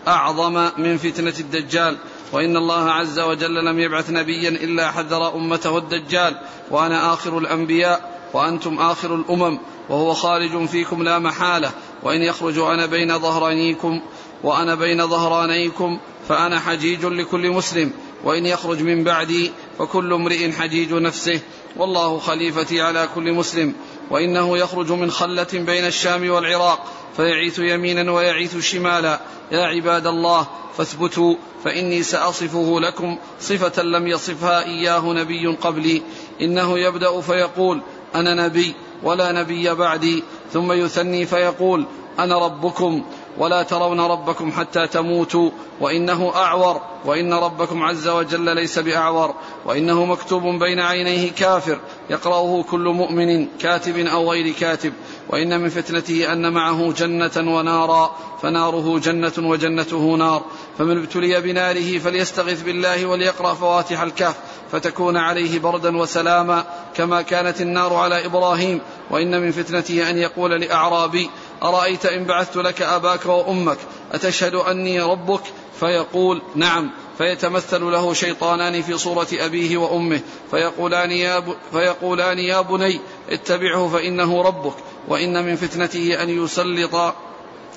أعظم 0.08 0.70
من 0.78 0.96
فتنة 0.96 1.34
الدجال. 1.40 1.96
وإن 2.32 2.56
الله 2.56 2.90
عز 2.90 3.20
وجل 3.20 3.64
لم 3.64 3.78
يبعث 3.78 4.10
نبيا 4.10 4.48
إلا 4.48 4.90
حذر 4.90 5.34
أمته 5.34 5.78
الدجال. 5.78 6.38
وأنا 6.70 7.12
آخر 7.12 7.38
الأنبياء 7.38 8.20
وأنتم 8.34 8.78
آخر 8.78 9.14
الأمم. 9.14 9.58
وهو 9.88 10.14
خارج 10.14 10.66
فيكم 10.66 11.02
لا 11.02 11.18
محالة. 11.18 11.70
وإن 12.02 12.22
يخرج 12.22 12.58
أنا 12.58 12.86
بين 12.86 13.18
ظهرانيكم 13.18 14.00
وأنا 14.42 14.74
بين 14.74 15.06
ظهرانيكم 15.06 15.98
فأنا 16.28 16.60
حجيج 16.60 17.04
لكل 17.04 17.50
مسلم. 17.50 17.92
وإن 18.24 18.46
يخرج 18.46 18.82
من 18.82 19.04
بعدي 19.04 19.52
فكل 19.78 20.12
امرئ 20.12 20.52
حجيج 20.52 20.92
نفسه. 20.92 21.40
والله 21.76 22.18
خليفتي 22.18 22.80
على 22.82 23.08
كل 23.14 23.32
مسلم. 23.32 23.74
وإنه 24.10 24.58
يخرج 24.58 24.92
من 24.92 25.10
خلة 25.10 25.46
بين 25.52 25.86
الشام 25.86 26.30
والعراق 26.30 26.84
فيعيث 27.16 27.58
يمينا 27.58 28.12
ويعيث 28.12 28.58
شمالا. 28.58 29.20
يا 29.52 29.66
عباد 29.66 30.06
الله 30.06 30.46
فاثبتوا 30.76 31.34
فإني 31.64 32.02
سأصفه 32.02 32.80
لكم 32.80 33.18
صفة 33.40 33.82
لم 33.82 34.06
يصفها 34.06 34.64
إياه 34.64 35.12
نبي 35.12 35.46
قبلي. 35.46 36.02
إنه 36.40 36.78
يبدأ 36.78 37.20
فيقول 37.20 37.82
أنا 38.14 38.34
نبي 38.34 38.74
ولا 39.02 39.32
نبي 39.32 39.74
بعدي. 39.74 40.24
ثم 40.52 40.72
يثني 40.72 41.26
فيقول 41.26 41.86
أنا 42.18 42.38
ربكم. 42.38 43.04
ولا 43.38 43.62
ترون 43.62 44.00
ربكم 44.00 44.52
حتى 44.52 44.86
تموتوا 44.86 45.50
وإنه 45.80 46.32
أعور 46.34 46.80
وإن 47.04 47.34
ربكم 47.34 47.82
عز 47.82 48.08
وجل 48.08 48.54
ليس 48.54 48.78
بأعور 48.78 49.34
وإنه 49.64 50.04
مكتوب 50.04 50.42
بين 50.42 50.80
عينيه 50.80 51.32
كافر 51.32 51.78
يقرأه 52.10 52.62
كل 52.62 52.88
مؤمن 52.88 53.46
كاتب 53.58 53.98
أو 53.98 54.30
غير 54.30 54.52
كاتب 54.52 54.92
وإن 55.28 55.60
من 55.60 55.68
فتنته 55.68 56.32
أن 56.32 56.52
معه 56.52 56.92
جنة 56.92 57.30
ونارا 57.36 58.16
فناره 58.42 58.98
جنة 58.98 59.32
وجنته 59.38 60.14
نار 60.16 60.42
فمن 60.78 60.98
ابتلي 60.98 61.40
بناره 61.40 61.98
فليستغث 61.98 62.62
بالله 62.62 63.06
وليقرأ 63.06 63.54
فواتح 63.54 64.00
الكهف 64.00 64.36
فتكون 64.72 65.16
عليه 65.16 65.58
بردا 65.58 65.96
وسلاما 65.96 66.64
كما 66.94 67.22
كانت 67.22 67.60
النار 67.60 67.94
على 67.94 68.26
إبراهيم 68.26 68.80
وإن 69.10 69.40
من 69.40 69.50
فتنته 69.50 70.10
أن 70.10 70.18
يقول 70.18 70.50
لأعرابي 70.50 71.30
أرأيت 71.62 72.06
إن 72.06 72.24
بعثت 72.24 72.56
لك 72.56 72.82
أباك 72.82 73.26
وأمك؟ 73.26 73.78
أتشهد 74.12 74.54
أني 74.54 75.00
ربك؟ 75.00 75.42
فيقول 75.80 76.42
نعم. 76.54 76.90
فيتمثل 77.18 77.82
له 77.82 78.12
شيطانان 78.12 78.82
في 78.82 78.98
صورة 78.98 79.26
أبيه 79.32 79.76
وأمه. 79.76 80.20
فيقولان 80.50 81.10
يا. 81.10 81.44
فيقولان 81.72 82.38
يا 82.38 82.60
بني 82.60 83.00
اتبعه 83.30 83.88
فإنه 83.88 84.42
ربك. 84.42 84.74
وإن 85.08 85.44
من 85.44 85.56
فتنته 85.56 86.22
أن 86.22 86.44
يسلط 86.44 86.94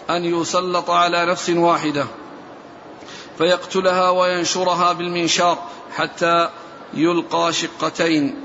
أن 0.10 0.26
يسلط 0.26 0.90
على 0.90 1.26
نفس 1.26 1.50
واحدة. 1.50 2.06
فيقتلها 3.38 4.10
وينشرها 4.10 4.94
بالمنشار 4.94 5.58
حتى 5.96 6.50
يلقى 6.94 7.54
شقتين. 7.54 8.36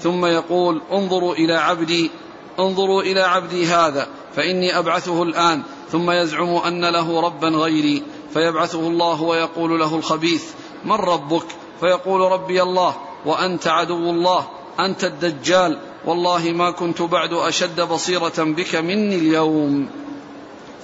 ثم 0.00 0.26
يقول 0.26 0.82
انظروا 0.92 1.34
إلى 1.34 1.54
عبدي 1.54 2.10
انظروا 2.58 3.02
إلى 3.02 3.20
عبدي 3.20 3.66
هذا. 3.66 4.08
فإني 4.36 4.78
أبعثه 4.78 5.22
الآن 5.22 5.62
ثم 5.92 6.10
يزعم 6.10 6.56
أن 6.56 6.84
له 6.84 7.20
ربا 7.20 7.48
غيري 7.48 8.02
فيبعثه 8.34 8.80
الله 8.80 9.22
ويقول 9.22 9.80
له 9.80 9.96
الخبيث 9.96 10.44
من 10.84 10.92
ربك؟ 10.92 11.46
فيقول 11.80 12.32
ربي 12.32 12.62
الله 12.62 12.94
وأنت 13.26 13.66
عدو 13.66 14.10
الله 14.10 14.46
أنت 14.80 15.04
الدجال 15.04 15.78
والله 16.04 16.52
ما 16.52 16.70
كنت 16.70 17.02
بعد 17.02 17.32
أشد 17.32 17.80
بصيرة 17.80 18.32
بك 18.38 18.74
مني 18.74 19.16
اليوم. 19.16 19.88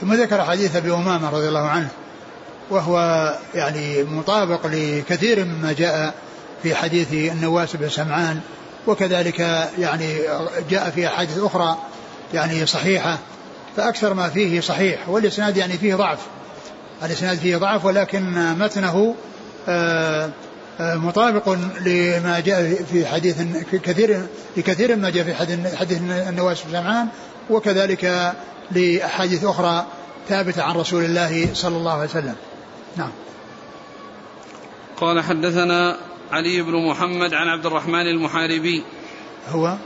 ثم 0.01 0.14
ذكر 0.14 0.44
حديث 0.44 0.76
أبي 0.76 0.94
أمامة 0.94 1.30
رضي 1.30 1.48
الله 1.48 1.68
عنه 1.68 1.88
وهو 2.70 2.98
يعني 3.55 4.05
مطابق 4.05 4.66
لكثير 4.66 5.44
مما 5.44 5.72
جاء 5.72 6.14
في 6.62 6.74
حديث 6.74 7.12
النواس 7.12 7.76
بن 7.76 7.88
سمعان 7.88 8.40
وكذلك 8.86 9.38
يعني 9.78 10.18
جاء 10.70 10.90
في 10.90 11.07
أحاديث 11.07 11.38
أخرى 11.38 11.76
يعني 12.34 12.66
صحيحة. 12.66 13.18
فأكثر 13.76 14.14
ما 14.14 14.28
فيه 14.28 14.60
صحيح 14.60 15.08
والإسناد 15.08 15.56
يعني 15.56 15.72
فيه 15.72 15.94
ضعف. 15.94 16.18
الإسناد 17.02 17.38
فيه 17.38 17.56
ضعف 17.56 17.84
ولكن 17.84 18.54
متنه 18.58 19.14
آه، 19.68 20.30
آه، 20.80 20.94
مطابق 20.94 21.56
لما 21.80 22.40
جاء 22.40 22.82
في 22.92 23.06
حديث 23.06 23.36
كثير 23.72 24.26
لكثير 24.56 24.96
ما 24.96 25.10
جاء 25.10 25.24
في 25.24 25.34
حديث, 25.34 25.74
حديث 25.74 25.98
النواس 26.28 26.62
بن 26.62 26.70
سمعان 26.70 27.08
وكذلك 27.50 28.34
لأحاديث 28.70 29.44
أخرى 29.44 29.86
ثابتة 30.28 30.62
عن 30.62 30.74
رسول 30.74 31.04
الله 31.04 31.48
صلى 31.54 31.76
الله 31.76 31.92
عليه 31.92 32.10
وسلم. 32.10 32.34
نعم. 32.96 33.10
قال 34.96 35.20
حدثنا 35.20 35.96
علي 36.32 36.62
بن 36.62 36.88
محمد 36.88 37.34
عن 37.34 37.48
عبد 37.48 37.66
الرحمن 37.66 38.06
المحاربي. 38.06 38.84
هو؟ 39.48 39.76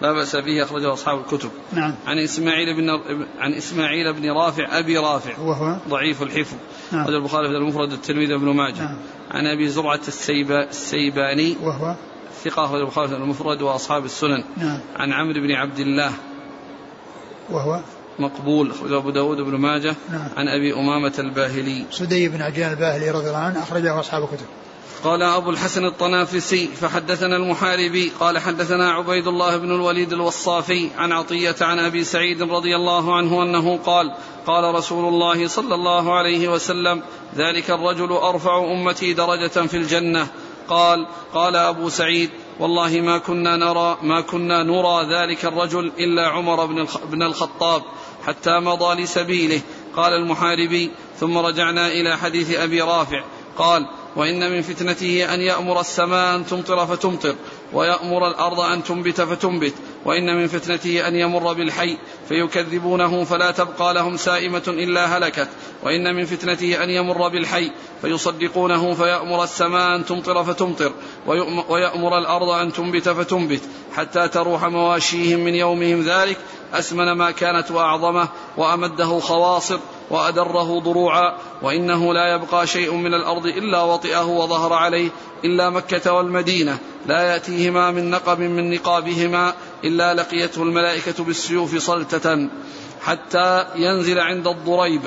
لا 0.00 0.12
بأس 0.12 0.36
به 0.36 0.62
أخرجه 0.62 0.92
أصحاب 0.92 1.18
الكتب. 1.18 1.50
نعم. 1.72 1.94
عن 2.06 2.18
إسماعيل 2.18 2.76
بن 2.76 2.90
عن 3.38 3.54
إسماعيل 3.54 4.12
بن 4.12 4.30
رافع 4.30 4.78
أبي 4.78 4.98
رافع. 4.98 5.38
وهو 5.40 5.76
ضعيف 5.88 6.22
الحفظ. 6.22 6.56
نعم. 6.92 7.02
أخرج 7.02 7.14
البخاري 7.14 7.48
في 7.48 7.54
المفرد 7.54 7.92
الترمذي 7.92 8.36
بن 8.36 8.48
ماجه. 8.48 8.82
نعم. 8.82 8.96
عن 9.30 9.46
أبي 9.46 9.68
زرعة 9.68 10.00
السيبا 10.08 10.70
السيباني. 10.70 11.56
وهو 11.62 11.94
ثقة 12.44 12.64
أخرج 12.64 12.80
البخاري 12.80 13.08
في 13.08 13.14
المفرد 13.14 13.62
وأصحاب 13.62 14.04
السنن. 14.04 14.44
نعم. 14.56 14.80
عن 14.96 15.12
عمرو 15.12 15.40
بن 15.40 15.52
عبد 15.52 15.78
الله. 15.78 16.12
وهو 17.50 17.80
مقبول 18.18 18.70
أخرجه 18.70 18.96
أبو 18.96 19.10
داود 19.10 19.36
بن 19.36 19.54
ماجه. 19.54 19.94
نعم. 20.10 20.28
عن 20.36 20.48
أبي 20.48 20.74
أمامة 20.74 21.12
الباهلي. 21.18 21.84
سدي 21.90 22.28
بن 22.28 22.42
عجلان 22.42 22.72
الباهلي 22.72 23.10
رضي 23.10 23.26
الله 23.26 23.38
عنه 23.38 23.62
أخرجه 23.62 24.00
أصحاب 24.00 24.22
الكتب. 24.22 24.46
قال 25.04 25.22
أبو 25.22 25.50
الحسن 25.50 25.84
الطنافسي 25.84 26.66
فحدثنا 26.66 27.36
المحاربي 27.36 28.12
قال 28.20 28.38
حدثنا 28.38 28.92
عبيد 28.92 29.26
الله 29.26 29.56
بن 29.56 29.74
الوليد 29.74 30.12
الوصافي 30.12 30.90
عن 30.98 31.12
عطية 31.12 31.56
عن 31.60 31.78
أبي 31.78 32.04
سعيد 32.04 32.42
رضي 32.42 32.76
الله 32.76 33.16
عنه 33.16 33.42
أنه 33.42 33.76
قال 33.76 34.14
قال 34.46 34.74
رسول 34.74 35.08
الله 35.08 35.48
صلى 35.48 35.74
الله 35.74 36.14
عليه 36.14 36.48
وسلم 36.48 37.02
ذلك 37.36 37.70
الرجل 37.70 38.12
أرفع 38.12 38.58
أمتي 38.72 39.12
درجة 39.12 39.66
في 39.66 39.76
الجنة. 39.76 40.28
قال 40.68 41.06
قال 41.34 41.56
أبو 41.56 41.88
سعيد 41.88 42.30
والله 42.60 43.00
ما 43.00 43.18
كنا 43.18 43.56
نرى 43.56 43.98
ما 44.02 44.20
كنا 44.20 44.62
نرى 44.62 45.06
ذلك 45.14 45.44
الرجل 45.44 45.92
إلا 45.98 46.28
عمر 46.28 46.66
بن 47.04 47.22
الخطاب 47.22 47.82
حتى 48.26 48.60
مضى 48.60 49.02
لسبيله. 49.02 49.60
قال 49.96 50.12
المحاربي 50.12 50.90
ثم 51.20 51.38
رجعنا 51.38 51.86
إلى 51.86 52.16
حديث 52.16 52.54
أبي 52.54 52.80
رافع. 52.80 53.24
قال 53.58 53.86
وإن 54.16 54.50
من 54.50 54.62
فتنته 54.62 55.34
أن 55.34 55.40
يأمر 55.40 55.80
السماء 55.80 56.36
أن 56.36 56.46
تمطر 56.46 56.86
فتمطر 56.86 57.34
ويأمر 57.72 58.28
الأرض 58.28 58.60
أن 58.60 58.84
تنبت 58.84 59.20
فتنبت 59.20 59.74
وإن 60.04 60.36
من 60.36 60.46
فتنته 60.46 61.08
أن 61.08 61.16
يمر 61.16 61.52
بالحي 61.52 61.98
فيكذبونه 62.28 63.24
فلا 63.24 63.50
تبقى 63.50 63.94
لهم 63.94 64.16
سائمة 64.16 64.62
إلا 64.68 65.18
هلكت 65.18 65.48
وإن 65.82 66.14
من 66.14 66.24
فتنته 66.24 66.84
أن 66.84 66.90
يمر 66.90 67.28
بالحي 67.28 67.70
فيصدقونه 68.02 68.94
فيأمر 68.94 69.44
السماء 69.44 69.96
أن 69.96 70.04
تمطر 70.04 70.44
فتمطر 70.44 70.92
ويأمر 71.68 72.18
الأرض 72.18 72.48
أن 72.48 72.72
تنبت 72.72 73.08
فتنبت 73.08 73.62
حتى 73.96 74.28
تروح 74.28 74.64
مواشيهم 74.64 75.40
من 75.40 75.54
يومهم 75.54 76.02
ذلك 76.02 76.38
أسمن 76.72 77.12
ما 77.12 77.30
كانت 77.30 77.70
وأعظمه 77.70 78.28
وأمده 78.56 79.18
خواصر 79.20 79.78
وأدره 80.10 80.80
ضروعا 80.80 81.36
وإنه 81.62 82.14
لا 82.14 82.34
يبقى 82.34 82.66
شيء 82.66 82.94
من 82.94 83.14
الأرض 83.14 83.46
إلا 83.46 83.82
وطئه 83.82 84.26
وظهر 84.26 84.72
عليه 84.72 85.10
إلا 85.44 85.70
مكة 85.70 86.12
والمدينة. 86.12 86.78
لا 87.06 87.20
يأتيهما 87.32 87.90
من 87.90 88.10
نقب 88.10 88.40
من 88.40 88.70
نقابهما 88.70 89.54
إلا 89.84 90.14
لقيته 90.14 90.62
الملائكة 90.62 91.24
بالسيوف 91.24 91.76
صلتة 91.76 92.48
حتى 93.02 93.66
ينزل 93.76 94.18
عند 94.18 94.46
الضريب 94.46 95.02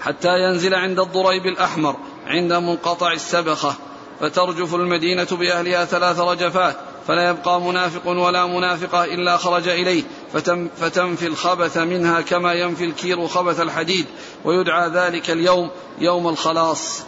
حتى 0.00 0.38
ينزل 0.38 0.74
عند 0.74 1.00
الضريب 1.00 1.46
الأحمر 1.46 1.96
عند 2.26 2.52
منقطع 2.52 3.12
السبخة 3.12 3.74
فترجف 4.20 4.74
المدينة 4.74 5.26
بأهلها 5.32 5.84
ثلاث 5.84 6.20
رجفات 6.20 6.76
فلا 7.06 7.28
يبقى 7.28 7.60
منافق 7.60 8.08
ولا 8.08 8.46
منافقة 8.46 9.04
إلا 9.04 9.36
خرج 9.36 9.68
إليه 9.68 10.02
فتم 10.32 10.68
فتنفي 10.80 11.26
الخبث 11.26 11.78
منها 11.78 12.20
كما 12.20 12.52
ينفي 12.52 12.84
الكير 12.84 13.26
خبث 13.26 13.60
الحديد 13.60 14.06
ويدعى 14.44 14.88
ذلك 14.88 15.30
اليوم 15.30 15.70
يوم 15.98 16.28
الخلاص. 16.28 17.02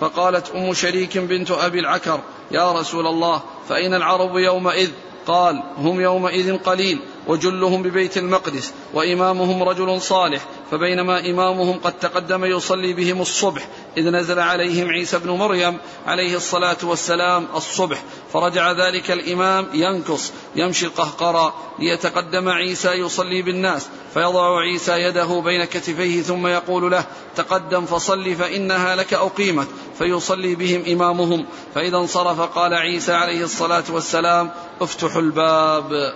فقالت 0.00 0.50
أم 0.50 0.74
شريك 0.74 1.18
بنت 1.18 1.50
أبي 1.50 1.78
العكر 1.78 2.20
يا 2.50 2.72
رسول 2.72 3.06
الله 3.06 3.42
فأين 3.68 3.94
العرب 3.94 4.36
يومئذ؟ 4.36 4.90
قال 5.28 5.62
هم 5.76 6.00
يومئذ 6.00 6.56
قليل 6.56 7.00
وجلهم 7.26 7.82
ببيت 7.82 8.18
المقدس 8.18 8.72
وإمامهم 8.94 9.62
رجل 9.62 10.00
صالح 10.00 10.46
فبينما 10.70 11.30
إمامهم 11.30 11.78
قد 11.78 11.92
تقدم 11.92 12.44
يصلي 12.44 12.92
بهم 12.92 13.20
الصبح 13.20 13.68
إذ 13.96 14.10
نزل 14.10 14.38
عليهم 14.38 14.88
عيسى 14.88 15.18
بن 15.18 15.30
مريم 15.30 15.78
عليه 16.06 16.36
الصلاة 16.36 16.76
والسلام 16.82 17.46
الصبح 17.54 18.02
فرجع 18.32 18.72
ذلك 18.72 19.10
الإمام 19.10 19.66
ينكص 19.74 20.32
يمشي 20.56 20.86
القهقرى 20.86 21.54
ليتقدم 21.78 22.48
عيسى 22.48 22.88
يصلي 22.88 23.42
بالناس 23.42 23.88
فيضع 24.14 24.60
عيسى 24.60 24.92
يده 24.92 25.40
بين 25.40 25.64
كتفيه 25.64 26.22
ثم 26.22 26.46
يقول 26.46 26.90
له 26.90 27.04
تقدم 27.36 27.86
فصل 27.86 28.34
فإنها 28.34 28.96
لك 28.96 29.14
أقيمت 29.14 29.68
فيصلي 29.98 30.54
بهم 30.54 30.84
إمامهم. 30.92 31.46
فإذا 31.74 31.96
انصرف 31.96 32.40
قال 32.40 32.74
عيسى 32.74 33.12
عليه 33.12 33.44
الصلاة 33.44 33.84
والسلام 33.90 34.50
افتحوا 34.80 35.22
الباب. 35.22 36.14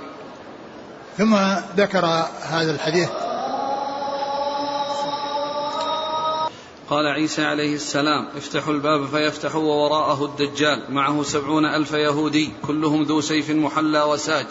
ثم 1.19 1.37
ذكر 1.77 2.07
هذا 2.43 2.71
الحديث. 2.71 3.09
قال 6.93 7.07
عيسى 7.07 7.45
عليه 7.45 7.75
السلام 7.75 8.29
افتحوا 8.37 8.75
الباب 8.75 9.07
فيفتح 9.07 9.57
ووراءه 9.57 10.25
الدجال 10.25 10.85
معه 10.89 11.23
سبعون 11.23 11.65
ألف 11.65 11.93
يهودي 11.93 12.53
كلهم 12.67 13.03
ذو 13.03 13.21
سيف 13.21 13.51
محلى 13.51 14.03
وساج. 14.03 14.47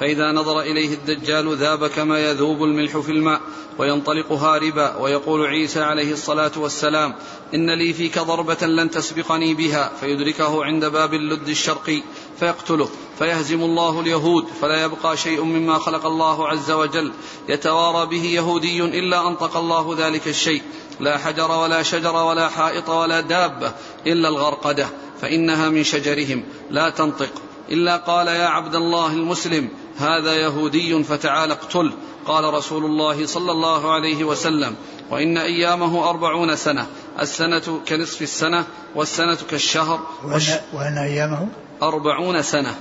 فإذا 0.00 0.32
نظر 0.32 0.60
إليه 0.60 0.94
الدجال 0.94 1.56
ذاب 1.56 1.86
كما 1.86 2.30
يذوب 2.30 2.64
الملح 2.64 2.98
في 2.98 3.12
الماء 3.12 3.40
وينطلق 3.78 4.32
هاربا 4.32 4.96
ويقول 4.96 5.46
عيسى 5.46 5.80
عليه 5.80 6.12
الصلاة 6.12 6.52
والسلام 6.56 7.14
إن 7.54 7.70
لي 7.70 7.92
فيك 7.92 8.18
ضربة 8.18 8.66
لن 8.66 8.90
تسبقني 8.90 9.54
بها 9.54 9.92
فيدركه 10.00 10.64
عند 10.64 10.84
باب 10.84 11.14
اللد 11.14 11.48
الشرقي 11.48 12.02
فيقتله. 12.40 12.88
فيهزم 13.18 13.62
الله 13.62 14.00
اليهود 14.00 14.46
فلا 14.60 14.84
يبقى 14.84 15.16
شيء 15.16 15.44
مما 15.44 15.78
خلق 15.78 16.06
الله 16.06 16.48
عز 16.48 16.70
وجل 16.70 17.12
يتوارى 17.48 18.06
به 18.06 18.24
يهودي 18.24 18.84
إلا 18.84 19.28
أنطق 19.28 19.56
الله 19.56 19.96
ذلك 19.98 20.28
الشيء. 20.28 20.62
لا 21.00 21.18
حجر 21.18 21.50
ولا 21.50 21.82
شجر 21.82 22.16
ولا 22.16 22.48
حائط 22.48 22.88
ولا 22.88 23.20
دابة 23.20 23.72
إلا 24.06 24.28
الغرقدة 24.28 24.86
فإنها 25.20 25.68
من 25.68 25.84
شجرهم. 25.84 26.44
لا 26.70 26.90
تنطق. 26.90 27.30
إلا 27.70 27.96
قال 27.96 28.28
يا 28.28 28.46
عبد 28.46 28.74
الله 28.74 29.06
المسلم 29.06 29.68
هذا 29.98 30.34
يهودي 30.34 31.04
فتعال 31.04 31.50
اقتله 31.50 31.92
قال 32.26 32.54
رسول 32.54 32.84
الله 32.84 33.26
صلى 33.26 33.52
الله 33.52 33.92
عليه 33.92 34.24
وسلم 34.24 34.74
وإن 35.10 35.38
أيامه 35.38 36.10
أربعون 36.10 36.56
سنة. 36.56 36.86
السنة 37.20 37.80
كنصف 37.88 38.22
السنة 38.22 38.64
والسنة 38.94 39.38
كالشهر. 39.50 40.00
وأن, 40.24 40.42
وأن 40.72 40.98
أيامه؟ 40.98 41.48
أربعون 41.82 42.42
سنة. 42.42 42.74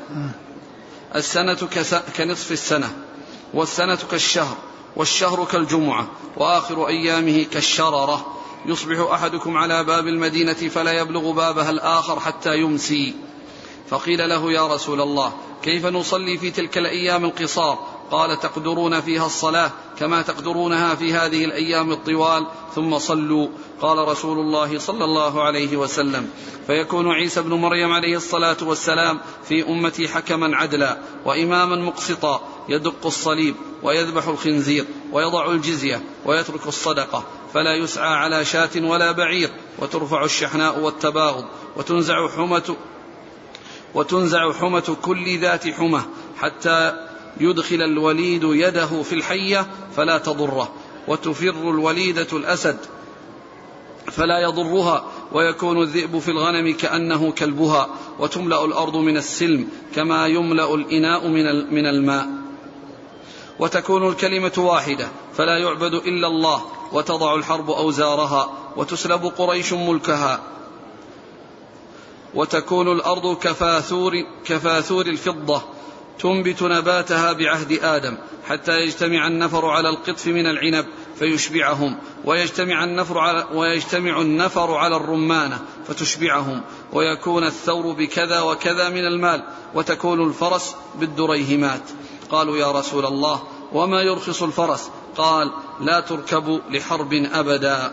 السنة 1.16 1.68
كنصف 2.18 2.52
السنة 2.52 2.90
والسنة 3.54 3.98
كالشهر. 4.12 4.58
والشهر 4.96 5.46
كالجمعة 5.46 6.08
وآخر 6.38 6.88
أيامه 6.88 7.46
كالشررة. 7.52 8.36
يصبح 8.66 9.12
أحدكم 9.12 9.58
على 9.58 9.84
باب 9.84 10.08
المدينة 10.08 10.54
فلا 10.54 10.92
يبلغ 10.92 11.32
بابها 11.32 11.70
الآخر 11.70 12.20
حتى 12.20 12.58
يمسي. 12.58 13.14
فقيل 13.90 14.30
له 14.30 14.52
يا 14.52 14.68
رسول 14.68 15.02
الله 15.02 15.34
كيف 15.64 15.86
نصلي 15.86 16.38
في 16.38 16.52
تلك 16.52 16.78
الأيام 16.78 17.26
القصار؟ 17.26 17.80
قال 18.12 18.40
تقدرون 18.40 19.02
فيها 19.02 19.26
الصلاة 19.26 19.72
كما 20.00 20.22
تقدرونها 20.22 20.96
في 20.96 21.14
هذه 21.14 21.46
الأيام 21.46 21.92
الطوال 21.92 22.46
ثم 22.76 23.00
صلوا. 23.00 23.48
قال 23.82 24.08
رسول 24.08 24.40
الله 24.40 24.80
صلى 24.80 25.04
الله 25.06 25.44
عليه 25.44 25.78
وسلم. 25.78 26.30
فيكون 26.68 27.12
عيسى 27.12 27.42
بن 27.42 27.54
مريم 27.54 27.92
عليه 27.92 28.18
الصلاة 28.18 28.58
والسلام 28.62 29.20
في 29.44 29.68
أمتي 29.68 30.08
حكما 30.08 30.58
عدلا 30.58 30.98
وإماما 31.26 31.76
مقسطا. 31.76 32.42
يدق 32.70 33.06
الصليب 33.06 33.56
ويذبح 33.84 34.28
الخنزير 34.28 34.86
ويضع 35.12 35.52
الجزية 35.52 36.04
ويترك 36.26 36.68
الصدقة 36.68 37.24
فلا 37.54 37.76
يسعى 37.76 38.14
على 38.14 38.46
شاة 38.46 38.70
ولا 38.76 39.12
بعير 39.12 39.50
وترفع 39.80 40.24
الشحناء 40.24 40.80
والتباغض 40.80 41.46
وتنزع 41.78 42.28
حمة 42.28 42.76
وتنزع 43.94 44.54
حمة 44.54 44.98
كل 45.02 45.40
ذات 45.40 45.68
حمة 45.68 46.06
حتى 46.38 46.94
يدخل 47.40 47.82
الوليد 47.82 48.44
يده 48.44 49.04
في 49.04 49.16
الحية 49.16 49.68
فلا 49.96 50.18
تضره 50.18 50.72
وتفر 51.08 51.50
الوليدة 51.50 52.28
الأسد 52.34 52.78
فلا 54.12 54.40
يضرها 54.40 55.06
ويكون 55.32 55.82
الذئب 55.82 56.20
في 56.20 56.32
الغنم 56.32 56.74
كأنه 56.74 57.32
كلبها 57.32 57.90
وتملأ 58.20 58.66
الأرض 58.66 58.96
من 58.96 59.18
السلم 59.18 59.68
كما 59.96 60.28
يملأ 60.28 60.76
الإناء 60.76 61.28
من 61.28 61.74
من 61.74 61.86
الماء. 61.86 62.39
وتكون 63.60 64.10
الكلمة 64.10 64.54
واحدة 64.58 65.08
فلا 65.34 65.58
يعبد 65.58 65.94
إلا 65.94 66.28
الله 66.28 66.62
وتضع 66.92 67.36
الحرب 67.36 67.70
أوزارها 67.70 68.50
وتسلب 68.76 69.26
قريش 69.26 69.74
ملكها. 69.74 70.40
وتكون 72.34 72.92
الأرض 72.92 73.38
كفاثور 73.38 74.14
كفاثور 74.46 75.06
الفضة 75.06 75.62
تنبت 76.20 76.64
نباتها 76.64 77.34
بعهد 77.34 77.72
آدم 77.72 78.18
حتى 78.48 78.80
يجتمع 78.80 79.28
النفر 79.28 79.66
على 79.66 79.90
القطف 79.90 80.28
من 80.28 80.46
العنب 80.46 80.86
فيشبعهم 81.20 81.98
ويجتمع 82.26 82.84
النفر 82.84 83.18
على 83.18 83.48
ويجتمع 83.54 84.22
النفر 84.22 84.74
على 84.74 84.96
الرمانة 84.96 85.62
فتشبعهم 85.88 86.62
ويكون 86.94 87.44
الثور 87.44 87.94
بكذا 87.94 88.42
وكذا 88.42 88.90
من 88.90 89.06
المال 89.06 89.44
وتكون 89.76 90.28
الفرس 90.28 90.76
بالدريهمات. 90.96 91.82
قالوا 92.32 92.58
يا 92.58 92.72
رسول 92.72 93.06
الله 93.06 93.44
وما 93.74 94.02
يرخص 94.02 94.44
الفرس؟ 94.44 94.90
قال 95.18 95.52
لا 95.82 96.00
تركب 96.00 96.62
لحرب 96.70 97.14
أبدا. 97.14 97.92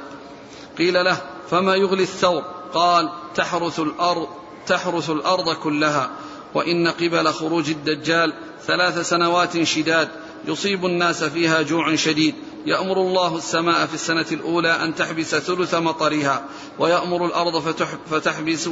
قيل 0.78 1.04
له 1.04 1.20
فما 1.50 1.74
يغلي 1.74 2.02
الثور 2.02 2.42
قال 2.74 3.10
تحرث 3.34 3.80
الأرض 3.80 4.28
تحرث 4.66 5.10
الأرض 5.10 5.54
كلها. 5.54 6.10
وإن 6.54 6.88
قبل 6.88 7.28
خروج 7.32 7.70
الدجال 7.70 8.32
ثلاث 8.66 9.08
سنوات 9.08 9.62
شداد 9.62 10.08
يصيب 10.44 10.86
الناس 10.86 11.24
فيها 11.24 11.62
جوع 11.62 11.94
شديد. 11.94 12.34
يأمر 12.66 12.96
الله 12.96 13.36
السماء 13.36 13.86
في 13.86 13.94
السنة 13.94 14.26
الأولى 14.32 14.84
أن 14.84 14.94
تحبس 14.94 15.34
ثلث 15.34 15.74
مطرها 15.74 16.44
ويأمر 16.78 17.26
الأرض 17.26 17.74
فتحبس 18.10 18.68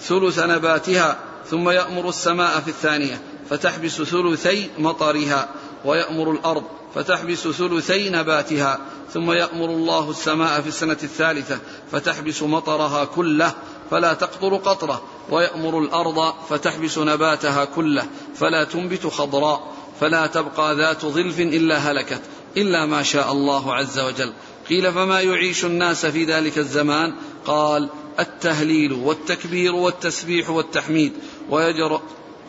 ثلث 0.00 0.38
نباتها 0.38 1.18
ثم 1.50 1.68
يأمر 1.68 2.08
السماء 2.08 2.60
في 2.60 2.68
الثانية. 2.68 3.22
فتحبس 3.50 4.02
ثلثي 4.02 4.70
مطرها 4.78 5.48
ويأمر 5.84 6.30
الأرض 6.30 6.64
فتحبس 6.94 7.48
ثلثي 7.48 8.10
نباتها 8.10 8.78
ثم 9.14 9.32
يأمر 9.32 9.64
الله 9.64 10.10
السماء 10.10 10.60
في 10.60 10.68
السنة 10.68 10.98
الثالثة 11.02 11.58
فتحبس 11.92 12.42
مطرها 12.42 13.04
كله 13.04 13.54
فلا 13.90 14.14
تقطر 14.14 14.56
قطرة 14.56 15.02
ويأمر 15.30 15.78
الأرض 15.78 16.34
فتحبس 16.48 16.98
نباتها 16.98 17.64
كله 17.64 18.06
فلا 18.34 18.64
تنبت 18.64 19.06
خضراء 19.06 19.72
فلا 20.00 20.26
تبقى 20.26 20.76
ذات 20.76 21.06
ظلف 21.06 21.40
إلا 21.40 21.76
هلكت 21.78 22.20
إلا 22.56 22.86
ما 22.86 23.02
شاء 23.02 23.32
الله 23.32 23.74
عز 23.74 23.98
وجل. 23.98 24.32
قيل 24.68 24.92
فما 24.92 25.20
يعيش 25.20 25.64
الناس 25.64 26.06
في 26.06 26.24
ذلك 26.24 26.58
الزمان؟ 26.58 27.14
قال 27.46 27.88
التهليل 28.20 28.92
والتكبير 28.92 29.74
والتسبيح 29.74 30.50
والتحميد 30.50 31.12
ويجر 31.50 32.00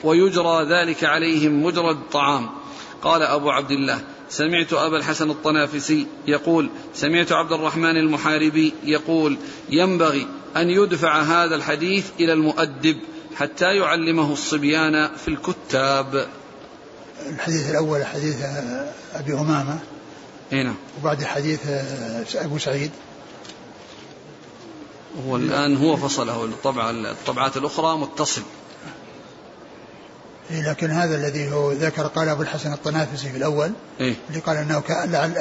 ويجرى 0.03 0.65
ذلك 0.69 1.03
عليهم 1.03 1.63
مجرى 1.63 1.91
الطعام 1.91 2.49
قال 3.01 3.21
أبو 3.21 3.49
عبد 3.49 3.71
الله 3.71 4.01
سمعت 4.29 4.73
أبا 4.73 4.97
الحسن 4.97 5.29
الطنافسي 5.29 6.07
يقول 6.27 6.69
سمعت 6.93 7.31
عبد 7.31 7.51
الرحمن 7.51 7.97
المحاربي 7.97 8.73
يقول 8.83 9.37
ينبغي 9.69 10.27
أن 10.57 10.69
يدفع 10.69 11.21
هذا 11.21 11.55
الحديث 11.55 12.05
إلى 12.19 12.33
المؤدب 12.33 12.97
حتى 13.35 13.75
يعلمه 13.75 14.33
الصبيان 14.33 15.09
في 15.15 15.27
الكتاب. 15.27 16.27
الحديث 17.29 17.69
الأول 17.69 18.05
حديث 18.05 18.35
أبي 19.13 19.33
أمامة. 19.33 19.79
هنا 20.51 20.63
نعم. 20.63 20.75
وبعد 21.01 21.23
حديث 21.23 21.59
أبو 22.35 22.57
سعيد. 22.57 22.91
هو 25.27 25.35
الآن 25.35 25.77
هو 25.77 25.97
فصله 25.97 26.45
الطبعة 26.45 26.91
الطبعات 26.91 27.57
الأخرى 27.57 27.97
متصل. 27.97 28.41
لكن 30.51 30.91
هذا 30.91 31.15
الذي 31.15 31.51
هو 31.51 31.71
ذكر 31.71 32.07
قال 32.07 32.29
أبو 32.29 32.41
الحسن 32.41 32.73
الطنافسي 32.73 33.29
في 33.29 33.37
الأول 33.37 33.71
إيه؟ 33.99 34.15
اللي 34.29 34.39
قال 34.39 34.57
إنه 34.57 34.83
لعل 34.89 35.31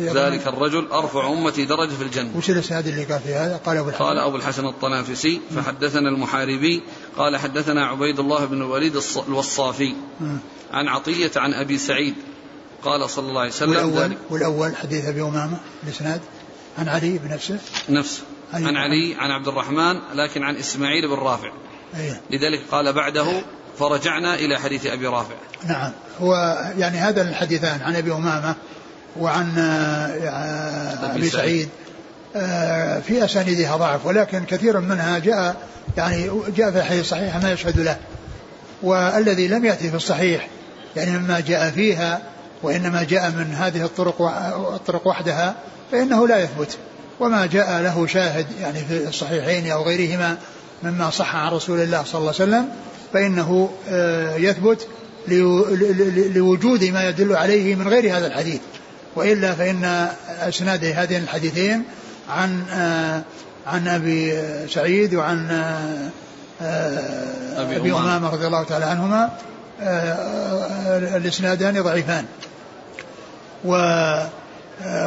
ذلك 0.00 0.46
الرجل 0.46 0.88
أرفع 0.92 1.32
أمتي 1.32 1.64
درجة 1.64 1.94
في 1.94 2.02
الجنة. 2.02 2.30
وش 2.36 2.50
الأسناد 2.50 2.86
اللي 2.86 3.04
قال 3.04 3.20
في 3.20 3.34
هذا؟ 3.34 3.56
قال 3.56 3.76
أبو 3.76 3.88
الحسن 3.88 4.04
قال 4.04 4.18
أبو 4.18 4.36
الحسن 4.36 4.66
الطنافسي 4.66 5.40
فحدثنا 5.56 6.08
المحاربي 6.08 6.82
قال 7.16 7.36
حدثنا 7.36 7.86
عبيد 7.86 8.18
الله 8.18 8.44
بن 8.44 8.56
الوليد 8.56 9.00
الوصافي 9.28 9.94
عن 10.72 10.88
عطية 10.88 11.30
عن 11.36 11.54
أبي 11.54 11.78
سعيد 11.78 12.14
قال 12.82 13.10
صلى 13.10 13.28
الله 13.28 13.40
عليه 13.40 13.50
وسلم 13.50 13.70
والأول, 13.70 14.02
ذلك. 14.02 14.18
والأول 14.30 14.76
حديث 14.76 15.04
أبي 15.04 15.22
أمامة 15.22 15.60
الإسناد. 15.84 16.20
عن 16.78 16.88
علي 16.88 17.18
بنفسه 17.18 17.58
نفسه. 17.88 18.22
عن 18.52 18.76
علي 18.76 19.14
عن 19.18 19.30
عبد 19.30 19.48
الرحمن 19.48 20.00
لكن 20.14 20.42
عن 20.42 20.56
إسماعيل 20.56 21.08
بن 21.08 21.14
رافع. 21.14 21.52
أيه. 21.96 22.20
لذلك 22.30 22.62
قال 22.70 22.92
بعده 22.92 23.42
فرجعنا 23.78 24.34
إلى 24.34 24.58
حديث 24.58 24.86
أبي 24.86 25.06
رافع. 25.06 25.34
نعم. 25.68 25.92
هو 26.20 26.58
يعني 26.78 26.98
هذا 26.98 27.22
الحديثان 27.22 27.80
عن 27.82 27.96
أبي 27.96 28.12
أمامة 28.12 28.54
وعن 29.20 29.58
آه، 29.58 31.14
أبي 31.14 31.30
سعيد. 31.30 31.68
آه، 32.36 33.00
في 33.00 33.24
أسانيدها 33.24 33.76
ضعف 33.76 34.06
ولكن 34.06 34.44
كثير 34.44 34.80
منها 34.80 35.18
جاء 35.18 35.56
يعني 35.96 36.30
جاء 36.56 36.70
في 36.70 36.78
الحديث 36.78 37.00
الصحيح 37.00 37.36
ما 37.36 37.52
يشهد 37.52 37.80
له. 37.80 37.96
والذي 38.82 39.48
لم 39.48 39.64
يأتي 39.64 39.90
في 39.90 39.96
الصحيح 39.96 40.48
يعني 40.96 41.18
مما 41.18 41.40
جاء 41.40 41.70
فيها 41.70 42.20
وإنما 42.62 43.02
جاء 43.02 43.30
من 43.30 43.54
هذه 43.54 43.84
الطرق 43.84 44.22
الطرق 44.74 45.06
وحدها 45.06 45.54
فإنه 45.92 46.28
لا 46.28 46.38
يثبت. 46.38 46.78
وما 47.20 47.46
جاء 47.46 47.82
له 47.82 48.06
شاهد 48.06 48.46
يعني 48.60 48.84
في 48.84 49.08
الصحيحين 49.08 49.70
أو 49.70 49.82
غيرهما 49.82 50.36
مما 50.82 51.10
صح 51.10 51.36
عن 51.36 51.52
رسول 51.52 51.80
الله 51.80 52.02
صلى 52.04 52.18
الله 52.18 52.34
عليه 52.40 52.50
وسلم 52.50 52.68
فإنه 53.12 53.70
آه، 53.88 54.36
يثبت 54.36 54.88
لوجود 56.34 56.84
ما 56.84 57.08
يدل 57.08 57.36
عليه 57.36 57.74
من 57.74 57.88
غير 57.88 58.16
هذا 58.16 58.26
الحديث. 58.26 58.60
وإلا 59.16 59.54
فإن 59.54 60.08
أسناد 60.40 60.84
هذين 60.84 61.22
الحديثين 61.22 61.84
عن 62.28 62.62
آه، 62.72 63.22
عن 63.66 63.88
أبي 63.88 64.42
سعيد 64.68 65.14
وعن 65.14 65.50
آه، 65.50 66.98
أبي 67.56 67.92
أمامة. 67.92 68.30
رضي 68.30 68.46
الله 68.46 68.64
تعالى 68.64 68.84
عنهما 68.84 69.30
الإسنادان 71.16 71.82
ضعيفان. 71.82 72.24
و 73.64 73.72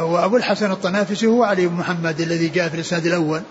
وأبو 0.02 0.36
الحسن 0.36 0.70
الطنافسي 0.70 1.26
هو 1.26 1.44
علي 1.44 1.66
بن 1.66 1.74
محمد 1.74 2.20
الذي 2.20 2.48
جاء 2.48 2.68
في 2.68 2.74
الإسناد 2.74 3.06
الأول 3.06 3.42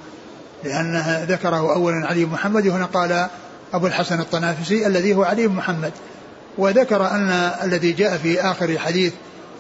لأنه 0.64 1.24
ذكره 1.24 1.74
أولا 1.74 2.08
علي 2.08 2.26
بن 2.26 2.32
محمد 2.32 2.68
وهنا 2.68 2.86
قال 2.86 3.28
أبو 3.74 3.88
الحسن 3.88 4.20
الطنافسي 4.20 4.88
الذي 4.88 5.14
هو 5.16 5.24
علي 5.24 5.48
بن 5.48 5.56
محمد. 5.56 5.92
وذكر 6.58 7.08
أن 7.08 7.30
الذي 7.64 7.92
جاء 7.92 8.18
في 8.18 8.42
آخر 8.42 8.78
حديث 8.78 9.14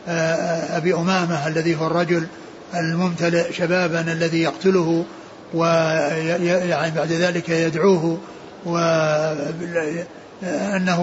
آه، 0.07 0.78
أبي 0.78 0.93
أمامة 0.93 1.47
الذي 1.47 1.76
هو 1.76 1.88
الرجل 1.88 2.28
الممتلئ 2.76 3.53
شبابا 3.53 4.01
الذي 4.01 4.41
يقتله 4.41 5.05
ويعني 5.53 6.91
بعد 6.91 7.11
ذلك 7.11 7.49
يدعوه 7.49 8.18
وأنه 8.66 10.05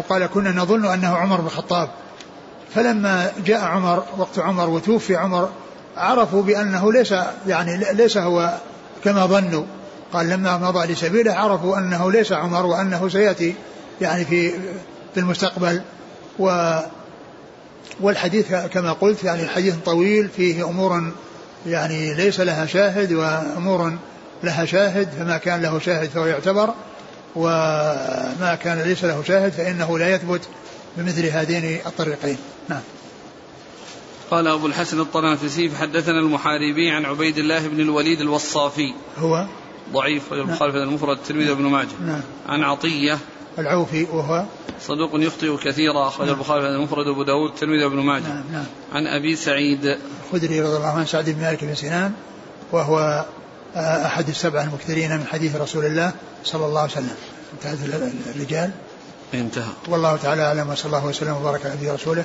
قال 0.09 0.27
كنا 0.27 0.51
نظن 0.51 0.87
أنه 0.87 1.17
عمر 1.17 1.41
بن 1.41 1.47
الخطاب. 1.47 1.89
فلما 2.75 3.33
جاء 3.47 3.61
عمر 3.61 4.05
وقت 4.19 4.39
عمر 4.39 4.71
وتوفي 4.71 5.17
عمر 5.17 5.49
عرفوا 5.97 6.43
بأنه 6.43 6.93
ليس 6.93 7.15
يعني 7.47 7.85
ليس 7.93 8.17
هو 8.17 8.55
كما 9.05 9.27
ظنوا. 9.27 9.65
قال 10.13 10.29
لما 10.29 10.59
مضى 10.59 10.93
لسبيله 10.93 11.33
عرفوا 11.33 11.79
أنه 11.79 12.13
ليس 12.13 12.33
عمر 12.33 12.67
وأنه 12.67 13.09
سيأتي 13.09 13.55
يعني 14.01 14.25
في 14.25 14.51
في 15.15 15.21
المستقبل. 15.21 15.83
و 16.39 16.79
والحديث 18.01 18.55
كما 18.55 18.93
قلت 18.93 19.25
يعني 19.25 19.49
حديث 19.49 19.75
طويل 19.85 20.29
فيه 20.37 20.65
أمور 20.65 21.13
يعني 21.67 22.15
ليس 22.15 22.41
لها 22.41 22.67
شاهد 22.67 23.13
وأمور 23.13 23.93
لها 24.43 24.65
شاهد 24.65 25.09
فما 25.19 25.39
كان 25.39 25.63
له 25.63 25.79
شاهد 25.79 26.09
فهو 26.09 26.27
يعتبر 26.27 26.75
وما 27.37 28.59
كان 28.63 28.79
ليس 28.79 29.05
له 29.05 29.23
شاهد 29.23 29.53
فإنه 29.53 29.99
لا 29.99 30.15
يثبت 30.15 30.41
بمثل 30.97 31.27
هذين 31.27 31.81
الطريقين. 31.87 32.37
نعم. 32.69 32.81
قال 34.31 34.47
أبو 34.47 34.67
الحسن 34.67 35.01
الطنافسي 35.01 35.71
حدثنا 35.81 36.19
المحاربي 36.19 36.91
عن 36.91 37.05
عبيد 37.05 37.39
الله 37.39 37.69
بن 37.69 37.81
الوليد 37.81 38.21
الوصافي. 38.21 38.95
هو؟ 39.19 39.47
ضعيف 39.93 40.33
رجل 40.33 40.41
البخاري 40.41 40.73
نعم. 40.73 40.83
المفرد 40.83 41.17
الترمذي 41.19 41.51
وابن 41.51 41.63
ماجه. 41.63 41.89
نعم. 42.07 42.21
عن 42.49 42.63
عطية. 42.63 43.19
العوفي 43.59 44.03
وهو 44.03 44.45
صدوق 44.81 45.11
يخطئ 45.15 45.57
كثيرا 45.57 46.09
أخرج 46.09 46.27
نعم. 46.27 46.35
البخاري 46.35 46.69
المفرد 46.69 47.07
وأبو 47.07 47.23
داود 47.23 47.51
الترمذي 47.51 47.85
وابن 47.85 47.97
ماجه. 47.97 48.23
نعم 48.23 48.45
نعم. 48.53 48.65
عن 48.93 49.07
أبي 49.07 49.37
سعيد. 49.37 49.99
الخدري 50.25 50.61
رضي 50.61 50.77
الله 50.77 50.89
عنه 50.89 51.05
سعد 51.05 51.31
بن 51.31 51.41
مالك 51.41 51.65
بن 51.65 51.75
سنان 51.75 52.13
وهو 52.73 53.25
آه، 53.77 54.07
أحد 54.07 54.29
السبعة 54.29 54.65
المكثرين 54.65 55.17
من 55.17 55.27
حديث 55.27 55.57
رسول 55.57 55.85
الله 55.85 56.13
صلى 56.45 56.67
الله 56.67 56.81
عليه 56.81 56.93
وسلم. 56.93 57.17
انتهت 57.53 57.79
الرجال. 58.35 58.71
انتهى. 59.35 59.73
والله 59.89 60.17
تعالى 60.17 60.43
أعلم 60.43 60.71
وصلى 60.71 60.87
الله 60.87 61.07
وسلم 61.07 61.33
وبارك 61.33 61.67
على 61.67 61.91
رسوله 61.91 62.25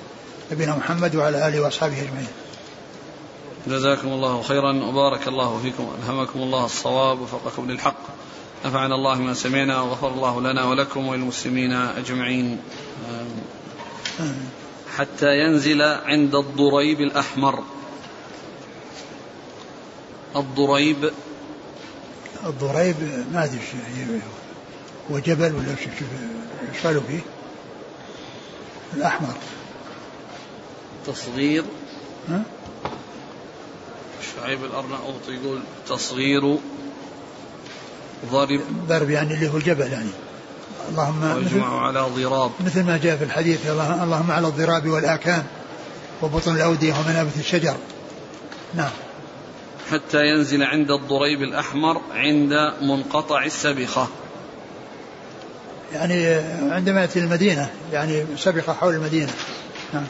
نبينا 0.52 0.76
محمد 0.76 1.16
وعلى 1.16 1.48
آله 1.48 1.62
وأصحابه 1.62 2.02
أجمعين. 2.02 2.28
جزاكم 3.68 4.08
الله 4.08 4.42
خيرا 4.42 4.84
وبارك 4.84 5.28
الله 5.28 5.60
فيكم 5.64 5.90
ألهمكم 6.00 6.40
الله 6.40 6.66
الصواب 6.66 7.22
وفقكم 7.22 7.72
للحق. 7.72 7.98
نفعنا 8.66 8.96
الله 8.96 9.16
ما 9.16 9.34
سمعنا 9.34 9.82
وغفر 9.82 10.08
الله 10.08 10.42
لنا 10.42 10.66
ولكم 10.66 11.08
وللمسلمين 11.08 11.74
أجمعين. 11.74 12.60
حتى 14.98 15.40
ينزل 15.40 15.82
عند 15.82 16.36
الضريب 16.36 17.02
الأحمر. 17.02 17.64
الضريب. 20.36 21.12
الضريب 22.46 22.96
ما 23.34 23.44
أدري 23.44 23.60
هو 25.12 25.20
جبل 25.20 25.56
ولا 25.56 25.70
إيش 25.70 26.86
قالوا 26.86 27.02
فيه؟ 27.08 27.20
الأحمر. 28.94 29.34
تصغير. 31.08 31.64
ها؟ 32.30 32.44
شعيب 34.36 34.64
الأرناؤوط 34.64 35.30
يقول 35.30 35.60
تصغير 35.88 36.58
ضرب. 38.32 38.62
ضرب 38.88 39.10
يعني 39.10 39.34
اللي 39.34 39.50
هو 39.50 39.58
الجبل 39.58 39.92
يعني. 39.92 40.10
اللهم 40.90 41.36
ويجمع 41.36 41.86
على 41.88 42.00
ضراب. 42.00 42.52
مثل 42.66 42.84
ما 42.84 42.98
جاء 42.98 43.18
في 43.18 43.24
الحديث 43.24 43.68
اللهم 43.68 44.32
على 44.32 44.48
الضراب 44.48 44.88
والآكام 44.88 45.44
وبطن 46.22 46.56
الأودية 46.56 46.94
ومنابت 46.94 47.38
الشجر. 47.38 47.76
نعم. 48.74 48.92
حتى 49.92 50.28
ينزل 50.28 50.64
عند 50.64 50.92
الضريب 50.92 51.42
الأحمر 51.42 52.02
عند 52.12 52.54
منقطع 52.82 53.44
السبخة. 53.44 54.08
يعني 55.94 56.26
عندما 56.72 57.02
يأتي 57.02 57.20
المدينة 57.20 57.70
يعني 57.92 58.26
سبخة 58.38 58.74
حول 58.74 58.94
المدينة. 58.94 59.34
نعم. 59.94 60.06